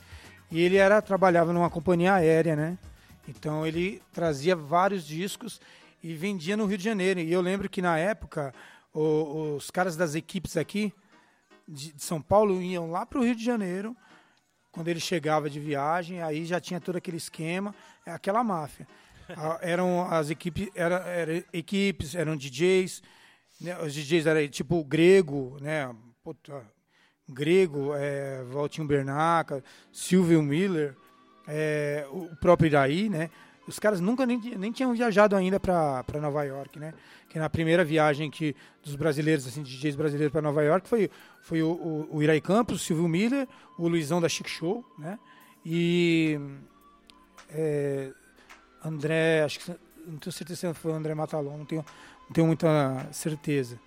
E 0.52 0.62
ele 0.62 0.78
era 0.78 1.02
trabalhava 1.02 1.54
numa 1.54 1.70
companhia 1.70 2.14
aérea, 2.14 2.56
né? 2.56 2.78
Então 3.28 3.66
ele 3.66 4.02
trazia 4.14 4.56
vários 4.56 5.06
discos 5.06 5.60
e 6.02 6.14
vendia 6.14 6.56
no 6.56 6.66
Rio 6.66 6.78
de 6.78 6.84
Janeiro. 6.84 7.20
E 7.20 7.32
eu 7.32 7.42
lembro 7.42 7.70
que 7.70 7.82
na 7.82 7.98
época 7.98 8.54
o, 8.94 9.56
os 9.56 9.70
caras 9.70 9.96
das 9.96 10.16
equipes 10.16 10.56
aqui 10.56 10.94
de, 11.68 11.92
de 11.94 12.04
São 12.04 12.22
Paulo 12.22 12.62
iam 12.62 12.90
lá 12.90 13.06
para 13.06 13.20
o 13.20 13.24
Rio 13.24 13.36
de 13.36 13.44
Janeiro. 13.44 13.96
Quando 14.72 14.88
ele 14.88 15.00
chegava 15.00 15.50
de 15.50 15.60
viagem, 15.60 16.22
aí 16.22 16.46
já 16.46 16.60
tinha 16.60 16.80
todo 16.80 16.98
aquele 16.98 17.18
esquema, 17.18 17.74
é 18.06 18.12
aquela 18.12 18.44
máfia. 18.44 18.88
eram 19.62 20.08
as 20.10 20.30
equipes, 20.30 20.70
era, 20.74 20.98
era, 20.98 21.44
equipes, 21.52 22.16
eram 22.16 22.38
DJs, 22.38 23.02
né, 23.60 23.78
os 23.82 23.94
DJs 23.94 24.26
eram 24.28 24.48
tipo 24.48 24.84
grego, 24.84 25.58
né? 25.60 25.94
Puta, 26.24 26.64
grego, 27.28 27.94
é, 27.96 28.44
Valtinho 28.44 28.88
Bernaca, 28.88 29.64
Silvio 29.92 30.42
Miller 30.42 30.96
é, 31.48 32.06
o 32.12 32.36
próprio 32.36 32.68
Iraí, 32.68 33.10
né? 33.10 33.30
Os 33.68 33.80
caras 33.80 34.00
nunca 34.00 34.26
nem, 34.26 34.40
nem 34.58 34.72
tinham 34.72 34.94
viajado 34.94 35.36
ainda 35.36 35.60
para 35.60 36.04
Nova 36.22 36.44
York, 36.44 36.80
né? 36.80 36.94
Que 37.30 37.38
na 37.38 37.50
primeira 37.50 37.84
viagem 37.84 38.32
que 38.32 38.56
dos 38.84 38.96
brasileiros, 38.96 39.46
assim, 39.46 39.62
DJs 39.62 39.96
brasileiros 39.96 40.32
para 40.32 40.42
Nova 40.42 40.64
York 40.64 40.88
foi, 40.88 41.10
foi 41.42 41.62
o, 41.62 41.72
o, 41.72 42.18
o 42.18 42.24
Iraí 42.24 42.40
Campos, 42.40 42.82
o 42.82 42.84
Silvio 42.84 43.08
Miller, 43.08 43.48
o 43.78 43.88
Luizão 43.88 44.22
da 44.22 44.30
Chic 44.30 44.48
Show, 44.48 44.86
né? 44.98 45.20
E 45.66 46.40
é, 47.50 48.12
André, 48.84 49.44
acho 49.44 49.60
que 49.60 49.72
não 50.06 50.18
tenho 50.18 50.32
certeza 50.32 50.74
se 50.74 50.74
foi 50.74 50.92
o 50.92 50.96
André 50.96 51.14
Matalon, 51.14 51.58
não 51.58 51.66
tenho, 51.66 51.86
não 52.28 52.32
tenho 52.32 52.48
muita 52.48 53.08
certeza. 53.12 53.78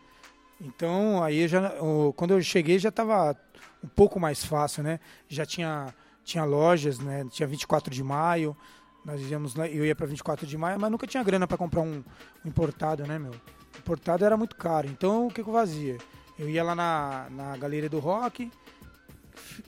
Então, 0.60 1.22
aí 1.22 1.48
já, 1.48 1.72
quando 2.16 2.32
eu 2.32 2.42
cheguei 2.42 2.78
já 2.78 2.90
estava 2.90 3.34
um 3.82 3.88
pouco 3.88 4.20
mais 4.20 4.44
fácil, 4.44 4.82
né? 4.82 5.00
Já 5.26 5.46
tinha 5.46 5.94
tinha 6.30 6.44
lojas, 6.44 6.98
né? 6.98 7.26
Tinha 7.30 7.46
24 7.46 7.92
de 7.92 8.02
maio. 8.02 8.56
Nós 9.04 9.20
íamos 9.30 9.56
eu 9.56 9.84
ia 9.84 9.96
para 9.96 10.06
24 10.06 10.46
de 10.46 10.56
maio, 10.56 10.78
mas 10.78 10.90
nunca 10.90 11.06
tinha 11.06 11.22
grana 11.22 11.46
para 11.46 11.56
comprar 11.56 11.80
um, 11.80 12.04
um, 12.44 12.48
importado, 12.48 13.06
né, 13.06 13.18
meu? 13.18 13.32
Importado 13.78 14.24
era 14.24 14.36
muito 14.36 14.54
caro. 14.56 14.86
Então 14.86 15.26
o 15.26 15.30
que, 15.30 15.42
que 15.42 15.48
eu 15.48 15.54
fazia? 15.54 15.98
Eu 16.38 16.48
ia 16.48 16.62
lá 16.62 16.74
na, 16.74 17.26
na 17.30 17.56
galeria 17.56 17.88
do 17.88 17.98
rock, 17.98 18.50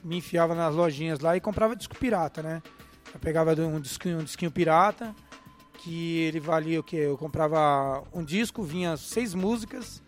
me 0.03 0.17
enfiava 0.17 0.55
nas 0.55 0.73
lojinhas 0.73 1.19
lá 1.19 1.35
e 1.35 1.41
comprava 1.41 1.75
disco 1.75 1.95
pirata, 1.95 2.41
né? 2.41 2.61
Eu 3.13 3.19
pegava 3.19 3.53
um 3.53 3.79
disquinho, 3.79 4.19
um 4.19 4.23
disquinho 4.23 4.51
pirata, 4.51 5.15
que 5.79 6.19
ele 6.19 6.39
valia 6.39 6.79
o 6.79 6.83
quê? 6.83 6.97
Eu 6.97 7.17
comprava 7.17 8.03
um 8.13 8.23
disco, 8.23 8.63
vinha 8.63 8.95
seis 8.97 9.33
músicas 9.33 10.01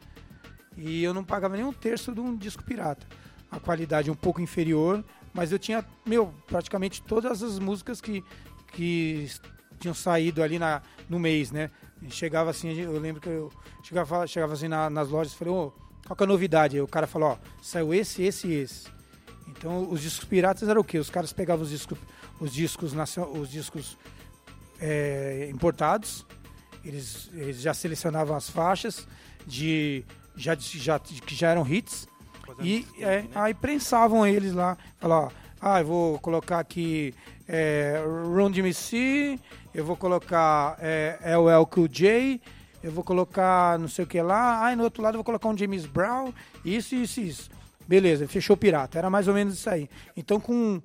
e 0.78 1.04
eu 1.04 1.14
não 1.14 1.24
pagava 1.24 1.56
nem 1.56 1.66
um 1.66 1.74
terço 1.74 2.14
de 2.14 2.20
um 2.20 2.36
disco 2.36 2.64
pirata. 2.64 3.06
A 3.52 3.60
qualidade 3.60 4.10
um 4.10 4.16
pouco 4.16 4.42
inferior, 4.42 5.04
mas 5.36 5.52
eu 5.52 5.60
tinha, 5.60 5.86
meu, 6.06 6.34
praticamente 6.48 7.02
todas 7.02 7.44
as 7.44 7.60
músicas 7.60 8.00
que, 8.00 8.24
que 8.72 9.30
tinham 9.78 9.94
saído 9.94 10.42
ali 10.42 10.58
na, 10.58 10.82
no 11.10 11.20
mês, 11.20 11.52
né? 11.52 11.70
chegava 12.10 12.52
assim, 12.52 12.72
eu 12.74 12.98
lembro 12.98 13.22
que 13.22 13.28
eu 13.28 13.52
chegava, 13.84 14.26
chegava 14.26 14.54
assim 14.54 14.70
na, 14.70 14.90
nas 14.90 15.10
lojas 15.10 15.34
e 15.34 15.36
falei, 15.36 15.54
ô, 15.54 15.68
oh, 15.68 15.72
qual 16.08 16.16
que 16.16 16.24
é 16.24 16.26
a 16.26 16.28
novidade? 16.28 16.76
Aí 16.78 16.82
o 16.82 16.88
cara 16.88 17.06
falou, 17.06 17.32
ó, 17.32 17.38
saiu 17.62 17.94
esse, 17.94 18.24
esse 18.24 18.48
e 18.48 18.54
esse. 18.54 18.88
Então 19.50 19.92
os 19.92 20.02
discos 20.02 20.24
piratas 20.24 20.70
eram 20.70 20.80
o 20.80 20.84
quê? 20.84 20.98
Os 20.98 21.10
caras 21.10 21.34
pegavam 21.34 21.64
os 21.64 21.70
discos, 21.70 21.98
os 22.40 22.54
discos, 22.54 22.94
os 23.34 23.50
discos 23.50 23.98
é, 24.80 25.50
importados, 25.52 26.26
eles, 26.84 27.30
eles 27.34 27.60
já 27.60 27.74
selecionavam 27.74 28.38
as 28.38 28.50
faixas 28.50 29.06
de 29.46 30.06
já, 30.36 30.56
já, 30.56 30.98
que 31.00 31.36
já 31.36 31.50
eram 31.50 31.68
hits 31.68 32.08
e 32.60 32.86
é, 33.00 33.24
né? 33.24 33.30
aí 33.36 33.54
prensavam 33.54 34.26
eles 34.26 34.54
lá, 34.54 34.78
falavam, 35.00 35.32
ah, 35.62 35.80
eu 35.80 35.86
vou 35.86 36.20
colocar 36.20 36.60
aqui 36.60 37.14
é, 37.48 38.04
Run 38.06 38.52
DMC, 38.52 39.40
eu 39.74 39.86
vou 39.86 39.96
colocar 39.96 40.78
é, 40.80 41.18
LL 41.22 41.66
Cool 41.70 41.88
J, 41.88 42.42
eu 42.84 42.92
vou 42.92 43.04
colocar 43.04 43.80
não 43.80 43.88
sei 43.88 44.06
o 44.06 44.08
que 44.08 44.22
lá, 44.22 44.66
aí 44.66 44.76
no 44.76 44.84
outro 44.84 45.02
lado 45.02 45.16
eu 45.16 45.18
vou 45.18 45.24
colocar 45.24 45.50
um 45.50 45.58
James 45.58 45.86
Brown, 45.86 46.32
isso, 46.64 46.96
isso, 46.96 47.20
isso. 47.20 47.50
Beleza, 47.88 48.28
fechou 48.28 48.58
pirata, 48.58 48.98
era 48.98 49.10
mais 49.10 49.28
ou 49.28 49.34
menos 49.34 49.56
isso 49.56 49.70
aí. 49.70 49.90
Então 50.16 50.40
com, 50.40 50.82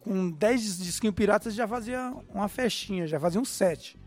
com 0.00 0.30
10 0.30 0.78
disquinhos 0.78 1.14
piratas 1.14 1.54
já 1.54 1.68
fazia 1.68 2.12
uma 2.32 2.48
festinha, 2.48 3.06
já 3.06 3.20
fazia 3.20 3.40
um 3.40 3.44
set. 3.44 3.98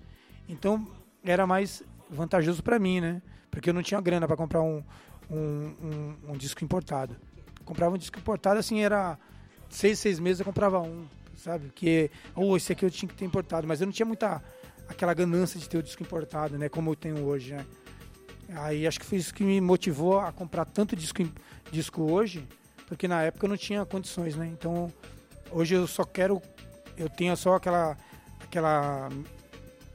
Então 0.48 0.88
era 1.24 1.46
mais 1.46 1.84
vantajoso 2.10 2.64
para 2.64 2.80
mim, 2.80 3.00
né? 3.00 3.22
Porque 3.52 3.70
eu 3.70 3.74
não 3.74 3.84
tinha 3.84 4.00
grana 4.02 4.28
para 4.28 4.38
comprar 4.38 4.62
um, 4.62 4.84
um, 5.30 5.38
um, 5.38 6.16
um, 6.30 6.38
disco 6.38 6.64
importado. 6.64 7.16
Comprava 7.64 7.96
um 7.96 7.98
disco 7.98 8.18
importado, 8.18 8.60
assim, 8.60 8.82
era 8.82 9.18
seis, 9.70 10.00
seis 10.00 10.20
meses 10.20 10.40
eu 10.40 10.46
comprava 10.46 10.80
um, 10.80 11.06
sabe? 11.36 11.70
Que, 11.70 12.10
ou 12.36 12.52
oh, 12.52 12.58
esse 12.58 12.72
aqui 12.72 12.86
eu 12.86 12.92
tinha 12.92 13.08
que 13.08 13.16
ter 13.16 13.26
importado, 13.26 13.68
mas 13.68 13.80
eu 13.82 13.86
não 13.86 13.94
tinha 13.94 14.06
muita 14.06 14.42
aquela 14.88 15.14
ganância 15.14 15.60
de 15.60 15.70
ter 15.70 15.78
o 15.78 15.84
disco 15.84 16.02
importado, 16.02 16.58
né? 16.58 16.68
Como 16.68 16.90
eu 16.90 16.96
tenho 16.96 17.24
hoje, 17.26 17.54
né? 17.54 17.66
Aí 18.56 18.88
acho 18.88 19.00
que 19.00 19.06
foi 19.06 19.20
isso 19.20 19.34
que 19.34 19.44
me 19.44 19.62
motivou 19.62 20.20
a 20.20 20.32
comprar 20.32 20.66
tanto 20.66 20.96
disco, 20.96 21.24
disco 21.72 22.12
hoje, 22.12 22.48
porque 22.88 23.08
na 23.08 23.22
época 23.22 23.46
eu 23.46 23.50
não 23.50 23.58
tinha 23.58 23.86
condições, 23.86 24.36
né? 24.36 24.48
Então 24.48 24.92
hoje 25.52 25.76
eu 25.76 25.86
só 25.86 26.04
quero, 26.04 26.42
eu 26.98 27.08
tenho 27.08 27.38
só 27.38 27.56
aquela, 27.56 27.96
aquela 28.40 29.10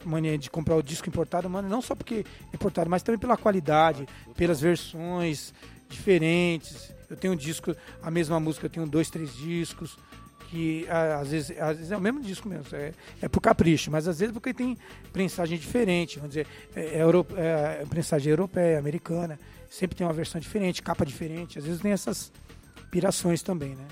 mania 0.05 0.37
de 0.39 0.51
comprar 0.51 0.77
o 0.77 0.83
disco 0.83 1.09
importado, 1.09 1.49
mano, 1.49 1.69
não 1.69 1.83
só 1.83 1.95
porque 1.95 2.25
é 2.53 2.55
importado, 2.57 2.89
mas 2.89 3.03
também 3.03 3.19
pela 3.19 3.37
qualidade, 3.37 4.07
pelas 4.37 4.61
versões 4.61 5.53
diferentes. 5.89 6.93
Eu 7.09 7.17
tenho 7.17 7.33
um 7.33 7.37
disco, 7.37 7.75
a 8.03 8.11
mesma 8.11 8.41
música, 8.41 8.67
eu 8.67 8.71
tenho 8.71 8.87
dois, 8.87 9.11
três 9.11 9.35
discos, 9.37 9.97
que 10.49 10.87
às 10.89 11.31
vezes, 11.31 11.59
às 11.59 11.77
vezes 11.77 11.93
é 11.93 11.97
o 11.97 12.01
mesmo 12.01 12.21
disco 12.21 12.49
mesmo, 12.49 12.65
é, 12.73 12.93
é 13.21 13.29
por 13.29 13.41
capricho, 13.41 13.91
mas 13.91 14.07
às 14.07 14.21
vezes 14.21 14.33
porque 14.33 14.55
tem 14.55 14.79
prensagem 15.13 15.59
diferente, 15.59 16.17
vamos 16.17 16.31
dizer, 16.31 16.47
é, 16.77 16.99
é, 16.99 17.03
euro, 17.03 17.27
é 17.37 17.85
prensagem 17.89 18.31
europeia, 18.31 18.79
americana, 18.79 19.39
sempre 19.69 19.97
tem 19.97 20.07
uma 20.07 20.13
versão 20.13 20.41
diferente, 20.41 20.83
capa 20.83 21.05
diferente, 21.05 21.59
às 21.59 21.65
vezes 21.65 21.81
tem 21.81 21.93
essas 21.93 22.33
pirações 22.91 23.43
também, 23.43 23.75
né? 23.75 23.87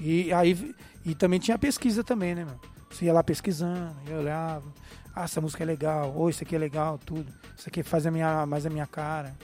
E 0.00 0.32
aí 0.32 0.74
e 1.04 1.14
também 1.14 1.38
tinha 1.38 1.56
pesquisa 1.56 2.02
também, 2.02 2.34
né, 2.34 2.44
meu? 2.44 2.58
Você 2.90 3.04
ia 3.04 3.12
lá 3.12 3.22
pesquisando, 3.22 3.94
eu 4.06 4.18
olhava, 4.18 4.64
ah, 5.14 5.24
essa 5.24 5.40
música 5.40 5.62
é 5.62 5.66
legal, 5.66 6.14
ou 6.14 6.30
isso 6.30 6.42
aqui 6.42 6.54
é 6.54 6.58
legal, 6.58 6.98
tudo. 6.98 7.32
Isso 7.56 7.68
aqui 7.68 7.82
faz 7.82 8.06
a 8.06 8.10
minha, 8.10 8.46
mais 8.46 8.64
a 8.64 8.70
minha 8.70 8.86
cara. 8.86 9.34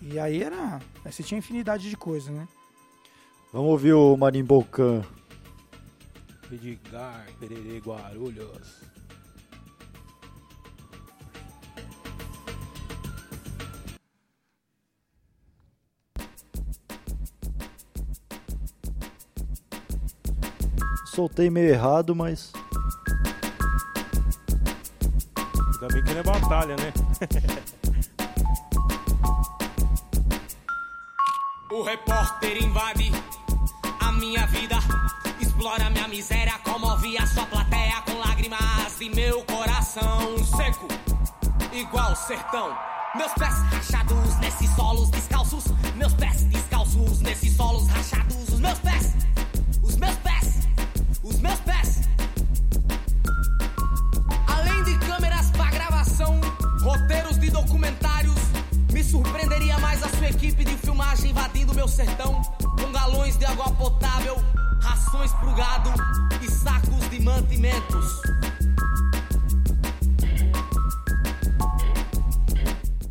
E 0.00 0.18
aí 0.18 0.42
era. 0.42 0.80
Aí 1.04 1.12
você 1.12 1.22
tinha 1.22 1.38
infinidade 1.38 1.88
de 1.90 1.96
coisas, 1.96 2.28
né? 2.32 2.46
Vamos 3.52 3.70
ouvir 3.70 3.94
o 3.94 4.16
Marimbocan. 4.16 5.02
Edgar, 6.50 7.26
Pererê, 7.40 7.78
Guarulhos. 7.78 8.88
Soltei 21.06 21.50
meio 21.50 21.70
errado, 21.70 22.14
mas. 22.14 22.52
Ainda 25.80 25.94
bem 25.94 26.02
que 26.02 26.12
não 26.12 26.20
é 26.20 26.22
batalha, 26.24 26.76
né? 26.76 26.92
O 31.70 31.82
repórter 31.82 32.60
invade 32.60 33.12
a 34.00 34.10
minha 34.12 34.44
vida, 34.46 34.76
explora 35.38 35.88
minha 35.90 36.08
miséria, 36.08 36.58
comove 36.64 37.16
a 37.16 37.26
sua 37.26 37.46
plateia 37.46 38.00
com 38.02 38.18
lágrimas 38.18 39.00
e 39.00 39.08
meu 39.10 39.44
coração 39.44 40.36
seco, 40.56 40.88
igual 41.72 42.16
sertão. 42.16 42.76
Meus 43.14 43.32
pés 43.34 43.54
rachados 43.70 44.36
nesses 44.40 44.70
solos 44.74 45.10
descalços, 45.10 45.64
meus 45.94 46.14
pés 46.14 46.42
descalços 46.46 47.20
nesses 47.20 47.54
solos 47.54 47.86
rachados, 47.86 48.48
os 48.48 48.58
meus 48.58 48.78
pés, 48.80 49.14
equipe 60.38 60.64
de 60.64 60.76
filmagem 60.76 61.30
invadindo 61.30 61.74
meu 61.74 61.88
sertão 61.88 62.40
com 62.60 62.92
galões 62.92 63.36
de 63.36 63.44
água 63.44 63.72
potável, 63.72 64.36
rações 64.80 65.32
pro 65.34 65.52
gado 65.52 65.90
e 66.40 66.48
sacos 66.48 67.10
de 67.10 67.20
mantimentos. 67.20 68.22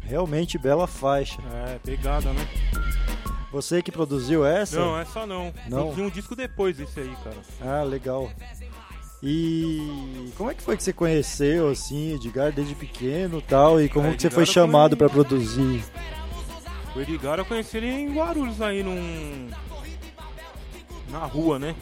Realmente 0.04 0.58
bela 0.58 0.88
faixa. 0.88 1.38
É, 1.54 1.78
pegada, 1.84 2.32
né? 2.32 2.48
Você 3.52 3.82
que 3.82 3.92
produziu 3.92 4.46
essa? 4.46 4.80
Não, 4.80 4.98
essa 4.98 5.26
não. 5.26 5.54
Não? 5.68 5.80
Produzi 5.88 6.02
um 6.02 6.10
disco 6.10 6.34
depois 6.34 6.78
desse 6.78 6.98
aí, 7.02 7.14
cara. 7.24 7.38
Ah, 7.62 7.84
legal. 7.84 8.32
E 9.22 10.32
como 10.38 10.50
é 10.50 10.54
que 10.54 10.62
foi 10.62 10.78
que 10.78 10.84
você 10.84 10.94
conheceu, 10.94 11.70
assim, 11.70 12.14
Edgar 12.16 12.54
desde 12.54 12.74
pequeno 12.74 13.40
e 13.40 13.42
tal? 13.42 13.82
E 13.82 13.90
como 13.90 14.08
Ah, 14.08 14.14
que 14.14 14.22
você 14.22 14.30
foi 14.30 14.46
chamado 14.46 14.96
pra 14.96 15.10
produzir? 15.10 15.84
O 16.98 17.02
Edgar 17.02 17.38
eu 17.38 17.46
conheci 17.46 17.78
ele 17.78 17.92
em 17.92 18.12
Guarulhos 18.12 18.60
aí 18.60 18.82
num. 18.82 19.52
Na 21.10 21.20
rua, 21.20 21.60
né? 21.60 21.76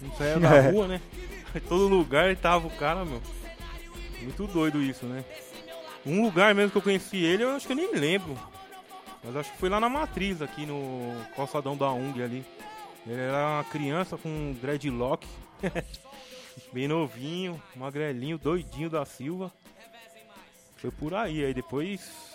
Não 0.00 0.16
saía 0.16 0.40
da 0.40 0.56
É. 0.56 0.70
rua, 0.70 0.88
né? 0.88 1.00
Em 1.54 1.60
todo 1.68 1.88
lugar 1.88 2.34
tava 2.36 2.66
o 2.68 2.70
cara, 2.70 3.04
meu. 3.04 3.20
Muito 4.22 4.46
doido 4.46 4.82
isso, 4.82 5.04
né? 5.04 5.22
Um 6.06 6.22
lugar 6.22 6.54
mesmo 6.54 6.70
que 6.70 6.78
eu 6.78 6.82
conheci 6.82 7.18
ele, 7.18 7.42
eu 7.44 7.50
acho 7.50 7.66
que 7.66 7.72
eu 7.74 7.76
nem 7.76 7.94
lembro. 7.94 8.34
Mas 9.22 9.36
acho 9.36 9.52
que 9.52 9.58
foi 9.58 9.68
lá 9.68 9.78
na 9.78 9.90
matriz, 9.90 10.40
aqui 10.40 10.64
no 10.64 11.14
calçadão 11.36 11.76
da 11.76 11.92
UNG 11.92 12.22
ali. 12.22 12.44
Ele 13.06 13.20
era 13.20 13.56
uma 13.56 13.64
criança 13.64 14.16
com 14.16 14.56
dreadlock. 14.60 15.26
Bem 16.72 16.88
novinho, 16.88 17.62
magrelinho, 17.76 18.38
doidinho 18.38 18.88
da 18.88 19.04
Silva. 19.04 19.52
Foi 20.78 20.90
por 20.90 21.12
aí, 21.14 21.44
aí 21.44 21.52
depois 21.52 22.31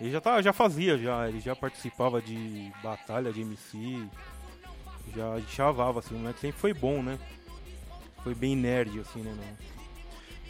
ele 0.00 0.10
já, 0.10 0.20
tá, 0.20 0.40
já 0.42 0.52
fazia, 0.52 0.96
já, 0.98 1.28
ele 1.28 1.40
já 1.40 1.54
participava 1.56 2.20
de 2.22 2.70
batalha 2.82 3.32
de 3.32 3.40
MC, 3.40 4.02
já 5.14 5.40
chavava, 5.48 5.98
assim, 6.00 6.14
o 6.14 6.18
moleque 6.18 6.40
sempre 6.40 6.60
foi 6.60 6.72
bom, 6.72 7.02
né? 7.02 7.18
Foi 8.22 8.34
bem 8.34 8.54
nerd, 8.56 9.00
assim, 9.00 9.20
né? 9.20 9.34
não? 9.36 9.68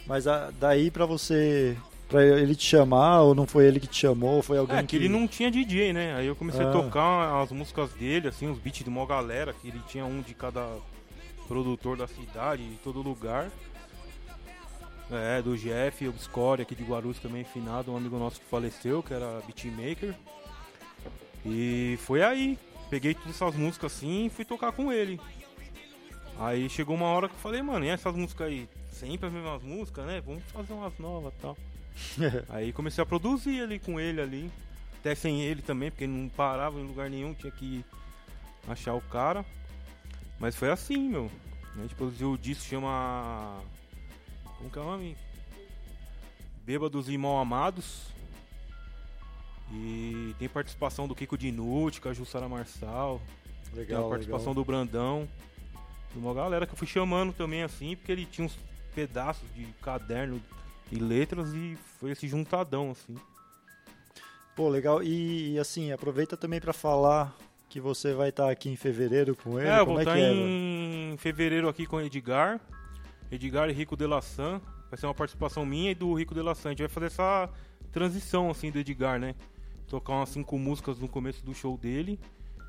Mas 0.05 0.27
a- 0.27 0.51
daí 0.59 0.89
pra 0.91 1.05
você. 1.05 1.77
Pra 2.07 2.25
ele 2.25 2.55
te 2.55 2.63
chamar, 2.65 3.21
ou 3.21 3.35
não 3.35 3.45
foi 3.45 3.65
ele 3.67 3.79
que 3.79 3.85
te 3.85 3.99
chamou, 3.99 4.37
ou 4.37 4.41
foi 4.41 4.57
alguém 4.57 4.77
É, 4.77 4.83
que 4.83 4.95
ele 4.95 5.07
não 5.07 5.27
tinha 5.27 5.51
DJ, 5.51 5.93
né? 5.93 6.15
Aí 6.15 6.25
eu 6.25 6.35
comecei 6.35 6.65
Ah. 6.65 6.69
a 6.69 6.71
tocar 6.71 7.43
as 7.43 7.51
músicas 7.51 7.91
dele, 7.91 8.27
assim, 8.27 8.47
os 8.49 8.57
beats 8.57 8.83
de 8.83 8.89
uma 8.89 9.05
galera, 9.05 9.53
que 9.53 9.67
ele 9.67 9.79
tinha 9.87 10.03
um 10.05 10.19
de 10.19 10.33
cada 10.33 10.65
produtor 11.47 11.95
da 11.95 12.07
cidade, 12.07 12.67
de 12.67 12.77
todo 12.77 13.03
lugar. 13.03 13.51
É, 15.11 15.41
do 15.41 15.57
Jeff, 15.57 16.07
o 16.07 16.13
Score 16.19 16.61
aqui 16.61 16.75
de 16.75 16.83
Guarulhos 16.83 17.19
também 17.19 17.43
finado, 17.43 17.91
um 17.91 17.97
amigo 17.97 18.17
nosso 18.17 18.39
que 18.39 18.45
faleceu, 18.45 19.01
que 19.01 19.13
era 19.13 19.41
beatmaker. 19.41 20.13
E 21.45 21.97
foi 22.03 22.21
aí, 22.21 22.59
peguei 22.89 23.15
todas 23.15 23.31
essas 23.31 23.55
músicas 23.55 23.95
assim 23.95 24.27
e 24.27 24.29
fui 24.29 24.45
tocar 24.45 24.71
com 24.71 24.91
ele. 24.91 25.19
Aí 26.37 26.69
chegou 26.69 26.95
uma 26.95 27.07
hora 27.07 27.27
que 27.27 27.35
eu 27.35 27.39
falei, 27.39 27.61
mano, 27.61 27.85
e 27.85 27.89
essas 27.89 28.15
músicas 28.15 28.47
aí? 28.47 28.69
Sempre 28.91 29.27
as 29.27 29.33
mesmas 29.33 29.63
músicas, 29.63 30.05
né? 30.05 30.21
Vamos 30.21 30.43
fazer 30.51 30.73
umas 30.73 30.97
novas 30.99 31.33
e 31.33 31.37
tal. 31.41 31.57
Aí 32.49 32.73
comecei 32.73 33.01
a 33.01 33.05
produzir 33.05 33.61
ali 33.61 33.79
com 33.79 33.99
ele 33.99 34.21
ali. 34.21 34.51
Até 34.99 35.15
sem 35.15 35.41
ele 35.41 35.61
também, 35.61 35.89
porque 35.89 36.03
ele 36.03 36.13
não 36.13 36.27
parava 36.27 36.77
em 36.79 36.85
lugar 36.85 37.09
nenhum, 37.09 37.33
tinha 37.33 37.51
que 37.51 37.85
achar 38.67 38.93
o 38.93 39.01
cara. 39.01 39.45
Mas 40.37 40.55
foi 40.55 40.69
assim, 40.69 41.09
meu. 41.09 41.31
A 41.77 41.81
gente 41.81 41.95
produziu 41.95 42.31
o 42.31 42.37
disco 42.37 42.65
chama. 42.65 43.61
Como 44.59 44.69
que 44.69 44.77
é 44.77 44.81
o 44.81 44.85
nome? 44.85 45.17
Bêbados 46.63 47.09
e 47.09 47.17
Mal 47.17 47.39
Amados. 47.39 48.07
E 49.71 50.35
tem 50.37 50.47
participação 50.47 51.07
do 51.07 51.15
Kiko 51.15 51.37
Dinucci, 51.37 51.99
com 52.01 52.09
a 52.09 52.13
Jussara 52.13 52.47
Marçal. 52.47 53.19
Tem 53.65 53.73
a 53.73 53.77
Legal, 53.77 54.09
participação 54.09 54.49
legal. 54.49 54.53
do 54.55 54.65
Brandão. 54.65 55.27
De 56.13 56.19
uma 56.19 56.33
galera 56.33 56.65
que 56.67 56.73
eu 56.73 56.77
fui 56.77 56.87
chamando 56.87 57.31
também 57.33 57.63
assim, 57.63 57.95
porque 57.95 58.11
ele 58.11 58.25
tinha 58.25 58.45
uns 58.45 58.57
pedaços 58.95 59.47
de 59.55 59.65
caderno 59.81 60.41
e 60.91 60.95
letras 60.97 61.53
e 61.53 61.77
foi 61.99 62.11
esse 62.11 62.27
juntadão 62.27 62.91
assim. 62.91 63.15
Pô, 64.55 64.67
legal. 64.69 65.01
E, 65.01 65.57
assim, 65.57 65.91
aproveita 65.91 66.35
também 66.35 66.59
pra 66.59 66.73
falar 66.73 67.33
que 67.69 67.79
você 67.79 68.13
vai 68.13 68.29
estar 68.29 68.49
aqui 68.49 68.69
em 68.69 68.75
fevereiro 68.75 69.35
com 69.35 69.57
ele. 69.59 69.69
é, 69.69 69.79
eu 69.79 69.85
Como 69.85 69.93
vou 69.93 70.01
é 70.01 70.03
que 70.03 70.09
estar 70.11 70.19
é? 70.19 70.33
em 70.33 71.15
fevereiro 71.17 71.69
aqui 71.69 71.85
com 71.85 71.95
o 71.97 72.01
Edgar. 72.01 72.59
Edgar 73.31 73.69
e 73.69 73.73
Rico 73.73 73.95
de 73.95 74.05
la 74.07 74.21
San. 74.21 74.61
Vai 74.89 74.97
ser 74.99 75.05
uma 75.05 75.13
participação 75.13 75.65
minha 75.65 75.91
e 75.91 75.95
do 75.95 76.13
Rico 76.13 76.33
de 76.33 76.41
la 76.41 76.55
San. 76.55 76.69
A 76.69 76.71
gente 76.71 76.79
vai 76.79 76.89
fazer 76.89 77.07
essa 77.07 77.49
transição 77.91 78.49
assim 78.49 78.71
do 78.71 78.79
Edgar, 78.79 79.19
né? 79.19 79.35
Tocar 79.87 80.13
umas 80.13 80.29
cinco 80.29 80.57
músicas 80.57 80.99
no 80.99 81.07
começo 81.07 81.45
do 81.45 81.53
show 81.53 81.77
dele. 81.77 82.19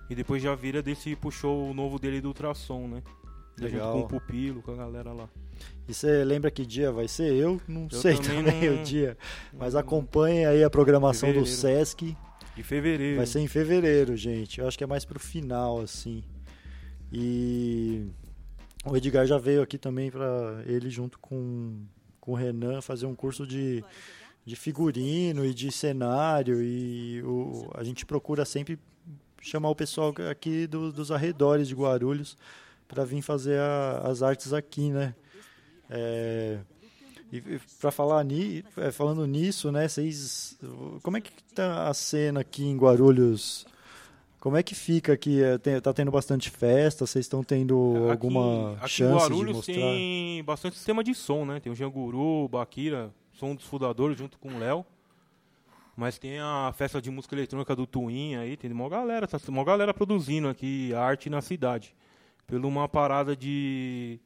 E 0.09 0.15
depois 0.15 0.43
já 0.43 0.55
vira 0.55 0.83
desse 0.83 1.15
pro 1.17 1.31
show 1.31 1.73
novo 1.73 1.99
dele 1.99 2.21
do 2.21 2.29
Ultrassom, 2.29 2.89
né? 2.89 3.03
Legal. 3.59 3.93
Junto 3.93 4.09
com 4.09 4.17
o 4.17 4.21
Pupilo, 4.21 4.63
com 4.63 4.73
a 4.73 4.77
galera 4.77 5.13
lá. 5.13 5.29
E 5.87 5.93
você 5.95 6.25
lembra 6.25 6.51
que 6.51 6.65
dia 6.65 6.91
vai 6.91 7.07
ser? 7.09 7.33
Eu 7.35 7.61
não 7.69 7.87
Eu 7.91 7.99
sei 8.01 8.17
também 8.17 8.45
também 8.45 8.71
não- 8.71 8.81
o 8.81 8.85
dia. 8.85 9.17
Mas 9.53 9.75
acompanhe 9.75 10.47
aí 10.47 10.65
a 10.65 10.71
programação 10.71 11.29
do 11.29 11.45
Fevereiro. 11.45 11.61
Sesc. 11.61 12.17
De 12.57 12.63
fevereiro. 12.63 13.17
Vai 13.19 13.27
ser 13.27 13.41
em 13.41 13.47
fevereiro, 13.47 14.17
gente. 14.17 14.61
Eu 14.61 14.67
acho 14.67 14.77
que 14.79 14.85
é 14.85 14.87
mais 14.87 15.05
pro 15.05 15.21
final, 15.21 15.81
assim. 15.81 16.25
E 17.13 18.07
o 18.85 18.97
Edgar 18.97 19.26
já 19.26 19.39
veio 19.39 19.62
aqui 19.62 19.76
também 19.78 20.11
pra 20.11 20.62
ele 20.66 20.89
junto 20.91 21.18
com, 21.18 21.76
com 22.20 22.33
o 22.33 22.35
Renan 22.35 22.81
fazer 22.81 23.07
um 23.07 23.14
curso 23.14 23.47
de, 23.47 23.85
de 24.45 24.57
figurino 24.57 25.45
e 25.45 25.53
de 25.53 25.70
cenário. 25.70 26.62
E 26.62 27.22
o, 27.22 27.70
a 27.74 27.85
gente 27.85 28.07
procura 28.07 28.45
sempre 28.45 28.78
chamar 29.43 29.70
o 29.70 29.74
pessoal 29.76 30.14
aqui 30.31 30.66
do- 30.66 30.93
dos 30.93 31.11
arredores 31.12 31.68
de 31.68 31.74
Guarulhos 31.74 32.37
para 32.89 33.05
vir 33.05 33.22
fazer 33.22 33.59
a- 33.59 34.03
as 34.05 34.22
artes 34.22 34.53
aqui, 34.53 34.91
né? 34.91 35.14
É, 35.89 36.59
e 37.33 37.41
para 37.81 37.91
falar 37.91 38.24
ni, 38.24 38.64
é, 38.76 38.91
falando 38.91 39.26
nisso, 39.26 39.70
né? 39.70 39.87
Vocês, 39.89 40.59
como 41.03 41.16
é 41.16 41.20
que 41.20 41.31
tá 41.55 41.89
a 41.89 41.95
cena 41.95 42.41
aqui 42.41 42.64
em 42.64 42.76
Guarulhos? 42.76 43.66
Como 44.41 44.57
é 44.57 44.62
que 44.62 44.74
fica 44.74 45.12
aqui? 45.12 45.43
É, 45.43 45.59
tem- 45.59 45.78
tá 45.80 45.93
tendo 45.93 46.11
bastante 46.11 46.49
festa? 46.51 47.07
Vocês 47.07 47.26
estão 47.26 47.45
tendo 47.45 47.95
Aqui- 47.97 48.11
alguma 48.11 48.72
aqui 48.78 48.88
chance 48.88 49.12
de 49.12 49.32
Guarulhos 49.34 49.57
mostrar? 49.57 49.74
tem 49.74 50.43
bastante 50.45 50.76
sistema 50.76 51.05
de 51.05 51.14
som, 51.14 51.45
né? 51.45 51.61
Tem 51.61 51.70
o 51.70 51.74
Janguru, 51.74 52.45
o 52.45 52.49
Bakira, 52.49 53.12
som 53.32 53.55
dos 53.55 53.66
fundadores 53.66 54.16
junto 54.16 54.38
com 54.38 54.49
o 54.49 54.59
Léo. 54.59 54.84
Mas 55.95 56.18
tem 56.18 56.38
a 56.41 56.72
festa 56.74 57.03
de 57.03 57.11
música 57.11 57.34
eletrônica 57.34 57.76
do 57.76 57.86
Twin 57.86 58.36
aí, 58.36 58.57
tem 58.57 58.72
uma 58.72 58.88
galera, 58.88 59.26
tá 59.28 59.38
uma 59.49 59.62
galera 59.64 59.93
produzindo 59.93 60.49
aqui 60.49 60.95
arte 60.95 61.28
na 61.28 61.43
cidade. 61.43 61.95
Pela 62.47 62.66
uma 62.66 62.88
parada 62.88 63.36
de 63.36 64.18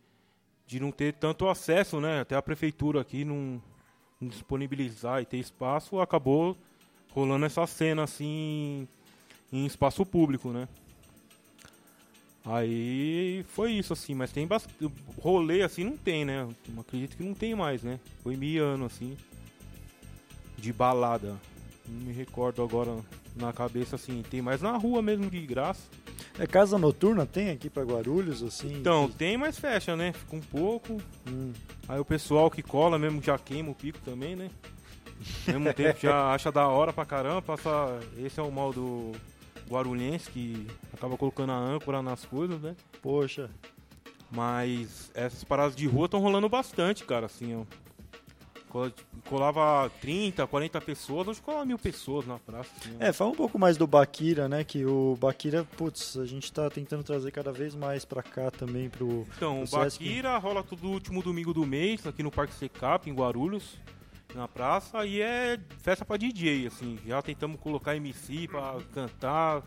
de 0.66 0.80
não 0.80 0.90
ter 0.90 1.12
tanto 1.14 1.46
acesso, 1.48 2.00
né? 2.00 2.20
Até 2.20 2.34
a 2.36 2.40
prefeitura 2.40 2.98
aqui 3.00 3.22
não, 3.22 3.60
não 4.18 4.28
disponibilizar 4.28 5.20
e 5.20 5.26
ter 5.26 5.36
espaço, 5.36 6.00
acabou 6.00 6.56
rolando 7.12 7.44
essa 7.44 7.66
cena 7.66 8.04
assim 8.04 8.88
em 9.54 9.64
espaço 9.66 10.04
público, 10.04 10.50
né? 10.50 10.68
Aí 12.44 13.44
foi 13.48 13.72
isso, 13.72 13.92
assim, 13.92 14.14
mas 14.14 14.32
tem 14.32 14.46
bastante. 14.46 14.74
Rolê 15.22 15.62
assim 15.62 15.84
não 15.84 15.96
tem, 15.96 16.24
né? 16.24 16.42
Eu 16.42 16.80
acredito 16.80 17.16
que 17.16 17.22
não 17.22 17.34
tem 17.34 17.54
mais, 17.54 17.82
né? 17.82 18.00
Foi 18.22 18.36
miando, 18.36 18.84
assim. 18.84 19.16
De 20.58 20.72
balada. 20.72 21.36
Não 21.86 22.06
me 22.06 22.12
recordo 22.12 22.62
agora 22.62 22.96
na 23.36 23.52
cabeça, 23.52 23.96
assim. 23.96 24.22
Tem 24.28 24.42
mais 24.42 24.60
na 24.60 24.76
rua 24.76 25.00
mesmo, 25.00 25.30
de 25.30 25.40
graça. 25.46 25.88
É 26.38 26.46
casa 26.46 26.76
noturna 26.76 27.24
tem 27.24 27.50
aqui 27.50 27.70
pra 27.70 27.84
Guarulhos, 27.84 28.42
assim? 28.42 28.74
Então, 28.74 29.08
tem, 29.08 29.36
mas 29.38 29.58
fecha, 29.58 29.94
né? 29.94 30.12
Fica 30.12 30.36
um 30.36 30.40
pouco. 30.40 31.00
Hum. 31.28 31.52
Aí 31.88 32.00
o 32.00 32.04
pessoal 32.04 32.50
que 32.50 32.62
cola 32.62 32.98
mesmo 32.98 33.22
já 33.22 33.38
queima 33.38 33.70
o 33.70 33.74
pico 33.74 34.00
também, 34.04 34.34
né? 34.34 34.50
Ao 35.46 35.54
mesmo 35.54 35.72
tempo 35.72 36.00
já 36.00 36.34
acha 36.34 36.50
da 36.50 36.66
hora 36.68 36.92
pra 36.92 37.06
caramba, 37.06 37.40
passa. 37.40 38.00
Esse 38.18 38.40
é 38.40 38.42
o 38.42 38.50
mal 38.50 38.72
do 38.72 39.12
guarulhense 39.68 40.30
que 40.30 40.66
acaba 40.92 41.16
colocando 41.16 41.50
a 41.52 41.58
âncora 41.58 42.02
nas 42.02 42.24
coisas, 42.24 42.60
né? 42.60 42.74
Poxa. 43.02 43.50
Mas 44.30 45.10
essas 45.14 45.44
paradas 45.44 45.76
de 45.76 45.86
rua 45.86 46.06
estão 46.06 46.20
rolando 46.20 46.48
bastante, 46.48 47.04
cara, 47.04 47.26
assim, 47.26 47.54
ó. 47.56 47.62
Cola- 48.68 48.92
Colava 49.28 49.88
30, 50.00 50.46
40 50.46 50.80
pessoas, 50.80 51.28
hoje 51.28 51.40
cola 51.40 51.64
mil 51.64 51.78
pessoas 51.78 52.26
na 52.26 52.38
praça. 52.38 52.70
Assim. 52.80 52.96
É, 52.98 53.12
fala 53.12 53.30
um 53.30 53.34
pouco 53.34 53.56
mais 53.58 53.76
do 53.76 53.86
Bakira, 53.86 54.48
né? 54.48 54.64
Que 54.64 54.84
o 54.84 55.16
Bakira, 55.18 55.64
putz, 55.76 56.16
a 56.18 56.26
gente 56.26 56.52
tá 56.52 56.68
tentando 56.68 57.04
trazer 57.04 57.30
cada 57.30 57.52
vez 57.52 57.74
mais 57.74 58.04
pra 58.04 58.22
cá 58.22 58.50
também 58.50 58.90
pro. 58.90 59.24
Então, 59.36 59.60
o 59.60 59.64
o 59.64 59.68
Baquira 59.68 60.36
rola 60.38 60.62
todo 60.64 60.88
último 60.90 61.22
domingo 61.22 61.54
do 61.54 61.64
mês, 61.64 62.04
aqui 62.06 62.22
no 62.22 62.30
Parque 62.32 62.52
Secap, 62.54 63.08
em 63.08 63.14
Guarulhos, 63.14 63.78
na 64.34 64.48
praça, 64.48 65.04
e 65.06 65.20
é 65.20 65.58
festa 65.78 66.04
pra 66.04 66.16
DJ, 66.16 66.66
assim. 66.66 66.98
Já 67.06 67.22
tentamos 67.22 67.60
colocar 67.60 67.96
MC 67.96 68.48
pra 68.48 68.76
cantar, 68.92 69.62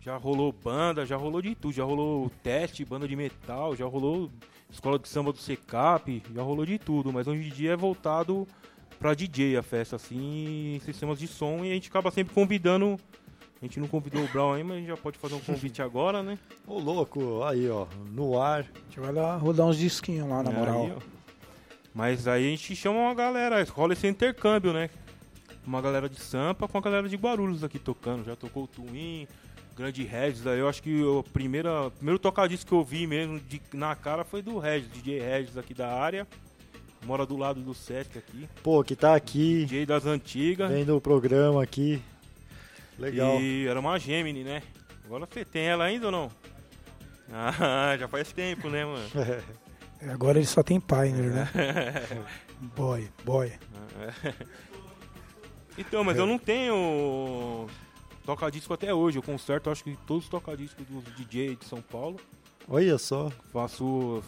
já 0.00 0.16
rolou 0.16 0.52
banda, 0.52 1.04
já 1.04 1.16
rolou 1.16 1.42
de 1.42 1.54
tudo, 1.54 1.74
já 1.74 1.84
rolou 1.84 2.30
teste, 2.42 2.84
banda 2.84 3.08
de 3.08 3.16
metal, 3.16 3.74
já 3.74 3.84
rolou 3.86 4.30
escola 4.70 4.98
de 4.98 5.08
samba 5.08 5.32
do 5.32 5.38
Secap, 5.38 6.22
já 6.34 6.42
rolou 6.42 6.64
de 6.66 6.78
tudo, 6.78 7.12
mas 7.12 7.26
hoje 7.26 7.48
em 7.48 7.52
dia 7.52 7.72
é 7.72 7.76
voltado 7.76 8.46
pra 8.98 9.14
DJ 9.14 9.56
a 9.56 9.62
festa, 9.62 9.96
assim, 9.96 10.80
sistemas 10.84 11.18
de 11.18 11.26
som, 11.26 11.64
e 11.64 11.70
a 11.70 11.74
gente 11.74 11.88
acaba 11.88 12.10
sempre 12.10 12.34
convidando. 12.34 12.98
A 13.60 13.64
gente 13.64 13.80
não 13.80 13.88
convidou 13.88 14.22
o 14.22 14.28
Brown 14.28 14.52
aí, 14.52 14.62
mas 14.62 14.76
a 14.76 14.78
gente 14.80 14.88
já 14.88 14.96
pode 14.98 15.18
fazer 15.18 15.34
um 15.34 15.40
convite 15.40 15.80
agora, 15.80 16.22
né? 16.22 16.38
Ô, 16.66 16.78
louco, 16.78 17.42
aí, 17.42 17.68
ó, 17.70 17.86
no 18.12 18.38
ar. 18.38 18.60
A 18.60 18.78
gente 18.84 19.00
vai 19.00 19.10
lá 19.12 19.34
rodar 19.36 19.66
uns 19.66 19.78
disquinhos 19.78 20.28
lá, 20.28 20.42
na 20.42 20.50
Aí, 20.50 20.56
moral. 20.56 20.90
ó. 20.98 21.15
Mas 21.96 22.28
aí 22.28 22.46
a 22.46 22.50
gente 22.50 22.76
chama 22.76 22.98
uma 22.98 23.14
galera, 23.14 23.64
rola 23.64 23.94
esse 23.94 24.06
intercâmbio, 24.06 24.70
né? 24.70 24.90
Uma 25.66 25.80
galera 25.80 26.10
de 26.10 26.20
Sampa 26.20 26.68
com 26.68 26.76
a 26.76 26.80
galera 26.82 27.08
de 27.08 27.16
Guarulhos 27.16 27.64
aqui 27.64 27.78
tocando. 27.78 28.22
Já 28.22 28.36
tocou 28.36 28.64
o 28.64 28.66
Twin, 28.66 29.26
Grande 29.74 30.04
Regis. 30.04 30.46
Aí 30.46 30.58
eu 30.58 30.68
acho 30.68 30.82
que 30.82 31.02
o 31.02 31.22
primeiro 31.22 31.90
tocadisco 32.20 32.68
que 32.68 32.74
eu 32.74 32.84
vi 32.84 33.06
mesmo 33.06 33.40
de, 33.40 33.62
na 33.72 33.96
cara 33.96 34.24
foi 34.24 34.42
do 34.42 34.58
Regis, 34.58 34.92
DJ 34.92 35.20
Regis 35.20 35.56
aqui 35.56 35.72
da 35.72 35.88
área. 35.90 36.28
Mora 37.06 37.24
do 37.24 37.34
lado 37.34 37.62
do 37.62 37.72
Sesc 37.72 38.18
aqui. 38.18 38.46
Pô, 38.62 38.84
que 38.84 38.94
tá 38.94 39.14
aqui, 39.14 39.64
DJ 39.64 39.86
das 39.86 40.04
antigas. 40.04 40.70
vendo 40.70 40.94
o 40.94 41.00
programa 41.00 41.62
aqui. 41.62 42.02
Legal. 42.98 43.40
E 43.40 43.66
era 43.66 43.80
uma 43.80 43.98
Gemini, 43.98 44.44
né? 44.44 44.62
Agora 45.06 45.24
você 45.24 45.46
tem 45.46 45.64
ela 45.64 45.84
ainda 45.84 46.06
ou 46.06 46.12
não? 46.12 46.30
Ah, 47.32 47.96
já 47.98 48.06
faz 48.06 48.30
tempo, 48.32 48.68
né, 48.68 48.84
mano? 48.84 49.08
É, 50.00 50.10
Agora 50.10 50.38
ele 50.38 50.46
só 50.46 50.62
tem 50.62 50.80
Pioneer, 50.80 51.32
né? 51.32 51.50
boy, 52.76 53.08
boy. 53.24 53.52
Então, 55.78 56.02
mas 56.02 56.16
eu 56.16 56.26
não 56.26 56.38
tenho 56.38 57.66
toca-disco 58.24 58.72
até 58.72 58.94
hoje. 58.94 59.18
Eu 59.18 59.22
conserto, 59.22 59.70
acho 59.70 59.84
que 59.84 59.96
todos 60.06 60.24
os 60.24 60.30
toca-discos 60.30 60.86
dos 60.86 61.04
DJ 61.16 61.56
de 61.56 61.66
São 61.66 61.82
Paulo. 61.82 62.16
Olha 62.68 62.98
só. 62.98 63.30
Faço. 63.52 64.22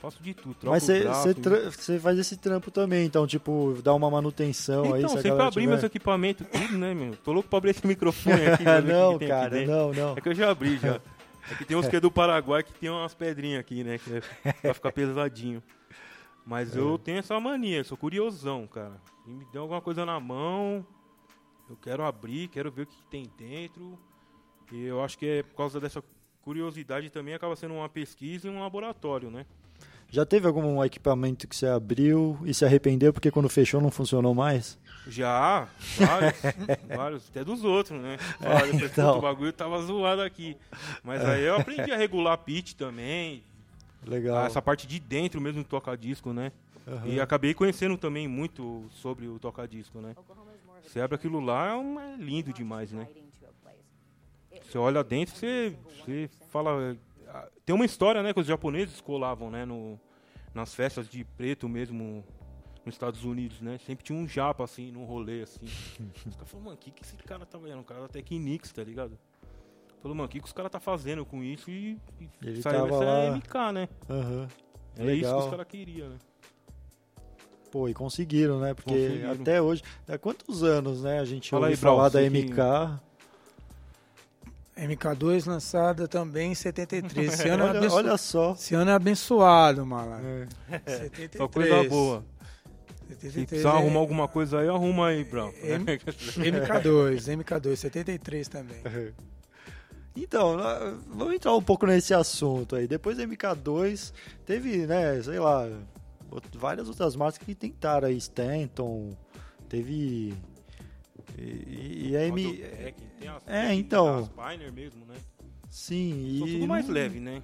Faço 0.00 0.22
de 0.22 0.34
tudo. 0.34 0.54
troco 0.54 0.70
Mas 0.70 0.84
você 0.84 1.98
faz 1.98 2.18
esse 2.18 2.36
trampo 2.36 2.70
também, 2.70 3.06
então, 3.06 3.26
tipo, 3.26 3.78
dá 3.82 3.94
uma 3.94 4.10
manutenção 4.10 4.94
aí. 4.94 5.02
Então, 5.02 5.10
se 5.10 5.16
sempre 5.16 5.30
galera 5.30 5.48
abri 5.48 5.62
tiver... 5.62 5.72
meus 5.72 5.84
equipamentos, 5.84 6.46
tudo, 6.50 6.78
né, 6.78 6.94
meu? 6.94 7.16
Tô 7.16 7.32
louco 7.32 7.48
pra 7.48 7.58
abrir 7.58 7.70
esse 7.70 7.86
microfone 7.86 8.46
aqui. 8.46 8.64
não, 8.84 9.16
aqui 9.16 9.26
cara, 9.26 9.66
não, 9.66 9.92
não. 9.92 10.16
É 10.16 10.20
que 10.20 10.28
eu 10.28 10.34
já 10.34 10.50
abri 10.50 10.78
já. 10.78 11.00
É 11.50 11.54
que 11.54 11.64
tem 11.64 11.76
uns 11.76 11.86
que 11.88 11.96
é 11.96 12.00
do 12.00 12.10
Paraguai 12.10 12.62
que 12.62 12.72
tem 12.72 12.90
umas 12.90 13.14
pedrinhas 13.14 13.60
aqui, 13.60 13.84
né? 13.84 13.98
Que 13.98 14.16
é 14.44 14.52
pra 14.52 14.74
ficar 14.74 14.92
pesadinho. 14.92 15.62
Mas 16.44 16.76
É. 16.76 16.78
eu 16.80 16.98
tenho 16.98 17.18
essa 17.18 17.38
mania, 17.40 17.82
sou 17.84 17.96
curiosão, 17.96 18.66
cara. 18.66 19.00
E 19.26 19.30
me 19.30 19.44
deu 19.52 19.62
alguma 19.62 19.80
coisa 19.80 20.04
na 20.06 20.18
mão, 20.20 20.86
eu 21.68 21.76
quero 21.76 22.04
abrir, 22.04 22.48
quero 22.48 22.70
ver 22.70 22.82
o 22.82 22.86
que 22.86 23.02
tem 23.10 23.30
dentro. 23.36 23.98
E 24.72 24.84
eu 24.84 25.02
acho 25.02 25.18
que 25.18 25.26
é 25.26 25.42
por 25.42 25.54
causa 25.56 25.80
dessa 25.80 26.02
curiosidade 26.42 27.10
também 27.10 27.34
acaba 27.34 27.56
sendo 27.56 27.74
uma 27.74 27.88
pesquisa 27.88 28.46
e 28.46 28.50
um 28.50 28.60
laboratório, 28.60 29.30
né? 29.30 29.44
Já 30.08 30.24
teve 30.24 30.46
algum 30.46 30.82
equipamento 30.84 31.48
que 31.48 31.56
você 31.56 31.66
abriu 31.66 32.38
e 32.44 32.54
se 32.54 32.64
arrependeu 32.64 33.12
porque 33.12 33.30
quando 33.30 33.48
fechou 33.48 33.80
não 33.80 33.90
funcionou 33.90 34.32
mais? 34.34 34.78
Já, 35.08 35.68
vários, 35.96 36.34
vários, 36.96 37.28
até 37.28 37.44
dos 37.44 37.62
outros, 37.64 38.00
né? 38.00 38.18
Fala, 38.18 38.60
depois, 38.66 38.82
então. 38.82 39.14
"Puta, 39.14 39.18
o 39.18 39.20
bagulho 39.22 39.52
tava 39.52 39.80
zoado 39.82 40.22
aqui. 40.22 40.56
Mas 41.04 41.24
aí 41.24 41.44
eu 41.44 41.56
aprendi 41.56 41.90
a 41.92 41.96
regular 41.96 42.36
pitch 42.38 42.74
também, 42.74 43.42
Legal. 44.06 44.46
Essa 44.46 44.62
parte 44.62 44.86
de 44.86 45.00
dentro 45.00 45.40
mesmo 45.40 45.64
do 45.64 45.68
toca-disco, 45.68 46.32
né? 46.32 46.52
Aham. 46.86 47.08
E 47.08 47.20
acabei 47.20 47.52
conhecendo 47.52 47.98
também 47.98 48.28
muito 48.28 48.84
sobre 48.92 49.26
o 49.26 49.36
toca-disco, 49.38 50.00
né? 50.00 50.14
Você 50.84 51.00
abre 51.00 51.16
aquilo 51.16 51.40
lá, 51.40 51.74
é, 51.74 52.14
é 52.14 52.16
lindo 52.16 52.52
demais, 52.52 52.92
né? 52.92 53.08
Você 54.62 54.78
olha 54.78 55.02
dentro, 55.02 55.34
você, 55.34 55.74
você 56.04 56.30
fala... 56.50 56.96
ah, 57.28 57.48
Tem 57.64 57.74
uma 57.74 57.84
história, 57.84 58.22
né, 58.22 58.32
que 58.32 58.40
os 58.40 58.46
japoneses 58.46 59.00
colavam, 59.00 59.50
né, 59.50 59.64
no, 59.64 59.98
nas 60.54 60.74
festas 60.74 61.08
de 61.08 61.24
preto 61.24 61.68
mesmo 61.68 62.24
nos 62.86 62.94
Estados 62.94 63.24
Unidos, 63.24 63.60
né? 63.60 63.78
Sempre 63.84 64.04
tinha 64.04 64.16
um 64.18 64.26
japa, 64.28 64.62
assim, 64.64 64.90
num 64.92 65.04
rolê, 65.04 65.42
assim. 65.42 65.66
Os 66.24 66.34
caras 66.36 66.48
falaram, 66.50 66.64
mano, 66.66 66.76
o 66.76 66.78
que, 66.78 66.90
que 66.92 67.02
esse 67.02 67.16
cara 67.16 67.44
tá 67.44 67.58
vendo? 67.58 67.80
O 67.80 67.84
cara 67.84 68.02
da 68.02 68.08
Technics, 68.08 68.72
tá 68.72 68.82
ligado? 68.84 69.18
Falou, 70.00 70.16
mano, 70.16 70.26
o 70.26 70.30
que, 70.30 70.38
que 70.38 70.46
os 70.46 70.52
caras 70.52 70.70
tá 70.70 70.78
fazendo 70.78 71.26
com 71.26 71.42
isso? 71.42 71.68
E, 71.70 71.98
e 72.20 72.28
Ele 72.42 72.62
saiu 72.62 72.86
essa 72.86 73.04
lá. 73.04 73.36
MK, 73.36 73.72
né? 73.72 73.88
Aham. 74.08 74.48
É 74.98 75.02
isso 75.02 75.02
que 75.02 75.02
Legal. 75.26 75.38
os 75.40 75.50
caras 75.50 75.66
queriam, 75.66 76.08
né? 76.10 76.16
Pô, 77.72 77.88
e 77.88 77.92
conseguiram, 77.92 78.60
né? 78.60 78.72
Porque 78.72 78.90
Conseguiram. 78.94 79.32
até 79.32 79.60
hoje. 79.60 79.82
Há 80.08 80.16
quantos 80.16 80.62
anos, 80.62 81.02
né? 81.02 81.18
A 81.18 81.24
gente 81.24 81.50
Fala 81.50 81.62
ouve 81.66 81.74
aí, 81.74 81.80
Brau, 81.80 81.96
falar 81.96 82.08
da 82.08 82.20
você 82.20 82.30
que- 82.30 82.38
MK. 82.44 83.00
MK2 84.76 85.46
lançada 85.46 86.06
também 86.06 86.52
em 86.52 86.54
73. 86.54 87.32
Esse 87.32 87.48
ano, 87.48 87.64
é, 87.64 87.68
Olha, 87.70 87.78
abenço... 87.78 87.96
olha 87.96 88.16
só. 88.16 88.52
Esse 88.52 88.74
ano 88.74 88.90
é 88.90 88.94
abençoado, 88.94 89.84
malandro. 89.84 90.48
É. 90.70 90.78
73. 90.86 91.36
Só 91.38 91.48
coisa 91.48 91.88
boa. 91.88 92.24
73 93.08 93.32
Se 93.32 93.46
precisar 93.46 93.70
é- 93.70 93.72
arrumar 93.76 94.00
alguma 94.00 94.28
coisa 94.28 94.60
aí, 94.60 94.68
arruma 94.68 95.08
aí, 95.08 95.24
Brown. 95.24 95.52
M- 95.62 95.84
MK2, 95.84 97.28
MK2, 97.36 97.76
73 97.76 98.48
também. 98.48 98.78
Então, 100.18 100.56
vamos 101.08 101.34
entrar 101.34 101.54
um 101.54 101.60
pouco 101.62 101.84
nesse 101.86 102.14
assunto 102.14 102.74
aí. 102.74 102.88
Depois 102.88 103.18
da 103.18 103.24
MK2, 103.26 104.14
teve, 104.46 104.86
né, 104.86 105.20
sei 105.22 105.38
lá, 105.38 105.68
várias 106.54 106.88
outras 106.88 107.14
marcas 107.14 107.36
que 107.36 107.54
tentaram 107.54 108.08
aí, 108.08 108.16
Stanton, 108.16 109.14
teve. 109.68 110.32
E, 111.36 112.08
e 112.12 112.16
a 112.16 112.22
M. 112.28 112.44
Mototec, 112.46 112.94
tem 113.20 113.28
as- 113.28 113.42
É, 113.46 113.66
tem 113.68 113.78
então. 113.80 114.18
As 114.20 114.28
Pioneer 114.28 114.72
mesmo, 114.72 115.04
né? 115.04 115.16
Sim, 115.68 116.36
São 116.38 116.48
e. 116.48 116.52
tudo 116.54 116.66
mais 116.66 116.88
leve, 116.88 117.20
né? 117.20 117.42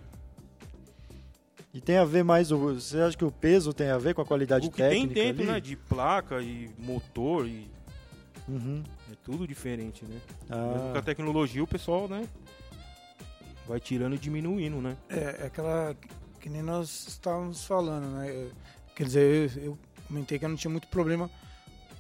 E 1.75 1.81
tem 1.81 1.97
a 1.97 2.05
ver 2.05 2.23
mais. 2.23 2.51
O, 2.53 2.59
você 2.75 2.99
acha 3.01 3.17
que 3.17 3.25
o 3.25 3.31
peso 3.31 3.73
tem 3.73 3.89
a 3.91 3.99
ver 3.99 4.15
com 4.15 4.21
a 4.21 4.27
qualidade 4.27 4.67
O 4.67 4.71
que 4.71 4.77
tem 4.77 4.91
técnica? 5.09 5.15
dentro, 5.15 5.43
ali? 5.43 5.53
né? 5.53 5.61
De 5.61 5.77
placa 5.77 6.41
e 6.43 6.71
motor 6.79 7.47
e 7.47 7.71
Uhum. 8.49 8.83
é 9.11 9.15
tudo 9.25 9.47
diferente, 9.47 10.05
né? 10.05 10.21
Mesmo 10.51 10.91
com 10.91 10.97
Ah, 10.97 10.99
a 10.99 11.03
tecnologia, 11.03 11.63
o 11.63 11.67
pessoal, 11.67 12.09
né? 12.09 12.27
Vai 13.67 13.79
tirando 13.81 14.15
e 14.17 14.19
diminuindo, 14.19 14.81
né? 14.83 14.97
É, 15.09 15.43
é 15.43 15.47
aquela 15.47 15.97
que 16.41 16.49
nem 16.51 16.61
nós 16.61 17.07
estávamos 17.09 17.65
falando, 17.65 18.07
né? 18.17 18.51
Quer 18.97 19.05
dizer, 19.05 19.53
eu, 19.57 19.63
eu 19.63 19.79
comentei 20.09 20.39
que 20.39 20.45
eu 20.45 20.49
não 20.49 20.57
tinha 20.57 20.71
muito 20.71 20.89
problema 20.89 21.31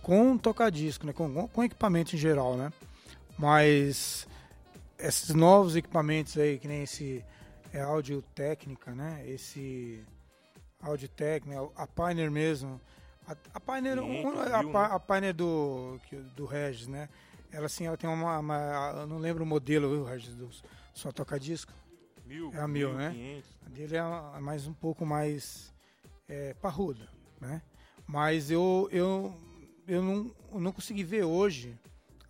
com 0.02 0.36
toca-disco, 0.36 1.06
né? 1.06 1.12
Com, 1.12 1.46
com 1.48 1.62
equipamento 1.64 2.14
em 2.16 2.18
geral, 2.18 2.56
né? 2.56 2.72
Mas 3.38 4.26
esses 4.98 5.34
novos 5.34 5.76
equipamentos 5.76 6.36
aí, 6.36 6.58
que 6.58 6.66
nem 6.68 6.82
esse 6.82 7.24
é 7.72 7.80
áudio 7.80 8.22
técnica, 8.34 8.94
né? 8.94 9.22
Esse 9.26 10.04
áudio 10.80 11.08
técnica, 11.08 11.68
a 11.76 11.86
Pioneer 11.86 12.30
mesmo. 12.30 12.80
A, 13.26 13.36
a 13.54 13.60
Pioneer, 13.60 13.98
Sim, 13.98 14.26
um- 14.26 14.40
a, 14.40 14.60
viu, 14.60 14.72
né? 14.72 14.78
a 14.90 15.00
Pioneer 15.00 15.34
do, 15.34 15.98
do 16.36 16.44
Regis, 16.44 16.86
né? 16.88 17.08
Ela 17.50 17.66
assim, 17.66 17.86
ela 17.86 17.96
tem 17.96 18.08
uma, 18.08 18.38
uma- 18.38 18.92
eu 19.00 19.06
não 19.06 19.18
lembro 19.18 19.44
o 19.44 19.46
modelo, 19.46 19.88
viu, 19.90 20.04
Regis, 20.04 20.34
do 20.34 20.48
só 20.94 21.10
toca-disco. 21.12 21.72
Mil, 22.26 22.50
É 22.54 22.58
a 22.60 22.68
mil, 22.68 22.92
né? 22.94 23.10
1500. 23.10 23.50
A 23.66 23.68
dele 23.70 23.96
é 23.96 24.00
é 24.36 24.40
mais 24.40 24.66
um 24.66 24.72
pouco 24.72 25.04
mais 25.04 25.72
é, 26.28 26.54
parruda, 26.54 27.08
né? 27.40 27.62
Mas 28.06 28.50
eu, 28.50 28.88
eu, 28.90 29.34
eu, 29.86 30.02
não, 30.02 30.34
eu 30.52 30.60
não 30.60 30.72
consegui 30.72 31.04
ver 31.04 31.24
hoje, 31.24 31.78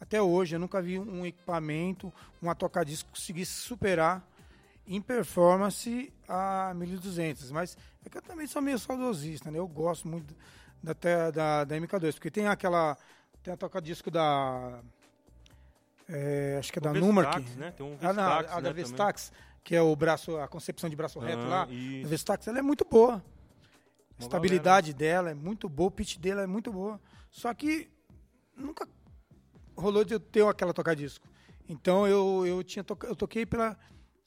até 0.00 0.20
hoje, 0.20 0.54
eu 0.56 0.60
nunca 0.60 0.80
vi 0.82 0.98
um 0.98 1.24
equipamento, 1.24 2.12
uma 2.40 2.54
toca-disco 2.54 3.08
que 3.10 3.18
conseguisse 3.18 3.52
superar 3.52 4.26
em 4.86 5.00
performance 5.00 6.12
a 6.28 6.72
1200, 6.74 7.50
mas 7.50 7.76
é 8.04 8.10
que 8.10 8.18
eu 8.18 8.22
também 8.22 8.46
sou 8.46 8.60
meio 8.60 8.78
saudosista, 8.78 9.50
né? 9.50 9.58
Eu 9.58 9.68
gosto 9.68 10.08
muito 10.08 10.34
da, 10.82 10.92
da, 11.30 11.64
da 11.64 11.76
MK2, 11.76 12.14
porque 12.14 12.30
tem 12.30 12.46
aquela 12.46 12.96
tem 13.42 13.52
a 13.54 13.56
toca-disco 13.56 14.10
da 14.10 14.80
é, 16.08 16.56
acho 16.58 16.72
que 16.72 16.78
é 16.78 16.82
da 16.82 16.92
Numark. 16.92 17.40
Né? 17.56 17.70
Tem 17.72 17.86
um 17.86 17.96
ah, 18.00 18.12
não, 18.12 18.22
a, 18.22 18.42
né, 18.42 18.60
da 18.62 18.72
Vestax, 18.72 19.32
que 19.62 19.74
é 19.74 19.82
o 19.82 19.94
braço, 19.94 20.36
a 20.38 20.48
concepção 20.48 20.90
de 20.90 20.96
braço 20.96 21.18
reto 21.18 21.42
Ah, 21.42 21.48
lá. 21.48 21.68
isso. 21.70 22.06
A 22.06 22.08
Vestax, 22.10 22.46
ela 22.48 22.58
é 22.58 22.62
muito 22.62 22.84
boa. 22.84 23.22
A 24.18 24.22
estabilidade 24.22 24.92
dela 24.92 25.30
é 25.30 25.34
muito 25.34 25.68
boa, 25.68 25.88
o 25.88 25.90
pitch 25.90 26.18
dela 26.18 26.42
é 26.42 26.46
muito 26.46 26.72
boa. 26.72 27.00
Só 27.30 27.52
que 27.54 27.88
nunca 28.56 28.86
rolou 29.76 30.04
de 30.04 30.14
eu 30.14 30.20
ter 30.20 30.46
aquela 30.46 30.72
toca-disco. 30.72 31.26
Então 31.68 32.06
eu, 32.06 32.46
eu 32.46 32.62
tinha 32.62 32.84
eu 33.04 33.16
toquei 33.16 33.46
pela 33.46 33.76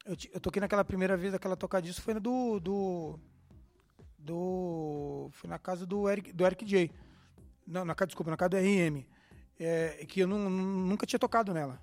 eu, 0.05 0.15
eu 0.33 0.39
toquei 0.39 0.59
naquela 0.59 0.83
primeira 0.83 1.15
vez 1.15 1.33
aquela 1.33 1.55
toca-disco 1.55 2.01
foi 2.01 2.13
na 2.15 2.19
do 2.19 2.59
do 2.59 3.19
do 4.17 5.29
foi 5.31 5.49
na 5.49 5.59
casa 5.59 5.85
do 5.85 6.09
Eric 6.09 6.31
do 6.33 6.45
Eric 6.45 6.65
J. 6.65 6.91
Não, 7.67 7.83
na 7.85 7.95
casa, 7.95 8.07
desculpa, 8.07 8.29
na 8.31 8.37
casa 8.37 8.49
do 8.51 8.57
RM. 8.57 9.03
É, 9.59 10.05
que 10.07 10.19
eu 10.19 10.27
nu- 10.27 10.49
nunca 10.49 11.05
tinha 11.05 11.17
tocado 11.19 11.53
nela. 11.53 11.81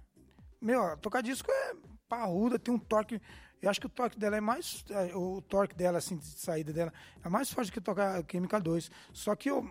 Meu, 0.60 0.82
a 0.82 0.96
tocar 0.96 1.22
disco 1.22 1.50
é 1.50 1.74
parruda, 2.08 2.58
tem 2.58 2.72
um 2.72 2.78
torque. 2.78 3.20
Eu 3.60 3.70
acho 3.70 3.80
que 3.80 3.86
o 3.86 3.90
torque 3.90 4.18
dela 4.18 4.36
é 4.36 4.40
mais. 4.40 4.84
é, 4.90 5.16
O 5.16 5.40
torque 5.40 5.74
dela, 5.74 5.98
assim, 5.98 6.16
de 6.16 6.26
saída 6.26 6.72
dela, 6.72 6.92
é 7.24 7.28
mais 7.28 7.50
forte 7.50 7.72
que 7.72 7.80
tocar 7.80 8.22
que 8.24 8.36
a 8.36 8.40
MK2. 8.40 8.90
Só 9.12 9.34
que 9.34 9.50
eu, 9.50 9.68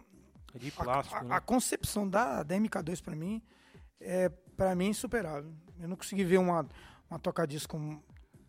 É 0.54 0.58
de 0.58 0.70
a, 0.70 0.84
plástico, 0.84 1.16
a- 1.18 1.24
né? 1.24 1.36
a 1.36 1.40
concepção 1.40 2.08
da, 2.10 2.44
da 2.44 2.56
MK2 2.56 3.02
pra 3.02 3.16
mim 3.16 3.42
é 4.00 4.30
para 4.58 4.76
mim 4.76 4.88
insuperável. 4.88 5.54
Eu 5.80 5.88
não 5.88 5.96
consegui 5.96 6.24
ver 6.26 6.38
uma, 6.40 6.68
uma 7.10 7.20
toca-disco 7.20 7.78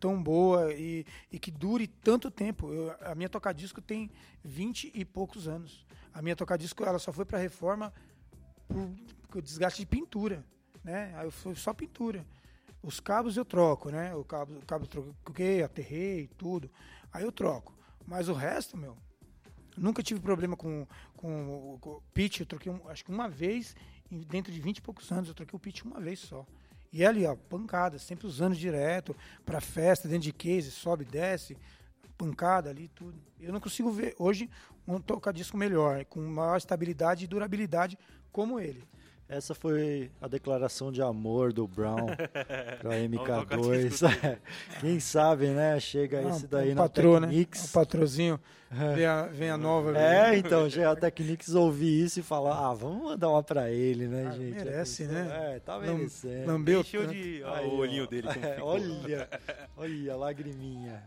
tão 0.03 0.21
boa 0.21 0.73
e, 0.73 1.05
e 1.31 1.39
que 1.39 1.49
dure 1.49 1.87
tanto 1.87 2.29
tempo. 2.29 2.73
Eu- 2.73 2.93
a 2.99 3.15
minha 3.15 3.29
toca-disco 3.29 3.81
tem 3.81 4.11
20 4.43 4.91
e 4.93 5.05
poucos 5.05 5.47
anos. 5.47 5.85
A 6.13 6.21
minha 6.21 6.35
toca-disco 6.35 6.83
ela 6.83 6.99
só 6.99 7.13
foi 7.13 7.23
para 7.23 7.37
reforma 7.37 7.93
por, 8.67 9.41
desgaste 9.41 9.79
de 9.79 9.85
pintura, 9.85 10.43
né? 10.83 11.13
Aí 11.15 11.31
foi 11.31 11.55
só 11.55 11.73
pintura. 11.73 12.25
Os 12.81 12.99
cabos 12.99 13.37
eu 13.37 13.45
troco, 13.45 13.89
né? 13.89 14.13
O 14.13 14.25
cabo, 14.25 14.57
o 14.57 14.65
cabo 14.65 14.85
troquei, 14.85 15.63
aterrei, 15.63 16.27
tudo. 16.37 16.69
Aí 17.13 17.23
eu 17.23 17.31
troco. 17.31 17.73
Mas 18.05 18.27
o 18.27 18.33
resto, 18.33 18.75
meu, 18.75 18.97
Nunca 19.75 20.03
tive 20.03 20.19
problema 20.19 20.55
com, 20.55 20.85
com, 21.17 21.77
com 21.81 21.89
o 21.89 22.03
pitch. 22.13 22.41
Eu 22.41 22.45
troquei, 22.45 22.71
acho 22.89 23.03
que 23.03 23.09
uma 23.09 23.27
vez, 23.27 23.75
dentro 24.11 24.51
de 24.53 24.61
20 24.61 24.77
e 24.77 24.81
poucos 24.81 25.11
anos, 25.11 25.29
eu 25.29 25.33
troquei 25.33 25.55
o 25.55 25.59
pitch 25.59 25.83
uma 25.83 25.99
vez 25.99 26.19
só. 26.19 26.45
E 26.93 27.03
é 27.03 27.07
ali, 27.07 27.25
ó, 27.25 27.35
pancada, 27.35 27.97
sempre 27.97 28.27
usando 28.27 28.55
direto, 28.55 29.15
pra 29.43 29.59
festa, 29.59 30.07
dentro 30.07 30.25
de 30.25 30.31
case, 30.31 30.69
sobe, 30.69 31.03
desce, 31.03 31.57
pancada 32.15 32.69
ali, 32.69 32.87
tudo. 32.89 33.19
Eu 33.41 33.51
não 33.51 33.59
consigo 33.59 33.91
ver 33.91 34.13
hoje 34.19 34.47
um 34.87 34.99
toca-disco 34.99 35.57
melhor, 35.57 36.05
com 36.05 36.21
maior 36.21 36.55
estabilidade 36.55 37.25
e 37.25 37.27
durabilidade 37.27 37.97
como 38.31 38.59
ele. 38.59 38.87
Essa 39.35 39.55
foi 39.55 40.11
a 40.21 40.27
declaração 40.27 40.91
de 40.91 41.01
amor 41.01 41.51
do 41.51 41.67
Brown 41.67 42.07
pra 42.79 42.91
MK2. 43.01 43.25
toca-disco 43.25 44.07
Quem 44.79 44.99
sabe, 44.99 45.47
né? 45.47 45.79
Chega 45.79 46.19
Ah, 46.19 46.29
esse 46.29 46.47
daí 46.47 46.71
o 46.71 46.75
na 46.75 46.81
patrô, 46.83 47.19
né? 47.19 47.27
Technics. 47.27 47.65
O 47.69 47.73
patrozinho, 47.73 48.39
vem 48.95 49.05
a, 49.05 49.23
vem 49.27 49.49
a 49.49 49.57
nova. 49.57 49.97
É, 49.97 50.31
vem- 50.31 50.39
então, 50.39 50.69
chega 50.69 50.91
a 50.91 50.95
Technics 50.95 51.55
ouvir 51.55 52.03
isso 52.05 52.19
e 52.19 52.23
falar, 52.23 52.69
ah, 52.69 52.73
vamos 52.73 53.03
mandar 53.03 53.29
uma 53.29 53.41
pra 53.43 53.69
ele, 53.71 54.07
né, 54.07 54.27
Ah, 54.27 54.31
gente? 54.31 54.55
merece, 54.55 55.05
Já 55.05 55.11
né? 55.11 55.53
É, 55.55 55.59
tá 55.59 55.79
merecendo. 55.79 56.47
Lambeu 56.47 56.81
Encheu 56.81 57.07
de. 57.07 57.41
Olha 57.43 57.57
Aí, 57.59 57.67
o 57.67 57.73
ó. 57.73 57.77
olhinho 57.77 58.07
dele 58.07 58.27
É, 58.29 58.31
ficou. 58.55 58.67
olha, 58.69 59.29
olha, 59.75 60.15
lagriminha. 60.15 61.03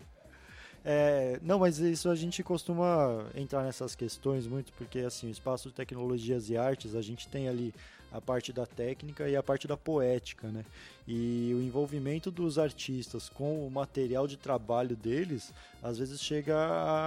É, 0.89 1.41
não, 1.43 1.59
mas 1.59 1.79
isso 1.81 2.09
a 2.09 2.15
gente 2.15 2.45
costuma 2.45 3.27
entrar 3.35 3.65
nessas 3.65 3.97
questões 3.97 4.47
muito, 4.47 4.73
porque 4.75 5.01
assim, 5.01 5.27
o 5.27 5.31
espaço 5.31 5.69
de 5.69 5.75
tecnologias 5.75 6.49
e 6.49 6.57
artes, 6.57 6.95
a 6.95 7.03
gente 7.03 7.27
tem 7.29 7.49
ali 7.49 7.75
a 8.13 8.21
parte 8.21 8.53
da 8.53 8.65
técnica 8.65 9.29
e 9.29 9.37
a 9.37 9.43
parte 9.43 9.67
da 9.67 9.77
poética, 9.77 10.49
né? 10.49 10.65
E 11.09 11.53
o 11.55 11.63
envolvimento 11.63 12.31
dos 12.31 12.59
artistas 12.59 13.29
com 13.29 13.65
o 13.65 13.71
material 13.71 14.27
de 14.27 14.37
trabalho 14.37 14.97
deles, 14.97 15.53
às 15.83 15.99
vezes 15.99 16.21
chega 16.21 16.57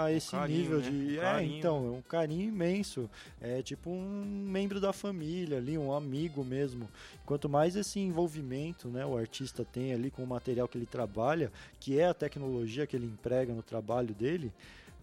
a 0.04 0.12
esse 0.12 0.32
carinho, 0.32 0.60
nível 0.60 0.80
né? 0.80 0.90
de. 0.90 0.96
Um 0.96 1.14
é, 1.14 1.22
carinho. 1.22 1.58
então, 1.58 1.88
é 1.88 1.98
um 1.98 2.02
carinho 2.02 2.48
imenso. 2.48 3.10
É 3.42 3.62
tipo 3.62 3.90
um 3.90 4.24
membro 4.26 4.80
da 4.80 4.94
família 4.94 5.58
ali, 5.58 5.78
um 5.78 5.92
amigo 5.92 6.44
mesmo. 6.44 6.90
Quanto 7.26 7.50
mais 7.50 7.76
esse 7.76 8.00
envolvimento 8.00 8.88
né, 8.88 9.06
o 9.06 9.18
artista 9.18 9.66
tem 9.66 9.94
ali 9.94 10.10
com 10.10 10.24
o 10.24 10.28
material 10.28 10.68
que 10.68 10.78
ele 10.78 10.86
trabalha, 10.86 11.52
que 11.80 12.00
é 12.00 12.08
a 12.08 12.14
tecnologia 12.14 12.88
que 12.88 12.96
ele 12.96 13.06
emprega 13.06 13.54
no 13.54 13.64
trabalho 13.64 14.14
dele, 14.14 14.54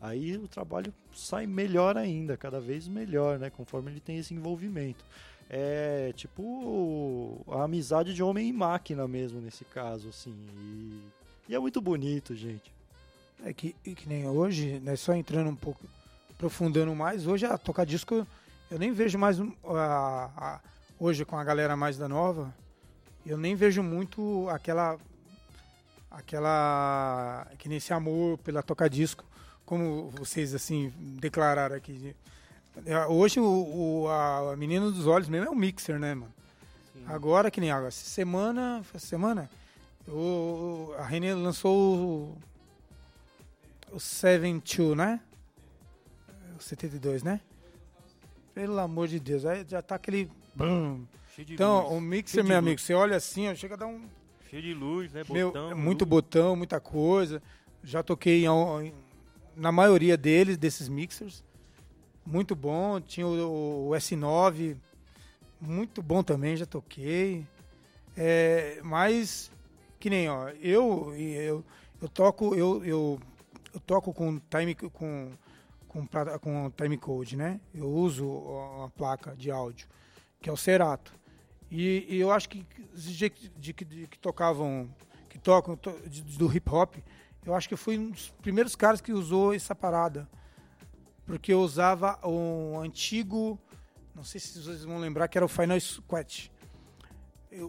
aí 0.01 0.37
o 0.37 0.49
trabalho 0.49 0.93
sai 1.13 1.47
melhor 1.47 1.97
ainda, 1.97 2.37
cada 2.37 2.61
vez 2.61 2.89
melhor, 2.89 3.39
né? 3.39 3.51
Conforme 3.51 3.91
ele 3.91 4.01
tem 4.01 4.19
esse 4.19 4.33
envolvimento. 4.33 5.05
É 5.49 6.13
tipo 6.17 7.41
a 7.49 7.63
amizade 7.65 8.13
de 8.13 8.23
homem 8.23 8.49
e 8.49 8.53
máquina 8.53 9.07
mesmo 9.07 9.41
nesse 9.41 9.65
caso, 9.65 10.09
assim. 10.09 10.35
E, 10.59 11.01
e 11.51 11.55
é 11.55 11.59
muito 11.59 11.81
bonito, 11.81 12.35
gente. 12.35 12.75
É 13.45 13.53
que, 13.53 13.73
que 13.73 14.09
nem 14.09 14.27
hoje, 14.27 14.81
né, 14.81 14.97
só 14.97 15.15
entrando 15.15 15.51
um 15.51 15.55
pouco, 15.55 15.81
aprofundando 16.31 16.95
mais, 16.95 17.27
hoje 17.27 17.47
a 17.47 17.57
tocar 17.57 17.85
disco, 17.87 18.27
eu 18.71 18.79
nem 18.79 18.93
vejo 18.93 19.19
mais, 19.19 19.39
a, 19.41 20.31
a- 20.37 20.61
hoje 20.99 21.25
com 21.25 21.37
a 21.39 21.45
galera 21.45 21.77
mais 21.77 21.97
da 21.97 22.09
nova, 22.09 22.53
eu 23.25 23.37
nem 23.37 23.55
vejo 23.55 23.83
muito 23.83 24.49
aquela, 24.49 24.99
aquela, 26.11 27.47
que 27.59 27.69
nem 27.69 27.79
esse 27.79 27.93
amor 27.93 28.39
pela 28.39 28.63
tocar 28.63 28.89
disco, 28.89 29.25
como 29.65 30.11
vocês 30.11 30.55
assim 30.55 30.93
declararam 31.21 31.77
aqui. 31.77 32.17
É, 32.85 33.07
Hoje 33.07 33.41
o, 33.41 33.45
o- 34.05 34.09
a, 34.09 34.57
menina 34.57 34.91
dos 34.91 35.07
olhos 35.07 35.29
mesmo 35.29 35.47
é 35.47 35.51
o 35.51 35.55
mixer, 35.55 35.99
né, 35.99 36.15
mano? 36.15 36.33
Sim. 36.93 37.05
Agora, 37.07 37.51
que 37.51 37.61
nem 37.61 37.71
agora, 37.71 37.89
essa 37.89 38.05
semana, 38.05 38.85
semana, 38.99 39.49
o, 40.09 40.93
a 40.99 41.05
Renê 41.05 41.35
lançou 41.35 42.37
o, 43.93 43.97
o 43.97 44.01
72, 44.01 44.97
né? 44.97 45.21
O 46.59 46.63
72, 46.63 47.23
né? 47.23 47.41
Pelo 48.55 48.79
amor 48.79 49.09
de 49.09 49.21
Deus, 49.21 49.45
aí 49.45 49.65
já 49.69 49.83
tá 49.83 49.95
aquele... 49.97 50.31
de 51.37 51.55
Então, 51.55 51.83
luz. 51.83 51.93
o 51.93 52.01
mixer, 52.01 52.43
meu 52.43 52.57
luz. 52.57 52.59
amigo, 52.67 52.81
você 52.81 52.95
olha 52.95 53.17
assim, 53.17 53.49
ó, 53.49 53.55
chega 53.55 53.75
a 53.75 53.79
dar 53.79 53.87
um... 53.87 54.03
Cheio 54.49 54.63
de 54.63 54.73
luz, 54.75 55.13
né? 55.13 55.23
Meu, 55.29 55.49
Botão, 55.49 55.71
é 55.71 55.75
muito 55.75 56.03
luz. 56.03 56.09
botão, 56.11 56.57
muita 56.57 56.81
coisa. 56.81 57.43
Já 57.83 58.03
toquei 58.03 58.45
em- 58.47 58.95
na 59.55 59.71
maioria 59.73 60.17
deles, 60.17 60.57
desses 60.57 60.89
mixers. 60.89 61.45
Muito 62.27 62.55
bom. 62.57 63.01
Tinha 63.01 63.27
o, 63.27 63.89
o 63.89 63.91
S9, 63.95 64.77
muito 65.61 66.03
bom 66.03 66.23
também, 66.23 66.57
já 66.57 66.67
toquei. 66.67 67.47
É, 68.17 68.81
mas, 68.83 69.51
que 70.01 70.11
nem, 70.11 70.29
ó, 70.29 70.49
eu, 70.61 71.15
eu, 71.17 71.65
eu 72.01 72.09
toco, 72.09 72.55
eu, 72.55 72.85
eu, 72.85 73.21
eu 73.73 73.81
toco 73.81 74.13
com 74.13 74.39
time, 74.39 74.75
com, 74.75 75.31
com, 75.87 76.07
com 76.41 76.71
time 76.71 76.97
code, 76.99 77.37
né? 77.37 77.61
Eu 77.75 77.89
uso 77.89 78.27
uma 78.27 78.91
placa 78.91 79.35
de 79.37 79.51
áudio, 79.51 79.87
que 80.41 80.49
é 80.49 80.53
o 80.53 80.57
Cerato. 80.57 81.15
E, 81.71 82.07
e 82.09 82.21
eu 82.21 82.31
acho 82.31 82.49
que 82.49 82.67
de, 82.95 83.29
que, 83.73 83.85
de- 83.85 84.07
que 84.07 84.19
tocavam, 84.19 84.89
que 85.29 85.39
tocam 85.39 85.77
to- 85.77 85.99
de- 86.09 86.23
do 86.23 86.55
hip 86.55 86.71
hop, 86.71 86.95
eu 87.45 87.55
acho 87.55 87.69
que 87.69 87.75
eu 87.75 87.79
fui 87.79 87.99
um 87.99 88.11
dos 88.11 88.31
primeiros 88.43 88.75
caras 88.75 89.01
que 89.01 89.13
usou 89.13 89.53
essa 89.55 89.75
parada. 89.75 90.29
Porque 91.27 91.53
eu 91.53 91.61
usava 91.61 92.19
um 92.27 92.79
antigo, 92.81 93.59
não 94.15 94.23
sei 94.25 94.41
se 94.41 94.63
vocês 94.63 94.85
vão 94.85 94.99
lembrar, 94.99 95.29
que 95.29 95.37
era 95.37 95.45
o 95.45 95.49
Final 95.49 95.79
Squat. 95.81 96.51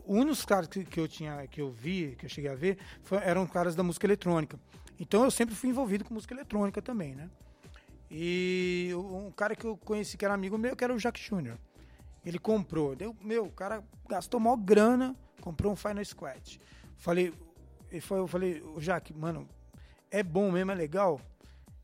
Um 0.05 0.25
dos 0.25 0.45
caras 0.45 0.67
que, 0.67 0.83
que 0.85 0.99
eu 0.99 1.07
tinha, 1.07 1.47
que 1.47 1.61
eu 1.61 1.71
vi, 1.71 2.15
que 2.17 2.25
eu 2.25 2.29
cheguei 2.29 2.51
a 2.51 2.55
ver, 2.55 2.77
foi- 3.03 3.19
eram 3.19 3.47
caras 3.47 3.75
da 3.75 3.83
música 3.83 4.05
eletrônica. 4.05 4.59
Então 4.99 5.23
eu 5.23 5.31
sempre 5.31 5.55
fui 5.55 5.69
envolvido 5.69 6.03
com 6.05 6.13
música 6.13 6.33
eletrônica 6.33 6.81
também, 6.81 7.15
né? 7.15 7.29
E 8.09 8.91
um 8.95 9.31
cara 9.31 9.55
que 9.55 9.65
eu 9.65 9.75
conheci 9.77 10.17
que 10.17 10.23
era 10.25 10.33
amigo 10.33 10.57
meu, 10.57 10.75
que 10.75 10.83
era 10.83 10.93
o 10.93 10.97
Jack 10.97 11.19
Jr. 11.19 11.57
Ele 12.25 12.39
comprou. 12.39 12.95
Deu, 12.95 13.15
meu, 13.21 13.45
o 13.45 13.51
cara 13.51 13.83
gastou 14.07 14.39
maior 14.39 14.57
grana, 14.57 15.15
comprou 15.41 15.71
um 15.71 15.75
Final 15.75 16.03
Squat. 16.03 16.59
Falei, 16.97 17.33
eu 17.91 18.27
falei, 18.27 18.61
o 18.75 18.79
Jack, 18.79 19.13
mano, 19.13 19.47
é 20.11 20.21
bom 20.23 20.51
mesmo, 20.51 20.71
é 20.71 20.75
legal. 20.75 21.21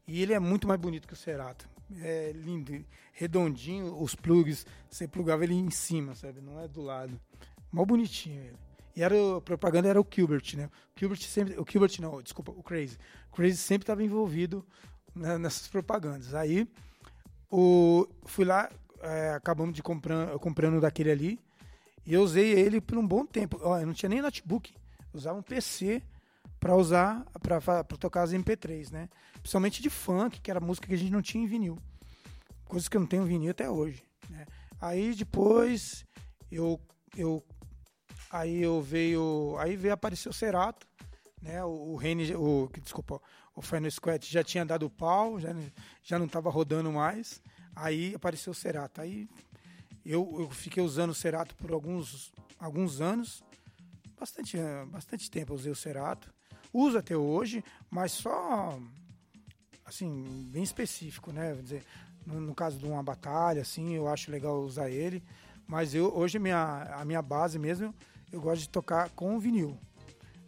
E 0.07 0.21
ele 0.21 0.33
é 0.33 0.39
muito 0.39 0.67
mais 0.67 0.79
bonito 0.79 1.07
que 1.07 1.13
o 1.13 1.17
Cerato. 1.17 1.67
É 2.01 2.31
lindo, 2.33 2.83
redondinho, 3.11 4.01
os 4.01 4.15
plugs, 4.15 4.65
você 4.89 5.07
plugava 5.07 5.43
ele 5.43 5.53
em 5.53 5.69
cima, 5.69 6.15
sabe? 6.15 6.41
Não 6.41 6.59
é 6.59 6.67
do 6.67 6.81
lado. 6.81 7.19
Mó 7.71 7.85
bonitinho 7.85 8.41
ele. 8.41 8.57
E 8.95 9.01
era, 9.01 9.15
a 9.37 9.41
propaganda 9.41 9.87
era 9.89 9.99
o 9.99 10.07
Gilbert, 10.09 10.55
né? 10.55 10.69
O 10.95 10.99
Gilbert 10.99 11.21
sempre. 11.21 11.59
O 11.59 11.65
Gilbert 11.69 11.91
não, 11.99 12.21
desculpa, 12.21 12.51
o 12.51 12.61
Crazy. 12.61 12.97
O 13.31 13.35
Crazy 13.35 13.57
sempre 13.57 13.83
estava 13.83 14.03
envolvido 14.03 14.65
nessas 15.15 15.67
propagandas. 15.67 16.33
Aí 16.33 16.67
o, 17.49 18.07
fui 18.25 18.45
lá, 18.45 18.69
é, 19.01 19.31
acabamos 19.31 19.75
de 19.75 19.83
comprar, 19.83 20.37
comprando 20.39 20.79
daquele 20.79 21.11
ali. 21.11 21.39
E 22.05 22.13
eu 22.13 22.21
usei 22.21 22.51
ele 22.51 22.81
por 22.81 22.97
um 22.97 23.05
bom 23.05 23.25
tempo. 23.25 23.59
Ó, 23.61 23.79
eu 23.79 23.85
não 23.85 23.93
tinha 23.93 24.09
nem 24.09 24.21
notebook. 24.21 24.73
Usava 25.13 25.39
um 25.39 25.43
PC 25.43 26.01
para 26.63 26.77
usar, 26.77 27.25
para 27.41 27.83
tocar 27.83 28.21
as 28.21 28.31
MP3, 28.31 28.89
né? 28.89 29.09
Principalmente 29.33 29.81
de 29.81 29.89
funk, 29.89 30.39
que 30.39 30.49
era 30.49 30.61
música 30.61 30.87
que 30.87 30.93
a 30.93 30.97
gente 30.97 31.11
não 31.11 31.21
tinha 31.21 31.43
em 31.43 31.45
vinil. 31.45 31.77
Coisas 32.63 32.87
que 32.87 32.95
eu 32.95 33.01
não 33.01 33.07
tenho 33.07 33.23
em 33.23 33.27
vinil 33.27 33.51
até 33.51 33.69
hoje. 33.69 34.01
Né? 34.29 34.45
Aí 34.79 35.13
depois 35.13 36.05
eu, 36.49 36.79
eu 37.17 37.43
aí 38.31 38.61
eu 38.61 38.81
veio, 38.81 39.57
aí 39.59 39.75
veio 39.75 39.93
aparecer 39.93 40.29
o 40.29 40.33
Cerato, 40.33 40.87
né? 41.41 41.61
O, 41.65 41.91
o 41.91 41.95
Rene, 41.97 42.33
o 42.33 42.69
desculpa, 42.81 43.21
o 43.53 43.61
Final 43.61 43.91
Squat 43.91 44.31
já 44.31 44.41
tinha 44.41 44.63
dado 44.63 44.89
pau, 44.89 45.41
já, 45.41 45.53
já 46.01 46.17
não 46.17 46.27
estava 46.27 46.49
rodando 46.49 46.89
mais. 46.93 47.41
Aí 47.75 48.15
apareceu 48.15 48.51
o 48.51 48.55
Cerato. 48.55 49.01
Aí 49.01 49.27
eu, 50.05 50.37
eu 50.39 50.49
fiquei 50.49 50.81
usando 50.81 51.09
o 51.09 51.13
Cerato 51.13 51.57
por 51.57 51.73
alguns, 51.73 52.31
alguns 52.57 53.01
anos. 53.01 53.43
Bastante, 54.17 54.57
bastante 54.87 55.29
tempo 55.29 55.51
eu 55.51 55.57
usei 55.57 55.69
o 55.69 55.75
Cerato. 55.75 56.32
Uso 56.73 56.97
até 56.97 57.15
hoje, 57.15 57.63
mas 57.89 58.11
só 58.11 58.79
assim, 59.85 60.49
bem 60.51 60.63
específico, 60.63 61.31
né? 61.31 61.53
dizer, 61.61 61.83
no, 62.25 62.41
no, 62.41 62.55
caso 62.55 62.77
de 62.77 62.85
uma 62.85 63.03
batalha, 63.03 63.61
assim, 63.61 63.93
eu 63.93 64.07
acho 64.07 64.31
legal 64.31 64.59
usar 64.61 64.89
ele. 64.89 65.23
Mas 65.67 65.93
eu 65.93 66.13
hoje 66.15 66.39
minha, 66.39 66.83
a 66.95 67.05
minha 67.05 67.21
base 67.21 67.59
mesmo, 67.59 67.93
eu 68.31 68.41
gosto 68.41 68.61
de 68.61 68.69
tocar 68.69 69.09
com 69.11 69.39
vinil. 69.39 69.77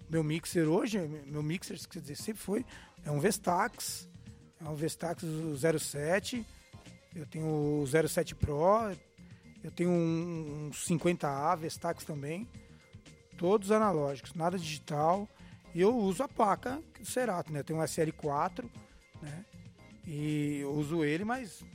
Meu 0.10 0.24
mixer 0.24 0.68
hoje, 0.68 1.00
meu 1.28 1.44
mixer, 1.44 1.78
quer 1.88 2.00
dizer, 2.00 2.16
sempre 2.16 2.42
foi 2.42 2.66
é 3.06 3.12
um 3.12 3.20
Vestax, 3.20 4.10
é 4.60 4.68
um 4.68 4.76
Vestax 4.76 5.24
07. 5.80 6.46
Eu 7.16 7.26
tenho 7.26 7.46
o 7.82 7.86
07 7.88 8.36
Pro, 8.36 8.92
eu 9.64 9.72
tenho 9.72 9.90
um, 9.90 10.68
um 10.68 10.72
50A 10.72 11.58
Vestax 11.58 12.04
também. 12.04 12.48
Todos 13.38 13.72
analógicos, 13.72 14.34
nada 14.34 14.58
digital. 14.58 15.30
E 15.76 15.82
eu 15.82 15.94
uso 15.94 16.24
a 16.24 16.28
placa 16.30 16.82
do 16.98 17.06
Cerato, 17.06 17.52
né? 17.52 17.60
Eu 17.60 17.64
tenho 17.66 17.80
um 17.80 17.84
SL4, 17.84 18.64
né? 19.22 19.46
E 20.08 20.60
eu 20.62 20.72
uso 20.72 21.04
ele, 21.04 21.26
mas 21.26 21.66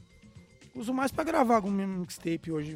uso 0.74 0.94
mais 0.94 1.12
para 1.12 1.22
gravar 1.22 1.56
algum 1.56 1.70
mixtape 1.70 2.50
hoje, 2.50 2.74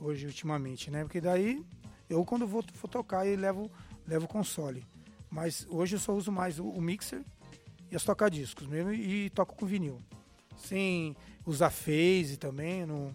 hoje 0.00 0.24
ultimamente, 0.24 0.90
né? 0.90 1.02
Porque 1.04 1.20
daí 1.20 1.62
eu 2.08 2.24
quando 2.24 2.46
vou, 2.46 2.64
vou 2.80 2.90
tocar 2.90 3.26
levo 3.26 3.70
levo 4.08 4.24
o 4.24 4.28
console. 4.28 4.82
Mas 5.28 5.66
hoje 5.68 5.96
eu 5.96 6.00
só 6.00 6.14
uso 6.14 6.32
mais 6.32 6.58
o, 6.58 6.64
o 6.64 6.80
mixer 6.80 7.22
e 7.90 7.94
as 7.94 8.02
toca-discos 8.02 8.66
mesmo 8.66 8.94
e 8.94 9.28
toco 9.28 9.54
com 9.54 9.66
vinil. 9.66 10.00
Sem 10.56 11.14
usar 11.44 11.68
phase 11.68 12.38
também, 12.38 12.86
não, 12.86 13.14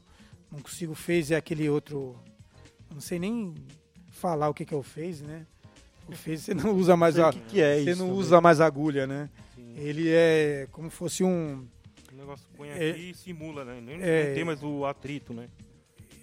não 0.52 0.60
consigo 0.60 0.94
phase 0.94 1.34
é 1.34 1.38
aquele 1.38 1.68
outro. 1.68 2.22
Não 2.94 3.02
sei 3.02 3.18
nem 3.18 3.56
falar 4.12 4.48
o 4.48 4.54
que, 4.54 4.64
que 4.64 4.76
é 4.76 4.78
o 4.78 4.84
phase, 4.84 5.24
né? 5.24 5.48
Você 6.10 6.54
não 6.54 6.74
usa 6.76 6.95
mais 6.97 7.18
a. 7.20 7.32
Que 7.32 7.39
que 7.41 7.62
é 7.62 7.76
você 7.76 7.91
isso 7.91 7.99
não 7.99 8.08
também. 8.08 8.20
usa 8.22 8.41
mais 8.41 8.60
agulha, 8.62 9.08
né? 9.08 9.30
Sim. 9.56 9.74
Ele 9.78 10.10
é 10.10 10.68
como 10.72 10.89
fosse 10.89 11.24
um. 11.24 11.66
O 12.12 12.16
negócio 12.18 12.45
põe 12.58 12.70
É- 12.70 12.91
aqui 12.91 13.12
e 13.12 13.14
simula, 13.16 13.64
né? 13.64 13.80
Nem, 13.82 14.02
É. 14.02 14.28
Não 14.28 14.36
tem 14.36 14.43
mais 14.43 14.62
o 14.64 14.86
atrito, 14.86 15.34
né? 15.34 15.47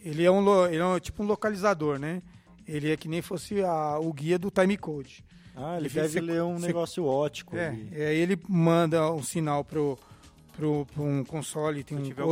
Ele 0.04 0.24
é 0.24 0.30
um, 0.30 0.66
ele 0.66 0.76
é 0.76 0.84
um- 0.86 0.98
tipo 1.00 1.22
um 1.22 1.26
localizador, 1.26 1.98
né? 1.98 2.22
Ele 2.66 2.90
é 2.92 2.96
que 2.96 3.08
nem 3.08 3.22
fosse 3.22 3.62
a- 3.62 3.98
o 3.98 4.12
guia 4.12 4.38
do 4.38 4.50
timecode. 4.50 5.24
Ah, 5.56 5.76
ele 5.76 5.86
Ele 5.86 5.94
deve 5.94 6.08
fica- 6.20 6.20
ler 6.24 6.42
um 6.42 6.58
você- 6.58 6.66
negócio 6.68 7.04
ótico 7.04 7.56
É, 7.56 7.74
e 7.92 8.02
aí 8.02 8.16
ele 8.18 8.38
manda 8.48 9.10
um 9.12 9.22
sinal 9.22 9.64
pro, 9.64 9.98
pro, 10.56 10.86
pro 10.94 11.02
um 11.02 11.24
console, 11.24 11.82
tem 11.82 11.96
Se 12.04 12.12
um 12.22 12.26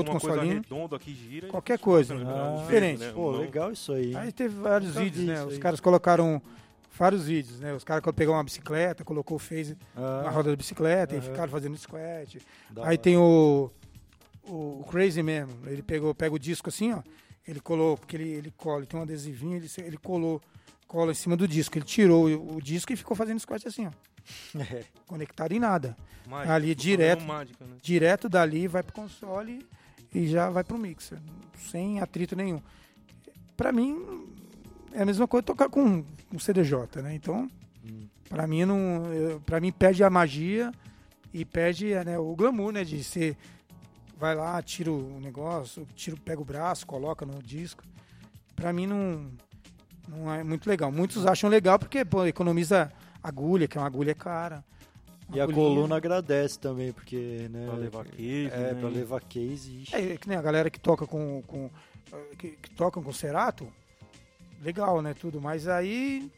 outro 0.81 0.99
que 1.01 1.13
gira... 1.15 1.49
Qualquer 1.49 1.79
coisa, 1.79 2.15
Ah, 2.15 2.19
né? 2.57 2.63
diferente. 2.63 3.01
né? 3.01 3.13
Pô, 3.13 3.33
Não- 3.33 3.41
legal 3.41 3.73
isso 3.73 3.93
aí. 3.93 4.15
Aí 4.15 4.31
teve 4.31 4.55
vários 4.61 4.95
vídeos, 4.95 5.25
né? 5.25 5.43
Os 5.45 5.59
caras 5.59 5.81
colocaram 5.81 6.41
vários 6.97 7.27
vídeos, 7.27 7.61
né? 7.61 7.73
Os 7.75 7.85
caras 7.85 8.03
pegaram 8.15 8.37
uma 8.39 8.45
bicicleta, 8.45 9.05
colocou 9.05 9.37
o 9.37 9.41
phase 9.41 9.77
Ah, 9.95 10.23
na 10.25 10.31
roda 10.31 10.51
da 10.51 10.57
bicicleta 10.57 11.17
e 11.17 11.21
ficaram 11.21 11.51
fazendo 11.51 11.77
squat. 11.77 12.39
da 12.71 12.83
Aí 12.83 12.89
hora. 12.89 12.99
tem 12.99 13.17
o, 13.17 13.71
o, 14.45 14.81
o 14.81 14.85
Crazy 14.91 15.23
mesmo. 15.23 15.53
Ele 15.67 15.83
pegou, 15.83 16.15
pega 16.15 16.35
o 16.35 16.39
disco 16.39 16.69
assim, 16.69 16.93
ó. 16.93 17.03
Ele 17.47 17.61
colou, 17.61 17.97
porque 17.97 18.17
ele, 18.17 18.29
ele 18.31 18.51
cola, 18.57 18.79
ele 18.81 18.87
tem 18.87 18.99
um 18.99 19.03
adesivinho, 19.03 19.57
ele, 19.57 19.69
ele 19.79 19.97
colou, 19.99 20.41
cola 20.89 21.13
em 21.13 21.15
cima 21.15 21.37
do 21.37 21.47
disco. 21.47 21.79
Ele 21.79 21.85
tirou 21.85 22.27
o, 22.29 22.57
o 22.57 22.61
disco 22.63 22.93
e 22.93 22.97
ficou 22.97 23.17
fazendo 23.17 23.39
squat 23.41 23.67
assim, 23.67 23.87
ó. 23.87 23.91
É. 24.59 24.83
Conectado 25.07 25.53
em 25.53 25.61
nada. 25.61 25.97
Mágica, 26.27 26.53
Ali, 26.55 26.75
direto. 26.75 27.25
Mágica, 27.25 27.65
né? 27.65 27.77
Direto 27.81 28.29
dali 28.29 28.67
vai 28.67 28.83
pro 28.83 28.93
console 28.93 29.65
e 30.13 30.27
já 30.27 30.51
vai 30.51 30.65
pro 30.65 30.77
mixer. 30.77 31.19
Sem 31.71 32.01
atrito 32.01 32.35
nenhum. 32.35 32.61
Pra 33.57 33.71
mim, 33.71 34.27
é 34.97 35.03
a 35.03 35.07
mesma 35.07 35.29
coisa 35.29 35.43
tocar 35.45 35.69
com, 35.69 36.03
com 36.31 36.39
CDJ, 36.39 37.03
né? 37.03 37.15
Então, 37.15 37.49
Hum. 37.85 38.07
pra 38.29 38.47
mim, 38.47 38.65
não, 38.65 39.03
pra 39.45 39.61
mim 39.61 39.71
perde 39.71 40.03
a 40.03 40.11
magia 40.11 40.73
e 41.33 41.45
perde 41.45 41.95
né, 42.05 42.19
o 42.19 42.35
glamour, 42.35 42.73
né? 42.73 42.83
De 42.85 43.03
ser. 43.05 43.37
Vai 44.19 44.35
lá, 44.35 44.61
tira 44.63 44.91
o 44.91 45.21
negócio, 45.21 45.87
tira, 45.95 46.17
pega 46.25 46.41
o 46.41 46.45
braço, 46.45 46.87
coloca 46.87 47.25
no 47.27 47.43
disco. 47.43 47.85
Pra 48.57 48.73
mim 48.73 48.87
não, 48.87 49.31
não 50.09 50.33
é 50.33 50.43
muito 50.43 50.67
legal. 50.69 50.91
Muitos 50.91 51.27
acham 51.27 51.51
legal 51.51 51.79
porque 51.79 52.05
pô, 52.05 52.25
economiza 52.25 52.91
agulha, 53.23 53.69
que 53.69 53.77
é 53.77 53.81
uma 53.81 53.87
agulha 53.87 54.15
cara. 54.15 54.65
E 55.35 55.39
a 55.41 55.43
Agulhinha. 55.45 55.65
coluna 55.67 55.97
agradece 55.97 56.59
também, 56.59 56.93
porque, 56.93 57.49
né? 57.51 57.67
Pra 57.67 57.75
levar 57.77 58.05
case, 58.07 58.47
É, 58.47 58.73
né? 58.73 58.81
pra 58.81 58.89
levar 58.89 59.21
case. 59.23 59.83
ixi. 59.83 59.95
É, 59.95 60.17
que 60.17 60.29
nem 60.29 60.39
a 60.39 60.43
galera 60.43 60.71
que 60.71 60.81
toca 60.81 61.07
com. 61.07 61.43
com 61.47 61.69
eh, 62.13 62.35
que, 62.39 62.51
que 62.53 62.71
tocam 62.71 63.03
com 63.03 63.13
Cerato, 63.13 63.69
legal, 64.67 65.01
né? 65.01 65.15
Tudo, 65.15 65.41
mas 65.41 65.69
aí, 65.69 66.31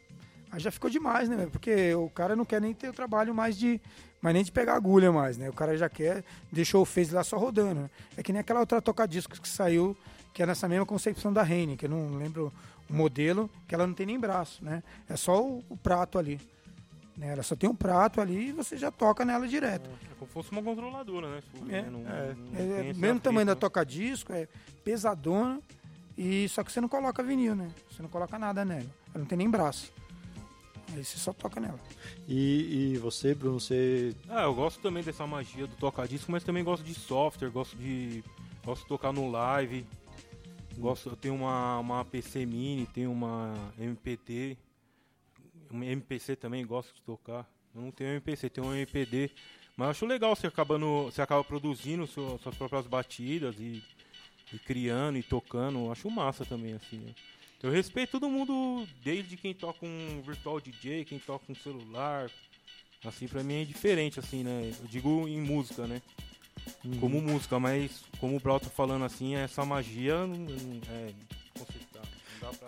aí 0.51 0.59
já 0.59 0.71
ficou 0.71 0.89
demais, 0.89 1.27
né? 1.27 1.47
Porque 1.51 1.93
o 1.95 2.09
cara 2.09 2.35
não 2.35 2.45
quer 2.45 2.61
nem 2.61 2.73
ter 2.73 2.89
o 2.89 2.93
trabalho 2.93 3.33
mais 3.33 3.57
de. 3.57 3.81
Mas 4.21 4.33
nem 4.33 4.43
de 4.43 4.51
pegar 4.51 4.75
agulha 4.75 5.11
mais, 5.11 5.37
né? 5.37 5.49
O 5.49 5.53
cara 5.53 5.75
já 5.77 5.89
quer, 5.89 6.23
deixou 6.51 6.81
o 6.81 6.85
Phase 6.85 7.13
lá 7.13 7.23
só 7.23 7.37
rodando. 7.37 7.81
né? 7.81 7.89
É 8.17 8.21
que 8.23 8.31
nem 8.33 8.41
aquela 8.41 8.59
outra 8.59 8.81
toca-discos 8.81 9.39
que 9.39 9.47
saiu, 9.47 9.95
que 10.33 10.43
é 10.43 10.45
nessa 10.45 10.67
mesma 10.67 10.85
concepção 10.85 11.31
da 11.33 11.41
Rene, 11.41 11.75
que 11.77 11.85
eu 11.85 11.89
não 11.89 12.17
lembro 12.17 12.51
o 12.89 12.93
modelo, 12.93 13.49
que 13.67 13.73
ela 13.73 13.87
não 13.87 13.93
tem 13.93 14.05
nem 14.05 14.19
braço, 14.19 14.63
né? 14.63 14.83
É 15.07 15.15
só 15.15 15.41
o, 15.41 15.63
o 15.69 15.77
prato 15.77 16.19
ali. 16.19 16.39
Né? 17.15 17.29
Ela 17.29 17.43
só 17.43 17.55
tem 17.55 17.69
um 17.69 17.75
prato 17.75 18.19
ali 18.19 18.49
e 18.49 18.51
você 18.51 18.77
já 18.77 18.91
toca 18.91 19.23
nela 19.23 19.47
direto. 19.47 19.89
É 20.11 20.15
como 20.15 20.27
se 20.27 20.33
fosse 20.33 20.51
uma 20.51 20.61
controladora, 20.63 21.29
né? 21.35 21.41
Tipo, 21.41 21.65
É. 21.71 21.81
né? 21.81 21.89
Não- 21.89 21.99
É. 22.01 22.35
não 22.35 22.75
É, 22.89 22.93
mesmo 22.93 23.19
tamanho 23.21 23.45
da 23.45 23.55
né? 23.55 23.59
toca-disco, 23.59 24.33
é 24.33 24.47
pesadona, 24.83 25.61
e 26.21 26.49
só 26.49 26.63
que 26.63 26.71
você 26.71 26.81
não 26.81 26.89
coloca 26.89 27.23
vinil, 27.23 27.55
né? 27.55 27.69
Você 27.89 28.01
não 28.01 28.09
coloca 28.09 28.37
nada 28.37 28.65
nela. 28.65 28.81
Ela 29.13 29.19
não 29.19 29.25
tem 29.25 29.37
nem 29.37 29.49
braço. 29.49 29.91
Aí 30.93 31.05
você 31.05 31.17
só 31.17 31.31
toca 31.31 31.59
nela. 31.59 31.79
E, 32.27 32.93
e 32.93 32.97
você, 32.97 33.33
Bruno, 33.33 33.59
você. 33.59 34.13
Ah, 34.27 34.43
eu 34.43 34.53
gosto 34.53 34.81
também 34.81 35.03
dessa 35.03 35.25
magia 35.25 35.65
do 35.67 35.75
toca-disco, 35.75 36.31
mas 36.31 36.43
também 36.43 36.63
gosto 36.63 36.83
de 36.83 36.93
software, 36.93 37.49
gosto 37.49 37.77
de. 37.77 38.23
Gosto 38.65 38.81
de 38.81 38.87
tocar 38.87 39.13
no 39.13 39.29
live. 39.31 39.85
Gosto, 40.77 41.09
eu 41.09 41.15
tenho 41.15 41.35
uma, 41.35 41.79
uma 41.79 42.05
PC 42.05 42.45
Mini, 42.45 42.85
tenho 42.87 43.11
uma 43.11 43.53
MPT. 43.77 44.57
Uma 45.69 45.85
MPC 45.85 46.35
também 46.35 46.65
gosto 46.65 46.93
de 46.95 47.01
tocar. 47.03 47.47
Eu 47.75 47.81
não 47.81 47.91
tenho 47.91 48.09
MPC, 48.11 48.49
tenho 48.49 48.67
um 48.67 48.73
MPD. 48.73 49.29
Mas 49.77 49.85
eu 49.85 49.91
acho 49.91 50.05
legal 50.05 50.35
você 50.35 50.47
acabando, 50.47 51.03
você 51.05 51.21
acaba 51.21 51.43
produzindo 51.43 52.05
sua- 52.07 52.37
suas 52.39 52.55
próprias 52.55 52.87
batidas 52.87 53.55
e, 53.59 53.83
e 54.53 54.57
criando 54.59 55.17
e 55.17 55.23
tocando. 55.23 55.79
Eu 55.79 55.91
acho 55.91 56.09
massa 56.09 56.45
também, 56.45 56.73
assim. 56.73 56.97
né? 56.97 57.13
Eu 57.61 57.71
respeito 57.71 58.11
todo 58.11 58.29
mundo, 58.29 58.87
desde 59.03 59.35
quem 59.35 59.53
toca 59.53 59.85
um 59.85 60.21
virtual 60.25 60.61
DJ, 60.61 61.03
quem 61.05 61.19
toca 61.19 61.45
um 61.51 61.55
celular. 61.55 62.29
Assim, 63.05 63.27
pra 63.27 63.43
mim 63.43 63.61
é 63.61 63.65
diferente, 63.65 64.19
assim, 64.19 64.43
né? 64.43 64.73
Eu 64.81 64.87
digo 64.87 65.27
em 65.27 65.39
música, 65.41 65.85
né? 65.87 66.01
Como 66.99 67.21
música, 67.21 67.59
mas 67.59 68.03
como 68.19 68.35
o 68.35 68.39
Brau 68.39 68.59
tá 68.59 68.69
falando 68.69 69.05
assim, 69.05 69.35
essa 69.35 69.63
magia 69.65 70.25
não, 70.27 70.35
não- 70.35 70.81
é. 70.91 71.13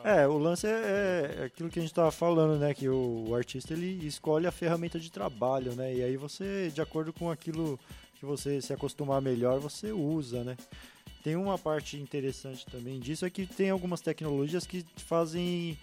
É, 0.04 0.28
o 0.28 0.38
lance 0.38 0.68
é, 0.68 1.36
é 1.40 1.44
aquilo 1.46 1.70
que 1.70 1.80
a 1.80 1.82
gente 1.82 1.94
tava 1.94 2.12
falando, 2.12 2.60
né? 2.60 2.74
Que 2.74 2.90
o, 2.90 3.30
o 3.30 3.36
artista 3.36 3.74
ele 3.74 4.06
escolhe 4.06 4.46
a 4.48 4.52
ferramenta 4.52 5.00
de 5.00 5.10
trabalho, 5.12 5.74
né? 5.76 5.94
E 5.96 6.04
aí 6.04 6.18
você, 6.18 6.70
de 6.74 6.82
acordo 6.82 7.14
com 7.14 7.30
aquilo 7.32 7.80
que 8.16 8.26
você 8.26 8.62
se 8.62 8.74
acostumar 8.74 9.22
melhor, 9.22 9.60
você 9.60 9.92
usa, 9.92 10.44
né? 10.44 10.58
Tem 11.24 11.36
uma 11.36 11.58
parte 11.58 11.98
interessante 11.98 12.66
também 12.66 13.00
disso, 13.00 13.26
é 13.26 13.30
que 13.30 13.46
tem 13.46 13.70
algumas 13.70 14.02
tecnologias 14.02 14.66
que 14.66 14.86
fazem 14.98 15.78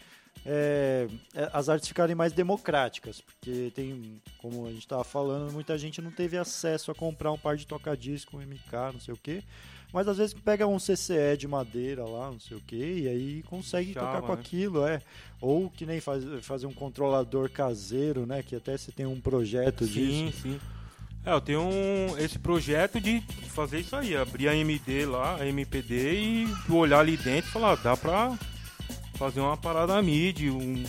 é, 0.45 1.09
é, 1.34 1.51
as 1.53 1.68
artes 1.68 1.89
ficarem 1.89 2.14
mais 2.14 2.32
democráticas, 2.32 3.20
porque 3.20 3.72
tem, 3.74 4.20
como 4.39 4.66
a 4.66 4.70
gente 4.70 4.82
estava 4.82 5.05
falando, 5.05 5.53
muita 5.53 5.76
gente 5.76 6.01
não 6.01 6.11
teve 6.11 6.36
acesso 6.36 6.91
a 6.91 6.95
comprar 6.95 7.32
um 7.32 7.39
par 7.39 7.57
de 7.57 7.66
toca-disco, 7.66 8.36
um 8.36 8.41
MK, 8.41 8.93
não 8.93 9.01
sei 9.01 9.14
o 9.14 9.16
quê. 9.16 9.43
Mas 9.93 10.07
às 10.07 10.18
vezes 10.18 10.34
pega 10.34 10.66
um 10.66 10.78
CCE 10.78 11.36
de 11.39 11.49
madeira 11.49 12.05
lá, 12.05 12.30
não 12.30 12.39
sei 12.39 12.57
o 12.57 12.61
quê, 12.61 13.01
e 13.05 13.09
aí 13.09 13.43
consegue 13.45 13.95
Chava, 13.95 14.07
tocar 14.07 14.22
com 14.22 14.34
né? 14.34 14.41
aquilo, 14.41 14.86
é. 14.86 15.01
Ou 15.41 15.70
que 15.70 15.86
nem 15.86 15.99
faz, 15.99 16.22
fazer 16.43 16.66
um 16.66 16.74
controlador 16.74 17.51
caseiro, 17.51 18.26
né? 18.26 18.43
Que 18.43 18.57
até 18.57 18.76
você 18.76 18.93
tem 18.93 19.07
um 19.07 19.18
projeto 19.18 19.86
Sim, 19.86 20.26
disso. 20.26 20.43
sim. 20.43 20.61
É, 21.25 21.33
eu 21.33 21.41
tenho 21.41 21.61
um- 21.62 22.16
esse 22.19 22.39
projeto 22.39 23.01
de 23.01 23.23
fazer 23.55 23.81
isso 23.81 23.95
aí, 23.97 24.16
abrir 24.16 24.49
a 24.49 24.55
MD 24.57 25.05
lá, 25.05 25.37
a 25.41 25.47
MPD 25.47 26.14
e 26.14 26.49
olhar 26.73 27.01
ali 27.01 27.16
dentro 27.16 27.51
e 27.51 27.53
falar, 27.53 27.75
dá 27.77 27.97
pra 27.97 28.37
fazer 29.14 29.41
uma 29.41 29.57
parada 29.57 30.01
MIDI, 30.01 30.49
um, 30.51 30.83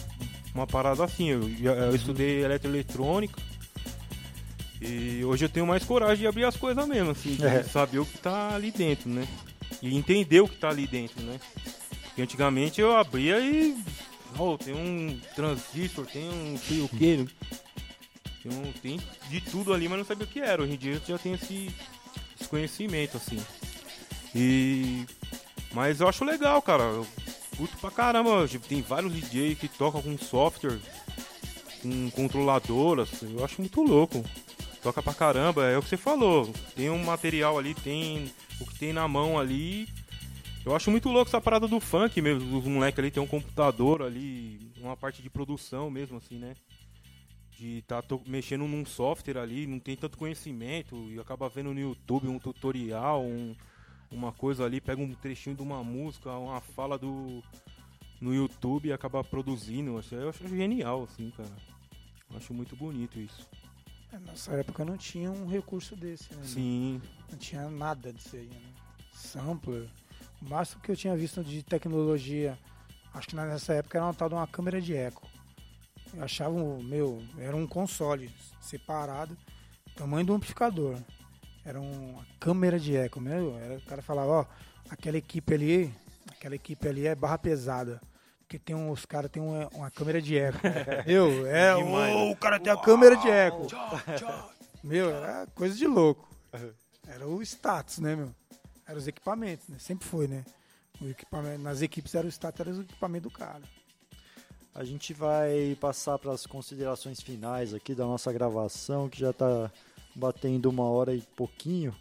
uma 0.53 0.65
parada 0.67 1.03
assim. 1.03 1.30
Eu, 1.30 1.49
eu 1.59 1.95
estudei 1.95 2.43
eletroeletrônica. 2.43 3.41
E 4.82 5.23
hoje 5.25 5.43
eu 5.45 5.49
tenho 5.49 5.67
mais 5.67 5.84
coragem 5.84 6.19
de 6.19 6.27
abrir 6.27 6.45
as 6.45 6.55
coisas 6.55 6.88
mesmo, 6.88 7.11
assim, 7.11 7.36
de 7.36 7.45
É. 7.45 7.63
saber 7.63 7.99
o 7.99 8.05
que 8.05 8.17
tá 8.17 8.55
ali 8.55 8.71
dentro, 8.71 9.09
né? 9.09 9.27
E 9.82 9.97
entender 9.97 10.39
o 10.39 10.47
que 10.47 10.55
tá 10.55 10.69
ali 10.69 10.88
dentro, 10.88 11.21
né? 11.21 11.38
Porque 12.05 12.21
antigamente 12.21 12.80
eu 12.80 12.95
abria 12.95 13.39
e. 13.41 13.75
Oh, 14.38 14.57
tem 14.57 14.73
um 14.73 15.19
transistor, 15.36 16.05
tem 16.05 16.30
um 16.30 16.57
sei 16.57 16.82
o 16.82 16.88
que. 16.88 17.27
Tem, 18.41 18.51
um, 18.51 18.71
tem 18.73 18.99
de 19.29 19.41
tudo 19.41 19.73
ali, 19.73 19.87
mas 19.87 19.97
não 19.97 20.05
sabia 20.05 20.25
o 20.25 20.27
que 20.27 20.39
era. 20.39 20.63
Hoje 20.63 20.73
em 20.73 20.77
dia 20.77 20.93
eu 20.93 21.01
já 21.05 21.17
tenho 21.17 21.35
esse, 21.35 21.73
esse 22.39 22.49
conhecimento, 22.49 23.17
assim. 23.17 23.39
E. 24.33 25.05
Mas 25.73 25.99
eu 25.99 26.07
acho 26.07 26.23
legal, 26.23 26.61
cara. 26.61 26.83
Eu 26.83 27.07
curto 27.57 27.77
pra 27.77 27.91
caramba. 27.91 28.47
Tipo, 28.47 28.67
Tem 28.67 28.81
vários 28.81 29.13
DJs 29.13 29.57
que 29.57 29.67
tocam 29.67 30.01
com 30.01 30.17
software, 30.17 30.79
com 31.81 32.09
controladoras. 32.11 33.21
Eu 33.21 33.43
acho 33.43 33.61
muito 33.61 33.81
louco. 33.83 34.23
Toca 34.81 35.03
pra 35.03 35.13
caramba, 35.13 35.65
é 35.65 35.77
o 35.77 35.81
que 35.81 35.89
você 35.89 35.97
falou. 35.97 36.53
Tem 36.73 36.89
um 36.89 37.03
material 37.03 37.57
ali, 37.57 37.73
tem 37.75 38.31
o 38.61 38.65
que 38.65 38.79
tem 38.79 38.93
na 38.93 39.07
mão 39.07 39.37
ali. 39.37 39.89
Eu 40.65 40.73
acho 40.73 40.89
muito 40.89 41.09
louco 41.09 41.29
essa 41.29 41.41
parada 41.41 41.67
do 41.67 41.79
funk 41.79 42.21
mesmo. 42.21 42.57
Os 42.57 42.63
moleques 42.65 42.99
ali 42.99 43.11
tem 43.11 43.21
um 43.21 43.27
computador 43.27 44.01
ali, 44.01 44.71
uma 44.79 44.95
parte 44.95 45.21
de 45.21 45.29
produção 45.29 45.89
mesmo, 45.89 46.17
assim, 46.17 46.37
né? 46.37 46.53
De 47.60 47.82
tá 47.82 48.01
to- 48.01 48.22
mexendo 48.26 48.66
num 48.66 48.86
software 48.86 49.38
ali, 49.38 49.68
não 49.68 49.80
tem 49.80 49.93
tanto 49.97 50.18
conhecimento 50.18 50.95
e 51.12 51.20
acaba 51.20 51.49
vendo 51.49 51.74
no 51.74 51.80
YouTube 51.82 52.30
um 52.30 52.39
tutorial, 52.39 53.22
um, 53.26 53.53
uma 54.10 54.32
coisa 54.32 54.64
ali, 54.64 54.80
pega 54.80 55.01
um 55.01 55.14
trechinho 55.14 55.57
de 55.57 55.62
uma 55.62 55.84
música, 55.84 56.32
uma 56.32 56.62
fala 56.62 56.97
do 56.97 57.43
no 58.22 58.34
YouTube 58.34 58.88
e 58.88 58.93
acaba 58.93 59.22
produzindo. 59.26 59.91
Eu 59.91 59.97
acho, 59.99 60.16
eu 60.16 60.30
acho 60.30 60.47
genial, 60.47 61.03
assim, 61.03 61.32
cara. 61.32 61.49
Eu 62.32 62.38
acho 62.38 62.53
muito 62.53 62.78
bonito 62.78 63.20
isso. 63.20 63.45
Nessa 64.26 64.53
época 64.53 64.86
não 64.86 64.95
tinha 64.97 65.30
um 65.30 65.45
recurso 65.45 65.95
desse, 65.97 66.34
né? 66.34 66.41
Sim, 66.43 67.01
Não 67.30 67.38
tinha 67.38 67.70
nada 67.70 68.14
disso 68.14 68.38
aí, 68.38 68.47
né? 68.47 68.62
Sampler. 69.12 69.88
O 70.41 70.49
máximo 70.49 70.82
que 70.82 70.91
eu 70.91 70.95
tinha 70.95 71.16
visto 71.16 71.43
de 71.43 71.62
tecnologia, 71.62 72.57
acho 73.14 73.28
que 73.28 73.36
nessa 73.36 73.74
época 73.74 73.97
era 73.97 74.05
uma 74.07 74.14
tal 74.14 74.30
de 74.30 74.36
uma 74.36 74.47
câmera 74.47 74.80
de 74.82 74.95
eco. 74.95 75.28
Eu 76.14 76.24
achava, 76.24 76.53
meu, 76.84 77.22
era 77.38 77.55
um 77.55 77.68
console 77.68 78.32
separado, 78.62 79.38
tamanho 79.95 80.26
do 80.26 80.34
amplificador. 80.34 80.97
Era 81.66 81.80
uma 81.80 82.26
câmera 82.39 82.80
de 82.80 82.95
eco, 82.95 83.20
meu. 83.20 83.57
Era, 83.57 83.78
o 83.78 83.82
cara 83.82 84.01
falava, 84.01 84.32
ó, 84.32 84.45
aquela 84.89 85.18
equipe 85.18 85.53
ali, 85.53 85.93
aquela 86.32 86.55
equipe 86.55 86.88
ali 86.88 87.05
é 87.05 87.16
barra 87.16 87.38
pesada. 87.38 88.01
Porque 88.39 88.57
tem 88.57 88.76
um, 88.76 88.89
os 88.89 89.05
caras 89.05 89.30
têm 89.30 89.43
uma, 89.43 89.68
uma 89.70 89.91
câmera 89.91 90.20
de 90.20 90.38
eco. 90.38 90.57
meu, 91.05 91.45
é, 91.45 91.76
né? 91.76 92.32
o 92.32 92.36
cara 92.36 92.60
tem 92.60 92.74
a 92.74 92.78
câmera 92.78 93.16
de 93.16 93.30
eco. 93.30 93.68
Meu, 94.82 95.14
era 95.14 95.45
coisa 95.47 95.76
de 95.76 95.86
louco. 95.86 96.34
Era 97.05 97.28
o 97.28 97.41
status, 97.41 97.99
né, 97.99 98.16
meu? 98.16 98.34
Era 98.88 98.97
os 98.97 99.07
equipamentos, 99.07 99.68
né? 99.68 99.78
Sempre 99.78 100.07
foi, 100.07 100.26
né? 100.26 100.45
Nas 101.60 101.82
equipes 101.82 102.16
era 102.16 102.26
o 102.26 102.30
status, 102.30 102.62
era 102.62 102.70
o 102.70 102.82
equipamento 102.82 103.28
do 103.28 103.32
cara. 103.32 103.62
A 104.74 104.84
gente 104.84 105.13
vai 105.13 105.76
passar 105.80 106.17
para 106.20 106.32
as 106.32 106.45
considerações 106.45 107.20
finais 107.20 107.74
aqui 107.74 107.93
da 107.93 108.05
nossa 108.05 108.32
gravação, 108.32 109.09
que 109.09 109.20
já 109.20 109.32
está 109.32 109.72
batendo 110.15 110.70
uma 110.70 110.84
hora 110.84 111.13
e 111.13 111.22
pouquinho. 111.36 111.93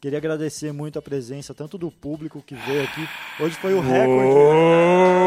Queria 0.00 0.18
agradecer 0.18 0.72
muito 0.72 0.98
a 0.98 1.02
presença 1.02 1.54
tanto 1.54 1.78
do 1.78 1.90
público 1.90 2.42
que 2.42 2.54
veio 2.54 2.82
aqui. 2.82 3.08
Hoje 3.40 3.56
foi 3.56 3.74
o 3.74 3.80
recorde. 3.80 5.21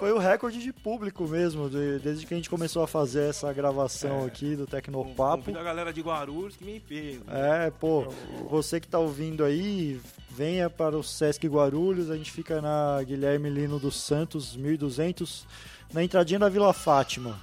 Foi 0.00 0.12
o 0.12 0.18
recorde 0.18 0.58
de 0.60 0.72
público 0.72 1.28
mesmo, 1.28 1.68
de- 1.68 1.98
desde 1.98 2.26
que 2.26 2.32
a 2.32 2.36
gente 2.36 2.48
começou 2.48 2.82
a 2.82 2.86
fazer 2.88 3.28
essa 3.28 3.52
gravação 3.52 4.24
aqui 4.24 4.56
do 4.56 4.66
Tecnopapo. 4.66 5.44
Convida 5.44 5.60
a 5.60 5.62
galera 5.62 5.92
de 5.92 6.00
Guarulhos 6.00 6.56
que 6.56 6.64
vem 6.64 6.80
pego. 6.80 7.24
É, 7.30 7.70
pô, 7.70 8.06
você 8.48 8.80
que 8.80 8.88
tá 8.88 8.98
ouvindo 8.98 9.44
aí, 9.44 10.00
venha 10.30 10.70
para 10.70 10.96
o 10.96 11.02
Sesc 11.02 11.46
Guarulhos, 11.46 12.10
a 12.10 12.16
gente 12.16 12.32
fica 12.32 12.60
na 12.62 13.02
Guilherme 13.04 13.50
Lino 13.50 13.78
dos 13.78 13.96
Santos, 14.00 14.56
1200, 14.56 15.46
na 15.92 16.02
entradinha 16.02 16.38
da 16.40 16.48
Vila 16.48 16.72
Fátima. 16.72 17.38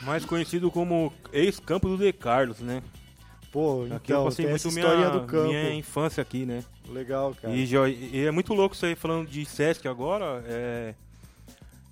Mais 0.00 0.24
conhecido 0.24 0.70
como 0.70 1.12
ex-campo 1.32 1.88
do 1.88 1.96
De 1.98 2.12
Carlos, 2.12 2.58
né? 2.60 2.82
Pô, 3.52 3.82
Aqui 3.84 4.10
eu 4.12 4.16
então, 4.16 4.24
passei 4.24 4.46
tem 4.46 4.50
muito 4.54 4.66
essa 4.66 4.74
minha, 4.96 5.10
do 5.10 5.20
campo. 5.26 5.48
minha 5.48 5.74
infância 5.74 6.22
aqui, 6.22 6.46
né? 6.46 6.64
Legal, 6.88 7.34
cara. 7.40 7.54
E, 7.54 7.68
e 8.12 8.24
é 8.24 8.30
muito 8.30 8.54
louco 8.54 8.74
isso 8.74 8.86
aí 8.86 8.94
falando 8.96 9.28
de 9.28 9.44
Sesc 9.44 9.86
agora. 9.86 10.42
É, 10.46 10.94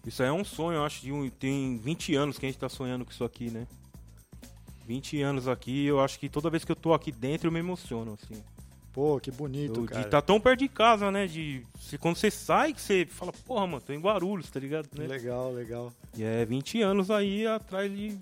isso 0.06 0.22
aí 0.22 0.28
é 0.28 0.32
um 0.32 0.44
sonho, 0.44 0.76
eu 0.78 0.84
acho, 0.84 1.02
de 1.02 1.12
um, 1.12 1.28
tem 1.28 1.76
20 1.78 2.14
anos 2.14 2.38
que 2.38 2.46
a 2.46 2.48
gente 2.48 2.58
tá 2.58 2.68
sonhando 2.68 3.04
com 3.04 3.10
isso 3.10 3.24
aqui, 3.24 3.50
né? 3.50 3.66
20 4.86 5.20
anos 5.22 5.46
aqui, 5.46 5.86
eu 5.86 6.00
acho 6.00 6.18
que 6.18 6.28
toda 6.28 6.50
vez 6.50 6.64
que 6.64 6.72
eu 6.72 6.76
tô 6.76 6.92
aqui 6.92 7.12
dentro 7.12 7.48
eu 7.48 7.52
me 7.52 7.58
emociono, 7.60 8.16
assim. 8.20 8.42
Pô, 8.92 9.20
que 9.20 9.30
bonito, 9.30 9.80
Eu- 9.80 9.84
cara. 9.86 10.02
de 10.02 10.08
tá 10.10 10.20
tão 10.20 10.40
perto 10.40 10.58
de 10.60 10.68
casa, 10.68 11.10
né? 11.12 11.26
De, 11.26 11.62
se, 11.78 11.96
quando 11.96 12.16
você 12.16 12.28
sai, 12.30 12.72
que 12.72 12.80
você 12.80 13.06
fala, 13.06 13.32
porra, 13.46 13.66
mano, 13.66 13.80
tô 13.80 13.92
em 13.92 14.00
Guarulhos, 14.00 14.50
tá 14.50 14.58
ligado? 14.58 14.88
Né? 14.96 15.06
Legal, 15.06 15.52
legal. 15.52 15.92
E 16.16 16.24
é 16.24 16.44
20 16.44 16.82
anos 16.82 17.08
aí 17.10 17.46
atrás 17.46 17.90
de. 17.90 18.18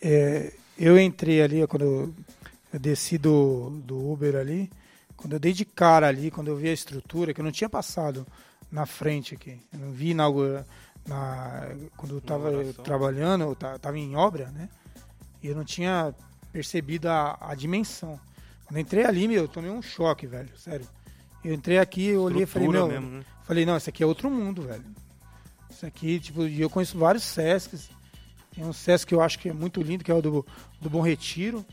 É, 0.00 0.54
eu 0.78 0.98
entrei 0.98 1.42
ali, 1.42 1.62
ó, 1.62 1.66
quando 1.66 1.82
eu, 1.82 2.14
eu 2.72 2.80
desci 2.80 3.18
do, 3.18 3.70
do 3.84 4.10
Uber 4.10 4.36
ali, 4.36 4.70
quando 5.18 5.34
eu 5.34 5.38
dei 5.38 5.52
de 5.52 5.66
cara 5.66 6.08
ali, 6.08 6.30
quando 6.30 6.48
eu 6.48 6.56
vi 6.56 6.68
a 6.70 6.72
estrutura, 6.72 7.34
que 7.34 7.40
eu 7.40 7.44
não 7.44 7.52
tinha 7.52 7.68
passado 7.68 8.26
na 8.72 8.86
frente 8.86 9.34
aqui, 9.34 9.58
eu 9.72 9.78
não 9.80 9.92
vi 9.92 10.14
na, 10.14 10.24
na 11.06 11.68
quando 11.96 12.16
eu 12.16 12.20
tava 12.20 12.50
Inauguração. 12.50 12.84
trabalhando, 12.84 13.42
eu 13.44 13.54
ta- 13.54 13.78
tava 13.78 13.98
em 13.98 14.14
obra, 14.16 14.46
né? 14.50 14.68
E 15.42 15.48
eu 15.48 15.54
não 15.54 15.64
tinha 15.64 16.14
percebido 16.52 17.08
a, 17.08 17.36
a 17.40 17.54
dimensão. 17.54 18.18
Quando 18.66 18.76
eu 18.78 18.82
entrei 18.82 19.04
ali, 19.04 19.28
meu, 19.28 19.42
eu 19.44 19.48
tomei 19.48 19.70
um 19.70 19.82
choque, 19.82 20.26
velho, 20.26 20.50
sério. 20.58 20.86
Eu 21.44 21.54
entrei 21.54 21.78
aqui, 21.78 22.06
eu 22.06 22.22
olhei 22.22 22.42
e 22.42 22.46
falei, 22.46 22.68
meu, 22.68 22.88
mesmo, 22.88 23.06
né? 23.18 23.24
Falei, 23.44 23.64
não, 23.64 23.76
isso 23.76 23.88
aqui 23.88 24.02
é 24.02 24.06
outro 24.06 24.28
mundo, 24.30 24.62
velho. 24.62 24.84
Isso 25.70 25.86
aqui, 25.86 26.18
tipo, 26.18 26.44
e 26.46 26.60
eu 26.60 26.68
conheço 26.70 26.98
vários 26.98 27.22
Sescs. 27.22 27.88
Tem 28.54 28.64
um 28.64 28.72
Sesc 28.72 29.06
que 29.06 29.14
eu 29.14 29.20
acho 29.20 29.38
que 29.38 29.48
é 29.48 29.52
muito 29.52 29.80
lindo, 29.82 30.02
que 30.02 30.10
é 30.10 30.14
o 30.14 30.22
do, 30.22 30.44
do 30.80 30.90
Bom 30.90 31.02
Retiro. 31.02 31.64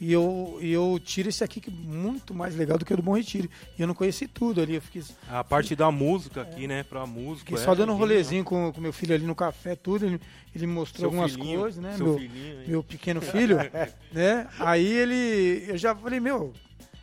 E 0.00 0.12
eu, 0.12 0.58
e 0.60 0.72
eu 0.72 1.00
tiro 1.02 1.28
esse 1.28 1.44
aqui 1.44 1.60
que 1.60 1.70
é 1.70 1.72
muito 1.72 2.34
mais 2.34 2.56
legal 2.56 2.76
do 2.76 2.84
que 2.84 2.92
o 2.92 2.96
do 2.96 3.02
Bom 3.02 3.16
Retiro. 3.16 3.48
E 3.78 3.82
eu 3.82 3.86
não 3.86 3.94
conheci 3.94 4.26
tudo 4.26 4.60
ali. 4.60 4.74
Eu 4.74 4.82
fiquei, 4.82 5.02
A 5.28 5.44
parte 5.44 5.76
da 5.76 5.90
música 5.90 6.42
aqui, 6.42 6.66
né? 6.66 6.82
Pra 6.82 7.06
música. 7.06 7.46
fiquei 7.46 7.62
é, 7.62 7.64
só 7.64 7.74
dando 7.74 7.92
um 7.92 7.96
rolezinho 7.96 8.42
com 8.42 8.70
o 8.70 8.80
meu 8.80 8.92
filho 8.92 9.14
ali 9.14 9.24
no 9.24 9.34
café, 9.36 9.76
tudo. 9.76 10.04
Ele, 10.04 10.20
ele 10.54 10.66
me 10.66 10.72
mostrou 10.72 11.00
Seu 11.00 11.06
algumas 11.08 11.32
filhinho, 11.32 11.60
coisas, 11.60 11.82
né? 11.82 11.96
Seu 11.96 12.06
Meu, 12.06 12.18
filhinho, 12.18 12.68
meu 12.68 12.82
pequeno 12.82 13.20
filho, 13.20 13.56
né? 14.12 14.48
Aí 14.58 14.84
ele, 14.86 15.64
eu 15.68 15.78
já 15.78 15.94
falei, 15.94 16.18
meu, 16.18 16.52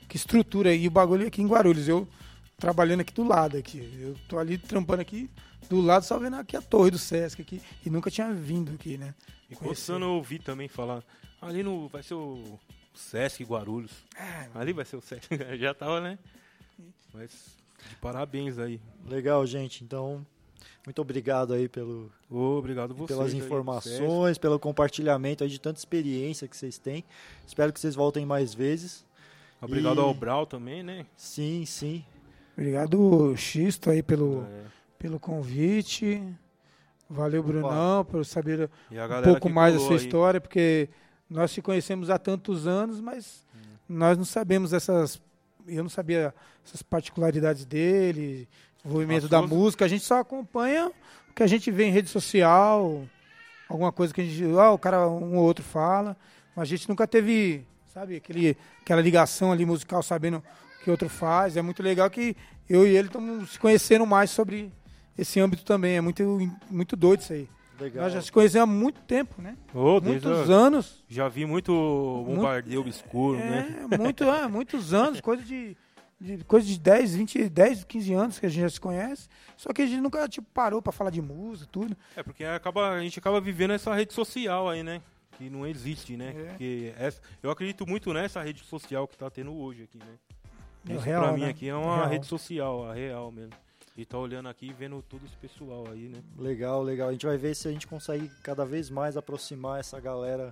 que 0.10 0.18
estrutura 0.18 0.72
aí, 0.72 0.86
o 0.86 0.92
bagulho 0.92 1.24
é 1.24 1.28
aqui 1.28 1.42
em 1.42 1.48
Guarulhos, 1.48 1.88
eu 1.88 2.06
trabalhando 2.58 3.00
aqui 3.00 3.14
do 3.14 3.24
lado 3.24 3.58
aqui, 3.58 3.80
eu 4.00 4.16
tô 4.28 4.38
ali 4.38 4.58
trampando 4.58 5.02
aqui 5.02 5.30
do 5.70 5.80
lado, 5.80 6.04
só 6.04 6.20
vendo 6.20 6.36
aqui 6.36 6.56
a 6.58 6.62
torre 6.62 6.92
do 6.92 6.98
Sesc 6.98 7.42
aqui, 7.42 7.62
e 7.86 7.90
nunca 7.90 8.12
tinha 8.12 8.32
vindo 8.34 8.74
aqui, 8.74 8.98
né? 8.98 9.16
E 9.50 9.56
começando 9.56 10.04
a 10.04 10.08
ouvir 10.08 10.40
também 10.40 10.68
falar. 10.68 11.02
Ali 11.42 11.64
no. 11.64 11.88
Vai 11.88 12.04
ser 12.04 12.14
o 12.14 12.60
Sesc 13.02 13.44
Guarulhos. 13.44 13.92
É, 14.16 14.48
Ali 14.54 14.74
vai 14.74 14.86
ser 14.86 14.96
o 14.96 15.02
Sesc. 15.02 15.28
Já 15.60 15.74
tava, 15.74 16.00
né? 16.02 16.18
Mas 17.14 17.32
de 17.90 17.96
parabéns 17.98 18.58
aí. 18.60 18.80
Legal, 19.06 19.46
gente. 19.46 19.84
Então, 19.84 20.26
muito 20.86 21.02
obrigado 21.02 21.54
aí 21.54 21.68
pelo, 21.68 22.12
obrigado 22.30 22.94
vocês. 22.94 23.18
pelas 23.18 23.34
aí 23.34 23.40
informações, 23.40 24.38
pelo 24.38 24.60
compartilhamento 24.60 25.44
aí 25.44 25.50
de 25.50 25.60
tanta 25.60 25.80
experiência 25.80 26.48
que 26.48 26.56
vocês 26.56 26.78
têm. 26.78 27.04
Espero 27.46 27.74
que 27.74 27.80
vocês 27.80 27.96
voltem 27.96 28.26
mais 28.26 28.54
vezes. 28.54 29.06
Obrigado 29.62 29.98
E- 29.98 30.04
ao 30.04 30.14
Brau 30.14 30.46
também, 30.46 30.82
né? 30.84 31.06
Sim, 31.16 31.66
sim. 31.66 32.04
Obrigado, 32.58 33.36
Xisto, 33.38 33.90
aí 33.90 34.02
pelo, 34.04 34.44
É. 34.44 34.64
pelo 35.00 35.20
convite. 35.20 36.24
Valeu, 37.10 37.44
Brunão, 37.44 38.06
por 38.06 38.24
saber 38.26 38.70
um 38.90 39.24
pouco 39.24 39.50
mais 39.50 39.74
da 39.74 39.80
sua 39.82 39.92
aí. 39.92 39.98
história, 39.98 40.40
porque 40.40 40.88
nós 41.32 41.54
te 41.54 41.62
conhecemos 41.62 42.10
há 42.10 42.20
tantos 42.20 42.68
anos, 42.68 43.00
mas 43.00 43.46
Hum. 43.56 43.60
nós 43.88 44.18
não 44.18 44.26
sabemos 44.26 44.74
essas. 44.74 45.22
Eu 45.66 45.84
não 45.84 45.90
sabia 45.90 46.34
essas 46.66 46.82
particularidades 46.82 47.64
dele, 47.64 48.48
envolvimento 48.84 49.26
As 49.26 49.32
da 49.32 49.42
música. 49.42 49.86
A 49.86 49.88
gente 49.88 50.04
só 50.04 50.20
acompanha 50.20 50.92
o 51.30 51.34
que 51.34 51.42
a 51.42 51.48
gente 51.48 51.72
vê 51.72 51.86
em 51.86 51.92
rede 51.92 52.10
social, 52.10 53.08
alguma 53.70 53.92
coisa 53.92 54.14
que 54.14 54.20
a 54.20 54.26
gente. 54.26 54.44
Ah, 54.60 54.72
o 54.72 54.78
cara, 54.78 55.08
um 55.08 55.38
ou 55.38 55.46
outro 55.46 55.64
fala, 55.64 56.18
mas 56.54 56.64
a 56.64 56.66
gente 56.66 56.90
nunca 56.90 57.08
teve, 57.08 57.66
sabe, 57.94 58.18
aquele, 58.18 58.58
aquela 58.82 59.02
ligação 59.02 59.52
ali 59.54 59.66
musical, 59.66 60.04
sabendo 60.04 60.38
o 60.40 60.84
que 60.84 60.90
o 60.90 60.92
outro 60.92 61.08
faz. 61.08 61.56
É 61.56 61.62
muito 61.62 61.82
legal 61.82 62.10
que 62.10 62.36
eu 62.70 62.86
e 62.86 62.98
ele 62.98 63.08
estamos 63.08 63.52
se 63.52 63.60
conhecendo 63.60 64.06
mais 64.06 64.32
sobre 64.32 64.70
esse 65.18 65.40
âmbito 65.40 65.64
também. 65.64 65.96
É 65.96 66.02
muito, 66.02 66.52
muito 66.70 66.96
doido 66.98 67.22
isso 67.22 67.32
aí. 67.34 67.48
Legal. 67.82 68.04
Nós 68.04 68.14
já 68.14 68.22
se 68.22 68.32
conhecemos 68.32 68.70
há 68.70 68.72
muito 68.72 69.02
tempo, 69.02 69.42
né? 69.42 69.58
Desde 70.04 70.28
Muitos 70.28 70.50
anos. 70.50 71.04
Já 71.08 71.28
vi 71.28 71.46
muito 71.46 71.74
bombardeio 72.26 72.82
obscuro, 72.82 73.38
né? 73.40 73.88
É, 73.92 73.98
muito, 73.98 74.24
é, 74.24 74.48
muitos 74.48 74.94
anos, 74.94 75.20
coisa 75.22 75.44
de 75.44 75.76
de 76.22 76.44
coisa 76.44 76.68
de 76.68 76.80
10, 76.80 77.16
20, 77.16 77.50
10, 77.50 77.84
15 77.84 78.14
anos 78.14 78.40
que 78.40 78.46
a 78.46 78.50
gente 78.50 78.62
já 78.62 78.70
se 78.70 78.80
conhece. 78.80 79.28
Só 79.58 79.74
que 79.74 79.82
a 79.82 79.88
gente 79.88 80.00
nunca 80.00 80.30
tipo, 80.30 80.48
parou 80.54 80.80
pra 80.80 80.92
falar 80.92 81.10
de 81.10 81.20
música, 81.20 81.68
tudo. 81.72 81.98
É, 82.16 82.22
porque 82.22 82.46
acaba, 82.46 82.92
a 82.92 83.02
gente 83.02 83.18
acaba 83.18 83.42
vivendo 83.42 83.72
essa 83.72 83.94
rede 83.96 84.14
social 84.14 84.70
aí, 84.70 84.84
né? 84.84 85.02
Que 85.32 85.50
não 85.50 85.66
existe, 85.66 86.16
né? 86.16 86.30
É. 86.38 86.44
Porque 86.50 86.94
essa, 86.96 87.20
eu 87.42 87.50
acredito 87.50 87.88
muito 87.88 88.14
nessa 88.14 88.40
rede 88.44 88.64
social 88.64 89.08
que 89.08 89.18
tá 89.18 89.32
tendo 89.32 89.52
hoje 89.52 89.84
aqui, 89.84 89.98
né? 89.98 90.14
Isso 90.96 91.00
real, 91.04 91.24
pra 91.24 91.34
mim 91.34 91.42
né? 91.42 91.50
aqui 91.50 91.68
é 91.70 91.76
uma 91.76 91.98
Real. 91.98 92.10
rede 92.10 92.26
social, 92.28 92.90
a 92.90 92.94
real 92.94 93.32
mesmo. 93.32 93.54
E 93.96 94.06
tá 94.06 94.18
olhando 94.18 94.48
aqui 94.48 94.68
e 94.68 94.74
vendo 94.74 95.02
todo 95.02 95.26
esse 95.26 95.36
pessoal 95.36 95.86
aí, 95.92 96.08
né? 96.08 96.24
Legal, 96.38 96.82
legal. 96.82 97.10
A 97.10 97.12
gente 97.12 97.26
vai 97.26 97.38
ver 97.38 97.54
se 97.56 97.68
a 97.68 97.72
gente 97.72 97.86
consegue 97.86 98.30
cada 98.42 98.66
vez 98.66 98.90
mais 98.90 99.18
aproximar 99.18 99.80
essa 99.80 100.00
galera, 100.00 100.52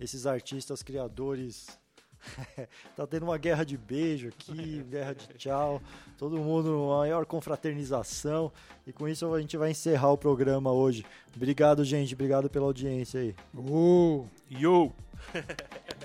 esses 0.00 0.26
artistas, 0.26 0.82
criadores. 0.82 1.78
tá 2.96 3.06
tendo 3.06 3.24
uma 3.24 3.36
guerra 3.36 3.64
de 3.64 3.76
beijo 3.76 4.28
aqui, 4.28 4.82
guerra 4.88 5.14
de 5.14 5.26
tchau. 5.34 5.82
Todo 6.16 6.38
mundo, 6.38 6.88
maior 6.88 7.26
confraternização. 7.26 8.50
E 8.86 8.92
com 8.92 9.06
isso 9.06 9.32
a 9.34 9.40
gente 9.40 9.56
vai 9.56 9.70
encerrar 9.70 10.10
o 10.10 10.18
programa 10.18 10.72
hoje. 10.72 11.04
Obrigado, 11.36 11.84
gente. 11.84 12.14
Obrigado 12.14 12.48
pela 12.48 12.64
audiência 12.64 13.20
aí. 13.20 13.34
Uh. 13.54 14.26
Yo! 14.50 14.92